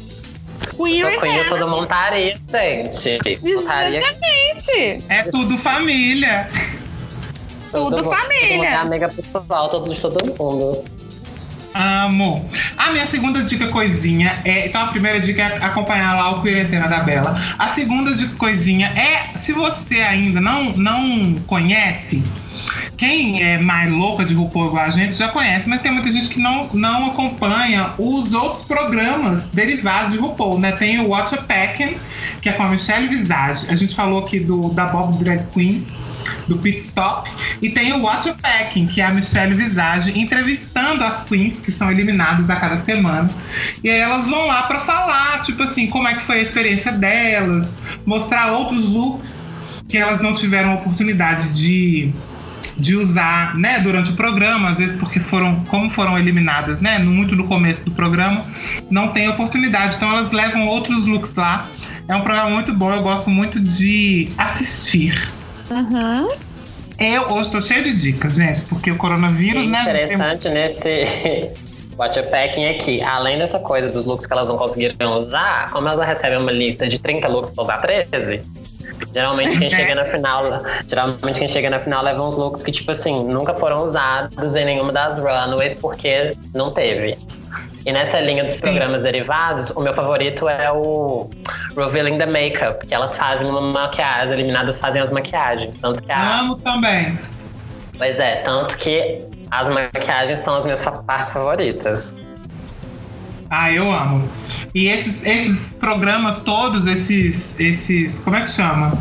[0.77, 1.49] Queen Sou queer, retena.
[1.49, 3.39] todo montaria, gente.
[3.41, 5.03] Montaria Exatamente.
[5.09, 6.47] É tudo família.
[7.71, 8.67] Tudo mundo- família.
[8.69, 10.83] É amiga pessoal, todo, de todo mundo.
[11.73, 12.49] Amo.
[12.77, 14.67] A minha segunda dica coisinha é.
[14.67, 17.39] Então, a primeira dica é acompanhar lá o Quarentena da Bela.
[17.57, 22.23] A segunda dica coisinha é: se você ainda não, não conhece,
[22.97, 26.29] quem é mais louca de RuPaul igual a gente já conhece, mas tem muita gente
[26.29, 30.71] que não, não acompanha os outros programas derivados de RuPaul, né?
[30.71, 31.95] Tem o Watch a Packin',
[32.41, 33.65] que é com a Michelle Visage.
[33.69, 35.85] A gente falou aqui do, da Bob Drag Queen,
[36.47, 37.29] do Pit Stop.
[37.61, 41.71] E tem o Watch a Packing, que é a Michelle Visage entrevistando as queens que
[41.71, 43.29] são eliminadas a cada semana.
[43.83, 46.91] E aí elas vão lá para falar, tipo assim, como é que foi a experiência
[46.91, 47.75] delas,
[48.05, 49.49] mostrar outros looks
[49.87, 52.11] que elas não tiveram oportunidade de
[52.77, 57.35] de usar, né, durante o programa, às vezes porque foram, como foram eliminadas, né, muito
[57.35, 58.45] no começo do programa,
[58.89, 61.63] não tem oportunidade, então elas levam outros looks lá.
[62.07, 65.31] É um programa muito bom, eu gosto muito de assistir.
[65.69, 66.29] Uhum.
[66.99, 69.81] Eu hoje tô cheio de dicas, gente, porque o coronavírus, E né?
[69.81, 71.51] interessante nesse
[71.97, 75.87] Watch a Packing aqui, além dessa coisa dos looks que elas não conseguiram usar, como
[75.87, 78.41] elas recebem uma lista de 30 looks pra usar 13,
[79.13, 80.43] geralmente quem chega na final,
[80.87, 84.65] geralmente quem chega na final leva uns looks que, tipo assim, nunca foram usados em
[84.65, 87.17] nenhuma das runways porque não teve.
[87.85, 91.29] E nessa linha dos programas derivados, o meu favorito é o
[91.75, 95.77] Revealing the Makeup, que elas fazem uma maquiagem, as eliminadas fazem as maquiagens.
[95.77, 97.17] Tanto que a, Amo também.
[97.97, 99.21] Pois é, tanto que
[99.51, 102.15] as maquiagens são as minhas partes favoritas.
[103.49, 104.27] Ah, eu amo.
[104.73, 108.17] E esses, esses programas todos, esses, esses.
[108.19, 108.91] Como é que chama?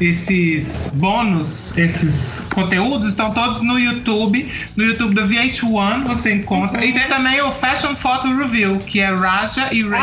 [0.00, 4.50] Esses bônus, esses conteúdos estão todos no YouTube.
[4.74, 6.84] No YouTube da VH1 você encontra.
[6.84, 10.00] E tem também o Fashion Photo Review, que é Raja e Ray.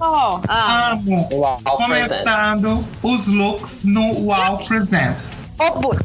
[0.00, 0.40] Amo!
[0.48, 1.28] Ah, Amo.
[1.32, 5.36] Uau, Começando os looks no Wow Presents.
[5.58, 5.98] o boot.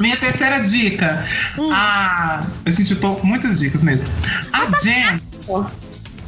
[0.00, 1.24] Minha terceira dica.
[1.72, 2.42] A.
[2.66, 4.08] Gente, eu tô com muitas dicas mesmo.
[4.52, 5.20] A Jen.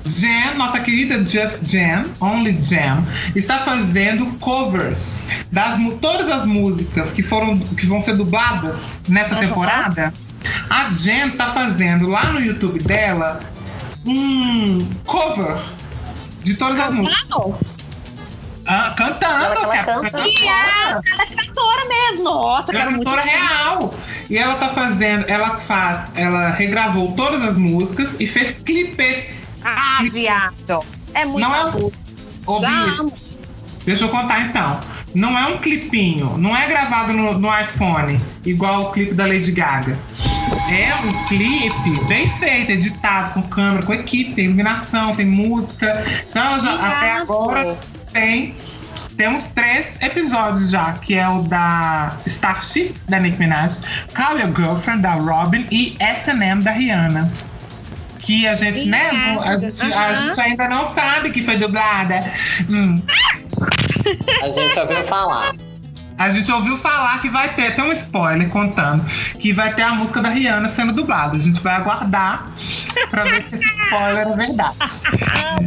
[0.07, 3.05] Jen, nossa querida Just Jen, Only Jen,
[3.35, 10.12] está fazendo covers das todas as músicas que foram que vão ser dubladas nessa temporada.
[10.70, 13.41] A Jen tá fazendo lá no YouTube dela
[14.07, 15.57] um cover
[16.45, 17.24] de todas as músicas.
[18.69, 20.11] Ah, cantando, Ela- ela que a canta.
[20.11, 22.24] pessoa tá e a, ela é cantora mesmo.
[22.24, 23.95] Nossa, ela é cantora real.
[24.28, 29.45] E ela tá fazendo, ela faz, ela regravou todas as músicas e fez clipes.
[29.66, 30.84] Ah, viado.
[31.12, 31.90] É muito Não é.
[32.47, 33.12] Ô, bicho,
[33.84, 34.80] deixa eu contar então.
[35.14, 39.51] Não é um clipinho, não é gravado no, no iPhone, igual o clipe da Lady
[39.51, 39.98] Gaga.
[40.68, 46.05] É um clipe bem feito, editado, com câmera, com equipe, tem iluminação, tem música.
[46.28, 47.78] Então ela já, até agora
[48.12, 48.55] tem.
[49.16, 53.78] Temos três episódios já, que é o da Starship, da Nicki Minaj,
[54.14, 57.32] Call Your Girlfriend, da Robin, e S&M, da Rihanna.
[58.27, 59.40] Que a gente, né, Viado.
[59.40, 60.15] a gente, a Aham.
[60.16, 62.24] gente ainda não sabe que foi dublada.
[62.69, 63.01] Hum.
[64.43, 65.55] A gente ouviu falar.
[66.19, 69.05] A gente ouviu falar que vai ter, tem um spoiler contando,
[69.39, 71.36] que vai ter a música da Rihanna sendo dublada.
[71.36, 72.47] A gente vai aguardar
[73.11, 74.77] pra ver se esse spoiler é verdade.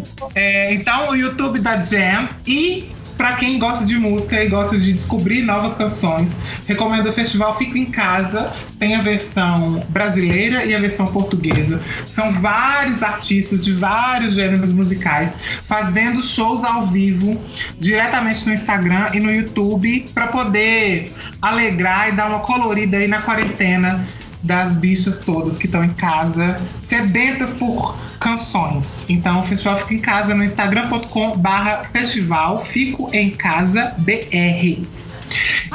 [0.35, 4.93] É, então, o YouTube da Jam e pra quem gosta de música e gosta de
[4.93, 6.31] descobrir novas canções,
[6.65, 8.49] recomendo o festival Fico em Casa.
[8.79, 11.81] Tem a versão brasileira e a versão portuguesa.
[12.15, 15.33] São vários artistas de vários gêneros musicais
[15.67, 17.37] fazendo shows ao vivo
[17.77, 23.21] diretamente no Instagram e no YouTube para poder alegrar e dar uma colorida aí na
[23.21, 24.01] quarentena
[24.41, 29.05] das bichas todas que estão em casa, sedentas por canções.
[29.09, 34.83] Então o festival fica em casa no instagram.com barra festival Fico em Casa BR.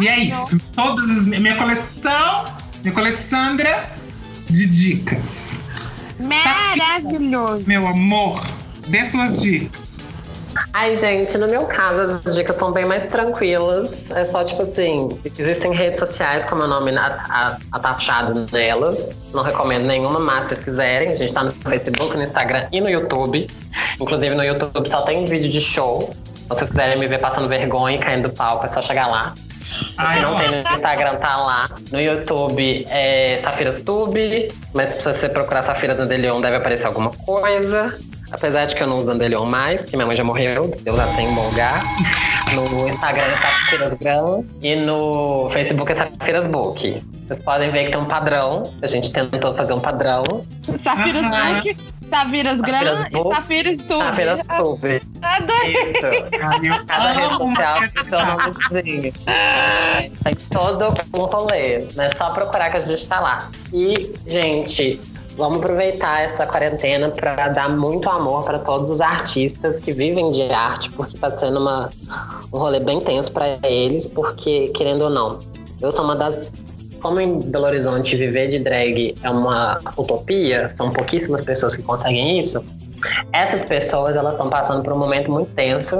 [0.00, 0.60] E é isso.
[0.72, 2.44] Todas as minha coleção,
[2.82, 3.90] minha coleçandra
[4.50, 5.56] de dicas.
[6.18, 7.64] Maravilhoso.
[7.66, 8.44] Meu amor,
[8.88, 9.83] dê suas dicas.
[10.72, 14.10] Ai, gente, no meu caso, as dicas são bem mais tranquilas.
[14.10, 15.08] É só, tipo assim,
[15.38, 16.92] existem redes sociais com meu nome
[17.72, 19.26] atachado nelas.
[19.32, 22.80] Não recomendo nenhuma, mas se vocês quiserem, a gente tá no Facebook, no Instagram e
[22.80, 23.48] no YouTube.
[24.00, 26.14] Inclusive, no YouTube só tem vídeo de show.
[26.34, 29.34] Se vocês quiserem me ver passando vergonha e caindo do palco, é só chegar lá.
[29.96, 31.70] Ai, não tem no Instagram, tá lá.
[31.90, 37.98] No YouTube é Safiras Tube, mas se você procurar Safira Dandelion, deve aparecer alguma coisa.
[38.34, 41.06] Apesar de que eu não uso Dandelion mais, porque minha mãe já morreu, Deus já
[41.14, 41.80] tem um bom lugar.
[42.52, 47.00] No Instagram é Safiras Gram e no Facebook é Safiras Book.
[47.26, 48.64] Vocês podem ver que tem um padrão.
[48.82, 50.24] A gente tentou fazer um padrão.
[50.82, 51.28] Safiras.
[51.28, 51.76] Black,
[52.10, 54.02] Safiras Gran Safiras e Book, Safiras Tube.
[54.02, 55.02] Safiras Tube.
[55.22, 55.72] Adorei.
[55.72, 56.86] Isso.
[56.86, 59.12] Cada rede social tem seu nomezinho.
[60.24, 61.86] Tem todo um rolê.
[61.96, 63.48] É só procurar que a gente tá lá.
[63.72, 65.00] E, gente,
[65.36, 70.42] vamos aproveitar essa quarentena para dar muito amor para todos os artistas que vivem de
[70.50, 71.88] arte, porque tá sendo uma,
[72.52, 75.38] um rolê bem tenso para eles, porque, querendo ou não,
[75.80, 76.48] eu sou uma das
[77.00, 82.38] como em Belo Horizonte viver de drag é uma utopia, são pouquíssimas pessoas que conseguem
[82.38, 82.64] isso,
[83.30, 85.96] essas pessoas elas estão passando por um momento muito tenso,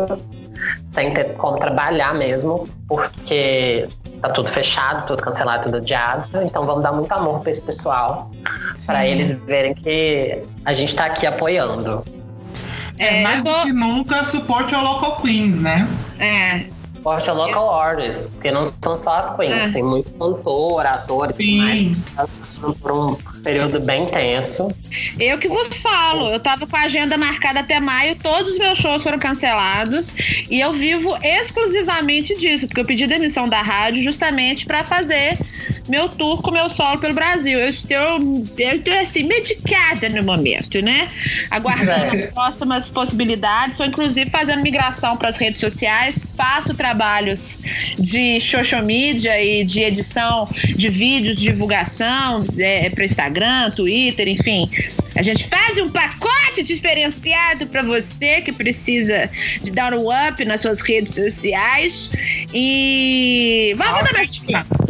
[0.94, 3.86] sem ter como trabalhar mesmo, porque
[4.24, 6.28] tá tudo fechado, tudo cancelado, tudo adiado.
[6.42, 8.30] Então vamos dar muito amor para esse pessoal,
[8.86, 12.02] para eles verem que a gente tá aqui apoiando.
[12.96, 15.86] É, mais do que nunca, suporte ao Local Queens, né?
[16.18, 16.64] É.
[16.94, 19.68] Suporte ao local artists, porque não são só as queens, É.
[19.68, 21.98] tem muito cantor, ator e tudo mais.
[22.16, 22.26] Tá
[22.80, 24.74] por um período bem tenso.
[25.20, 28.78] Eu que vos falo, eu tava com a agenda marcada até maio, todos os meus
[28.78, 30.14] shows foram cancelados
[30.50, 35.38] e eu vivo exclusivamente disso, porque eu pedi demissão da rádio justamente pra fazer
[35.88, 37.58] meu tour com meu solo pelo Brasil.
[37.58, 41.08] Eu estou, eu estou assim, medicada no momento, né?
[41.50, 42.24] Aguardando É.
[42.24, 43.72] as próximas possibilidades.
[43.72, 47.58] Estou, inclusive, fazendo migração para as redes sociais, faço trabalhos
[47.98, 53.33] de social media e de edição de vídeos, divulgação é, para Instagram,
[53.74, 54.70] Twitter, enfim.
[55.16, 59.30] A gente faz um pacote diferenciado para você que precisa
[59.62, 62.10] de dar um up nas suas redes sociais.
[62.52, 64.83] E vamos dar minha dica.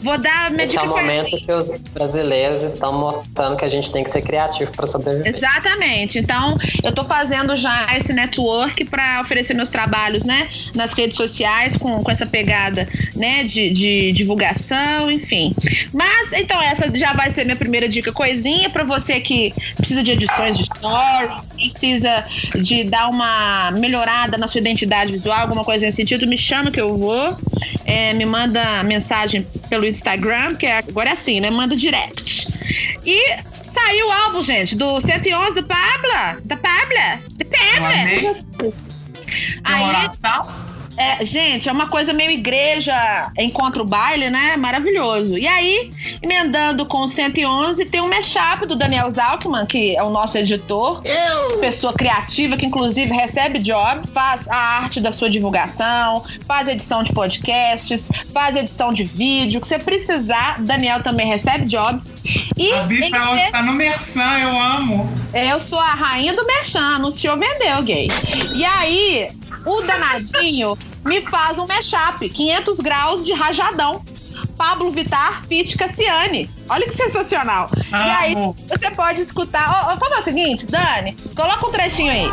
[0.00, 3.64] Vou dar minha Esse é dica o pra- momento que os brasileiros estão mostrando que
[3.64, 5.36] a gente tem que ser criativo para sobreviver.
[5.36, 6.18] Exatamente.
[6.18, 11.76] Então, eu tô fazendo já esse network para oferecer meus trabalhos, né, nas redes sociais
[11.76, 15.54] com, com essa pegada, né, de, de divulgação, enfim.
[15.92, 20.10] Mas então essa já vai ser minha primeira dica coisinha para você que precisa de
[20.12, 25.96] edições de stories, precisa de dar uma melhorada na sua identidade visual, alguma coisa nesse
[25.96, 27.36] sentido, me chama que eu vou.
[27.84, 31.50] É, me manda mensagem pelo Instagram, que é- agora é assim, né?
[31.50, 32.48] Manda direct.
[33.04, 33.36] E
[33.70, 36.38] saiu o álbum, gente, do 111 do Pabla.
[36.44, 37.20] Da Pabla.
[37.32, 37.44] Da.
[37.44, 38.72] Pabla.
[39.64, 40.65] Aí, oração?
[40.96, 44.56] É, gente, é uma coisa meio igreja, encontro baile, né?
[44.56, 45.36] Maravilhoso.
[45.36, 45.90] E aí,
[46.22, 51.02] emendando com o 111, tem um mashup do Daniel Zalkman, que é o nosso editor,
[51.60, 57.12] pessoa criativa que inclusive recebe jobs, faz a arte da sua divulgação, faz edição de
[57.12, 62.14] podcasts, faz edição de vídeo, que você precisar, Daniel também recebe jobs.
[62.56, 65.08] E A bicha hoje tá no Merchan, eu amo.
[65.34, 68.08] eu sou a rainha do merchan, anunciou, vendeu, gay.
[68.54, 69.28] E aí,
[69.66, 74.02] o danadinho me faz um mashup, 500 graus de rajadão.
[74.56, 76.50] Pablo Vittar, Fit Cassiane.
[76.68, 77.68] Olha que sensacional.
[77.90, 78.56] E aí, Amo.
[78.66, 79.70] você pode escutar.
[79.70, 82.26] Ó, vamos fazer o seguinte, Dani, coloca um trechinho aí.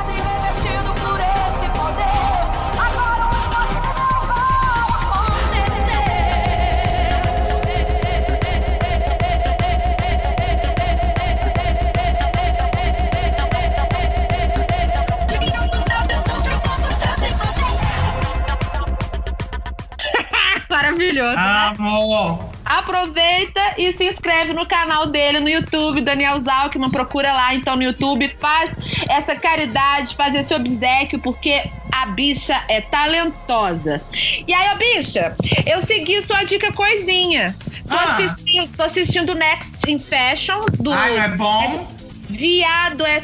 [20.94, 21.36] Maravilhoso.
[21.36, 21.74] né?
[21.78, 22.54] Amo.
[22.66, 26.90] Aproveita e se inscreve no canal dele no YouTube, Daniel Zalkman.
[26.90, 28.28] Procura lá então no YouTube.
[28.40, 28.72] Faz
[29.10, 34.02] essa caridade, faz esse obsequio, porque a bicha é talentosa.
[34.48, 37.56] E aí, ó, bicha, eu segui sua dica coisinha.
[37.88, 38.04] Tô, Ah.
[38.14, 40.92] assistindo, tô assistindo Next in Fashion do.
[40.94, 41.88] Ai, não é bom?
[42.30, 43.20] Viado, é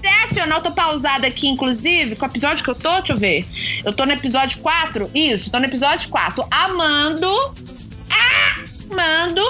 [0.00, 0.60] sensacional.
[0.62, 3.46] Tô pausada aqui, inclusive, com o episódio que eu tô, deixa eu ver.
[3.84, 5.10] Eu tô no episódio 4.
[5.14, 6.46] Isso, tô no episódio 4.
[6.50, 7.30] Amando.
[8.90, 9.42] Amando.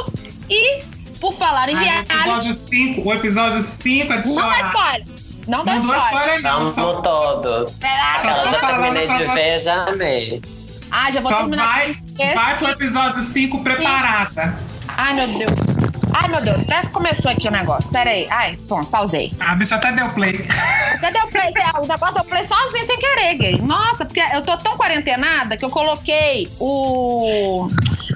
[0.49, 0.83] E,
[1.21, 2.13] por falar em Ai, o reality.
[2.13, 4.67] episódio 5, o episódio 5 é de Não dá chorar.
[4.67, 5.07] spoiler.
[5.47, 6.05] Não dá Não spoiler.
[6.07, 6.59] spoiler, não.
[6.59, 7.75] Vamos Só, todos.
[7.81, 8.43] Caraca.
[8.43, 9.35] Tô já terminei pra de você.
[9.35, 10.43] ver, já amei.
[10.91, 11.67] Ah, já vou só terminar.
[11.67, 14.59] vai, vai pro episódio 5 preparada.
[14.89, 15.80] Ai, meu Deus.
[16.13, 16.63] Ai, meu Deus.
[16.63, 17.91] Até começou aqui o negócio.
[17.91, 18.27] Pera aí.
[18.31, 19.33] Ai, bom, pausei.
[19.41, 20.47] A bicha até deu play.
[20.95, 23.59] Até deu play, o negócio deu play sozinho sem querer, gay.
[23.63, 27.69] Nossa, porque eu tô tão quarentenada que eu coloquei o.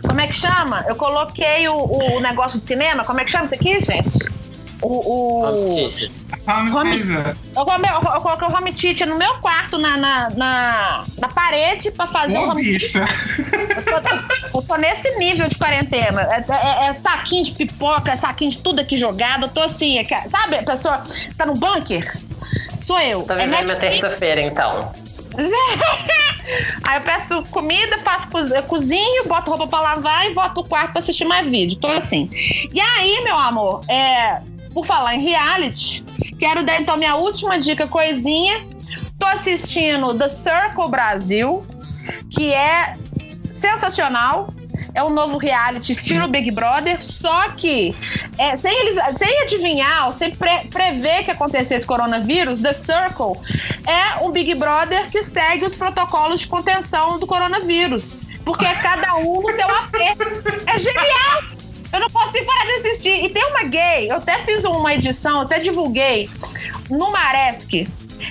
[0.06, 0.84] Como é que chama?
[0.86, 3.04] Eu coloquei o, o negócio de cinema.
[3.04, 4.18] Como é que chama isso aqui, gente?
[4.86, 5.38] O.
[5.38, 5.42] o...
[5.42, 6.12] Vamos, Tite.
[6.46, 7.36] Home Home- Theater.
[7.56, 11.90] Eu, eu, eu coloquei o home theater no meu quarto, na, na, na, na parede,
[11.90, 12.98] pra fazer o Ô, home bicha.
[13.86, 16.22] eu tô, eu tô nesse nível de quarentena.
[16.22, 16.44] É,
[16.84, 19.44] é- é saquinho de pipoca, é saquinho de tudo aqui jogado.
[19.44, 20.56] Eu tô assim, é que- sabe?
[20.56, 21.02] A pessoa
[21.38, 22.06] tá no bunker?
[22.84, 23.22] Sou eu.
[23.22, 24.00] Tô É vivendo minha Netflix.
[24.00, 24.92] terça-feira, então.
[26.84, 30.64] Aí eu peço comida, faço cozi- eu cozinho, boto roupa pra lavar e volto pro
[30.64, 31.76] quarto pra assistir mais vídeo.
[31.76, 32.28] Tô assim.
[32.32, 34.42] E aí, meu amor, é,
[34.74, 36.02] por falar em reality,
[36.38, 38.66] quero dar então minha última dica coisinha.
[39.18, 41.64] Tô assistindo The Circle Brasil,
[42.30, 42.94] que é
[43.50, 44.52] sensacional.
[44.96, 47.92] É um novo reality estilo Big Brother, só que
[48.38, 53.32] é, sem, eles, sem adivinhar, sem pre- prever que acontecesse coronavírus, The Circle
[53.86, 58.20] é um Big Brother que segue os protocolos de contenção do coronavírus.
[58.44, 60.24] porque é cada um no seu aperto.
[60.66, 61.63] É genial!
[61.94, 63.24] Eu não consigo parar de assistir.
[63.24, 66.28] E tem uma gay, eu até fiz uma edição, até divulguei,
[66.90, 67.86] no Maresc.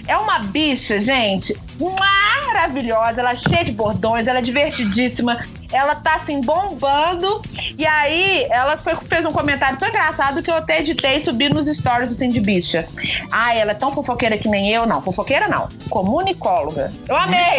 [0.07, 3.21] É uma bicha, gente, maravilhosa.
[3.21, 5.39] Ela é cheia de bordões, ela é divertidíssima.
[5.71, 7.41] Ela tá assim bombando.
[7.77, 11.47] E aí, ela foi- fez um comentário tão engraçado que eu até editei e subi
[11.49, 12.87] nos stories do Cindy Bicha.
[13.31, 14.85] Ai, ela é tão fofoqueira que nem eu.
[14.85, 15.69] Não, fofoqueira não.
[15.89, 16.91] Comunicóloga.
[17.07, 17.57] Eu amei!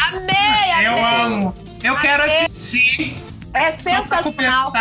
[0.00, 0.86] Amei, amei!
[0.86, 1.54] Eu amo.
[1.82, 2.44] Eu quero Amei.
[2.46, 3.16] assistir.
[3.54, 4.72] É sensacional.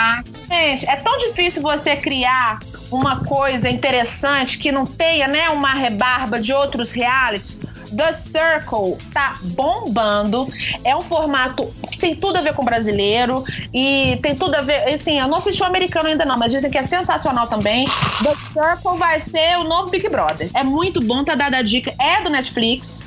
[0.50, 2.60] Gente, é tão difícil você criar
[2.92, 7.60] uma coisa interessante que não tenha, né, uma rebarba de outros realities.
[7.96, 10.48] The Circle tá bombando.
[10.84, 14.94] É um formato que tem tudo a ver com brasileiro e tem tudo a ver.
[14.94, 17.86] Assim, eu não assisti o americano ainda não, mas dizem que é sensacional também.
[18.24, 20.50] The Circle vai ser o novo Big Brother.
[20.54, 21.94] É muito bom, tá dada a dica.
[22.00, 23.06] É do Netflix.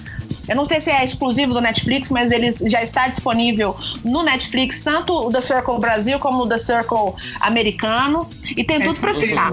[0.51, 4.83] Eu não sei se é exclusivo do Netflix, mas ele já está disponível no Netflix,
[4.83, 8.29] tanto o The Circle Brasil como o The Circle americano.
[8.57, 9.53] E tem tudo pra ficar.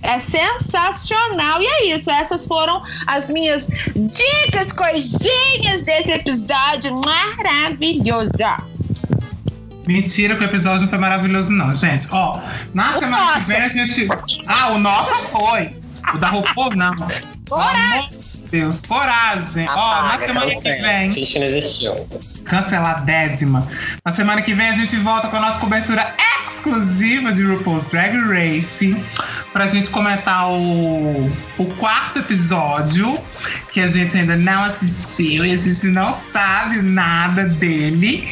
[0.00, 1.60] É sensacional.
[1.60, 2.08] E é isso.
[2.08, 8.30] Essas foram as minhas dicas, coisinhas desse episódio maravilhoso.
[9.88, 12.06] Mentira que o episódio não foi maravilhoso, não, gente.
[12.12, 12.38] Ó,
[12.72, 13.46] na O semana que nosso.
[13.46, 14.08] vem a gente.
[14.46, 15.70] Ah, o nosso foi.
[16.14, 16.94] O da RuPaul, não.
[16.94, 18.17] De
[18.50, 19.68] Deus, coragem.
[19.68, 21.10] Ó, na semana que vem.
[21.12, 22.08] Que não existiu.
[22.44, 23.66] canceladésima.
[24.04, 26.14] Na semana que vem a gente volta com a nossa cobertura
[26.46, 28.96] exclusiva de RuPaul's Drag Race
[29.52, 33.18] pra gente comentar o, o quarto episódio
[33.72, 38.28] que a gente ainda não assistiu e a gente não sabe nada dele.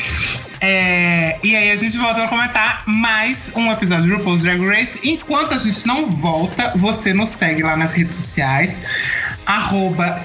[0.61, 4.99] É, e aí a gente volta a comentar mais um episódio de RuPaul's Drag Race.
[5.05, 8.81] Enquanto a gente não volta, você nos segue lá nas redes sociais
[9.47, 10.19] arroba.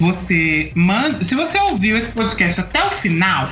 [0.00, 1.24] Você manda.
[1.24, 3.50] Se você ouviu esse podcast até o final,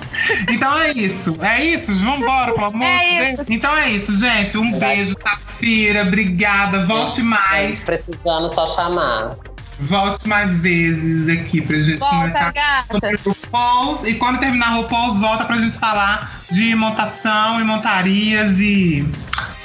[0.51, 1.37] Então é isso.
[1.43, 1.95] É isso.
[2.05, 3.37] Vambora, pelo amor É de.
[3.37, 3.47] Deus.
[3.49, 4.59] Então é isso, gente.
[4.59, 6.03] Um beijo, Safira.
[6.03, 6.85] Obrigada.
[6.85, 7.79] Volte mais.
[7.79, 9.37] Gente, precisando só chamar.
[9.81, 12.87] Volte mais vezes aqui pra gente Volta, comentar gata.
[12.93, 14.05] sobre RuPaul's.
[14.05, 19.05] E quando terminar RuPaul's, volta pra gente falar de montação e montarias e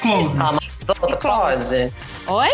[0.02, 0.38] closes.
[0.38, 1.94] Fala, doutor, pode?
[2.26, 2.50] Oi?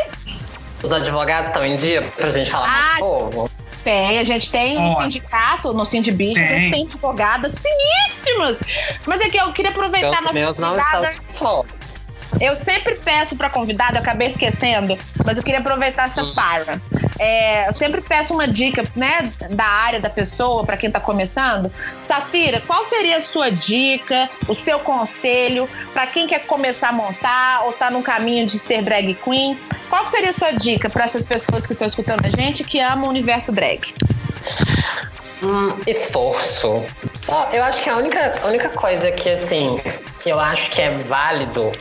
[0.84, 3.52] Os advogados estão em dia pra gente falar Ah, com o povo?
[3.86, 5.02] Tem, a gente tem no Ó.
[5.04, 6.62] sindicato, no Sindbicho, a Tem.
[6.62, 8.64] gente tem advogadas finíssimas.
[9.06, 11.68] Mas é que eu queria aproveitar os nossa meus não estão de fora.
[12.40, 16.82] Eu sempre peço pra convidada, eu acabei esquecendo, mas eu queria aproveitar essa Safira.
[17.18, 21.72] É, eu sempre peço uma dica, né, da área da pessoa, pra quem tá começando.
[22.04, 27.64] Safira, qual seria a sua dica, o seu conselho pra quem quer começar a montar
[27.66, 29.58] ou tá no caminho de ser drag queen?
[29.90, 32.80] Qual que seria a sua dica pra essas pessoas que estão escutando a gente que
[32.80, 33.94] amam o universo drag?
[35.42, 36.84] Hum, esforço.
[37.14, 39.80] Só, eu acho que a única, a única coisa que, assim,
[40.20, 41.72] que eu acho que é válido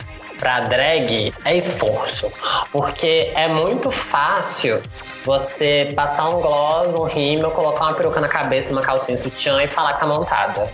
[0.45, 2.31] pra drag é esforço.
[2.71, 4.79] Porque é muito fácil
[5.23, 9.67] você passar um gloss, um rímel, colocar uma peruca na cabeça, uma calcinha sutiã e
[9.67, 10.69] falar que tá montada.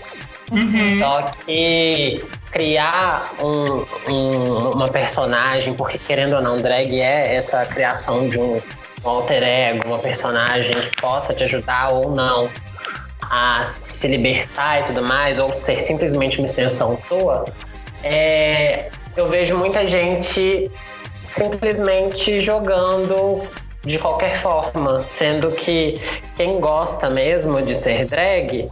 [0.52, 1.00] Uhum.
[1.00, 2.22] Só que
[2.52, 8.62] criar um, um- uma personagem, porque querendo ou não, drag é essa criação de um,
[9.06, 12.50] um alter ego, uma personagem que possa te ajudar ou não
[13.22, 17.46] a se libertar e tudo mais, ou ser simplesmente uma extensão tua,
[18.04, 20.70] é, eu vejo muita gente
[21.30, 23.42] simplesmente jogando
[23.84, 26.00] de qualquer forma, sendo que
[26.36, 28.70] quem gosta mesmo de ser drag,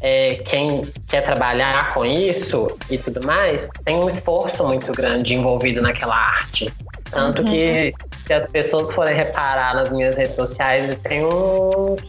[0.00, 5.82] é, quem quer trabalhar com isso e tudo mais, tem um esforço muito grande envolvido
[5.82, 6.72] naquela arte.
[7.10, 7.92] Tanto que
[8.26, 12.00] se as pessoas forem reparar nas minhas redes sociais, tem uns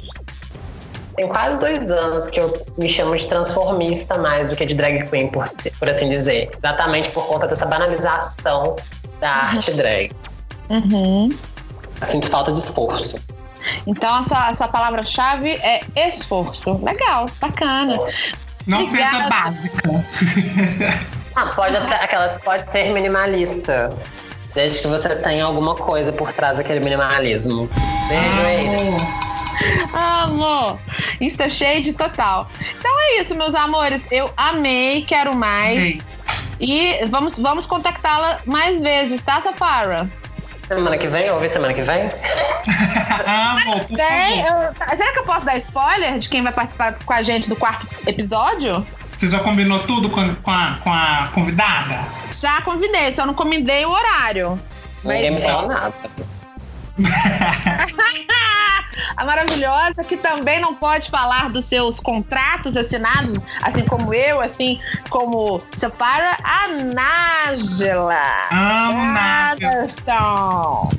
[1.18, 5.10] tem quase dois anos que eu me chamo de transformista mais do que de drag
[5.10, 5.46] queen, por,
[5.80, 6.52] por assim dizer.
[6.56, 8.76] Exatamente por conta dessa banalização
[9.20, 10.12] da arte drag.
[10.70, 11.36] Uhum.
[12.06, 13.18] Sinto falta de esforço.
[13.88, 16.74] Então a sua, a sua palavra-chave é esforço.
[16.86, 17.98] Legal, bacana.
[18.68, 19.30] Não seja Obrigada.
[19.30, 21.08] básica.
[21.40, 23.96] Ah, pode até, aquelas, pode ser minimalista.
[24.56, 27.70] Desde que você tenha alguma coisa por trás daquele minimalismo.
[28.10, 29.37] Beijo aí.
[29.94, 30.80] Amor,
[31.20, 32.48] Insta shade total.
[32.78, 34.04] Então é isso, meus amores.
[34.12, 35.78] Eu amei, quero mais.
[35.78, 36.02] Amei.
[36.60, 40.10] E vamos, vamos contactá-la mais vezes, tá, Safara?
[40.68, 42.02] Semana que vem, ouve semana que vem?
[43.26, 44.74] Amo, por Tem, favor.
[44.92, 47.56] eu- será que eu posso dar spoiler de quem vai participar com a gente do
[47.56, 48.86] quarto episódio?
[49.18, 52.00] Você já combinou tudo com, com a, com a convidada?
[52.34, 54.60] Já convidei, só não convidei o horário.
[55.04, 55.42] Ninguém me é.
[55.42, 55.94] falou nada.
[59.16, 64.80] a maravilhosa que também não pode falar dos seus contratos assinados, assim como eu, assim
[65.10, 68.16] como Safara, a Nájila.
[68.52, 69.72] Amo, Nájila.
[69.74, 70.92] Anderson.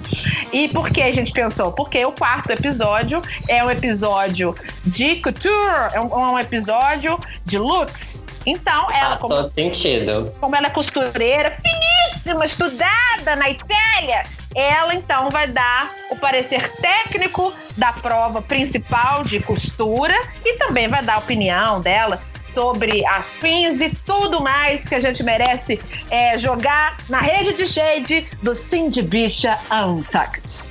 [0.52, 1.72] E por que a gente pensou?
[1.72, 4.54] Porque o quarto episódio é um episódio
[4.84, 8.24] de couture, é um, é um episódio de looks.
[8.46, 10.34] Então, ela, Faz como todo sentido.
[10.40, 17.52] como ela é costureira finíssima, estudada na Itália, ela então vai dar o parecer técnico
[17.76, 20.14] da prova principal de costura
[20.44, 22.20] e também vai dar a opinião dela
[22.54, 25.78] sobre as pins e tudo mais que a gente merece
[26.10, 30.66] é, jogar na rede de shade do Cindy Bicha Untucked.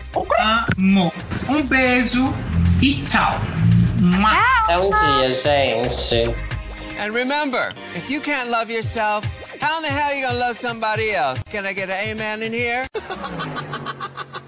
[0.77, 1.13] Amo.
[1.47, 2.33] Um beijo
[2.81, 3.39] e tchau.
[4.63, 6.35] Até um dia, gente.
[6.99, 9.25] And remember, if you can't love yourself,
[9.59, 11.43] how in the hell are you gonna love somebody else?
[11.43, 12.87] Can I get an amen in here?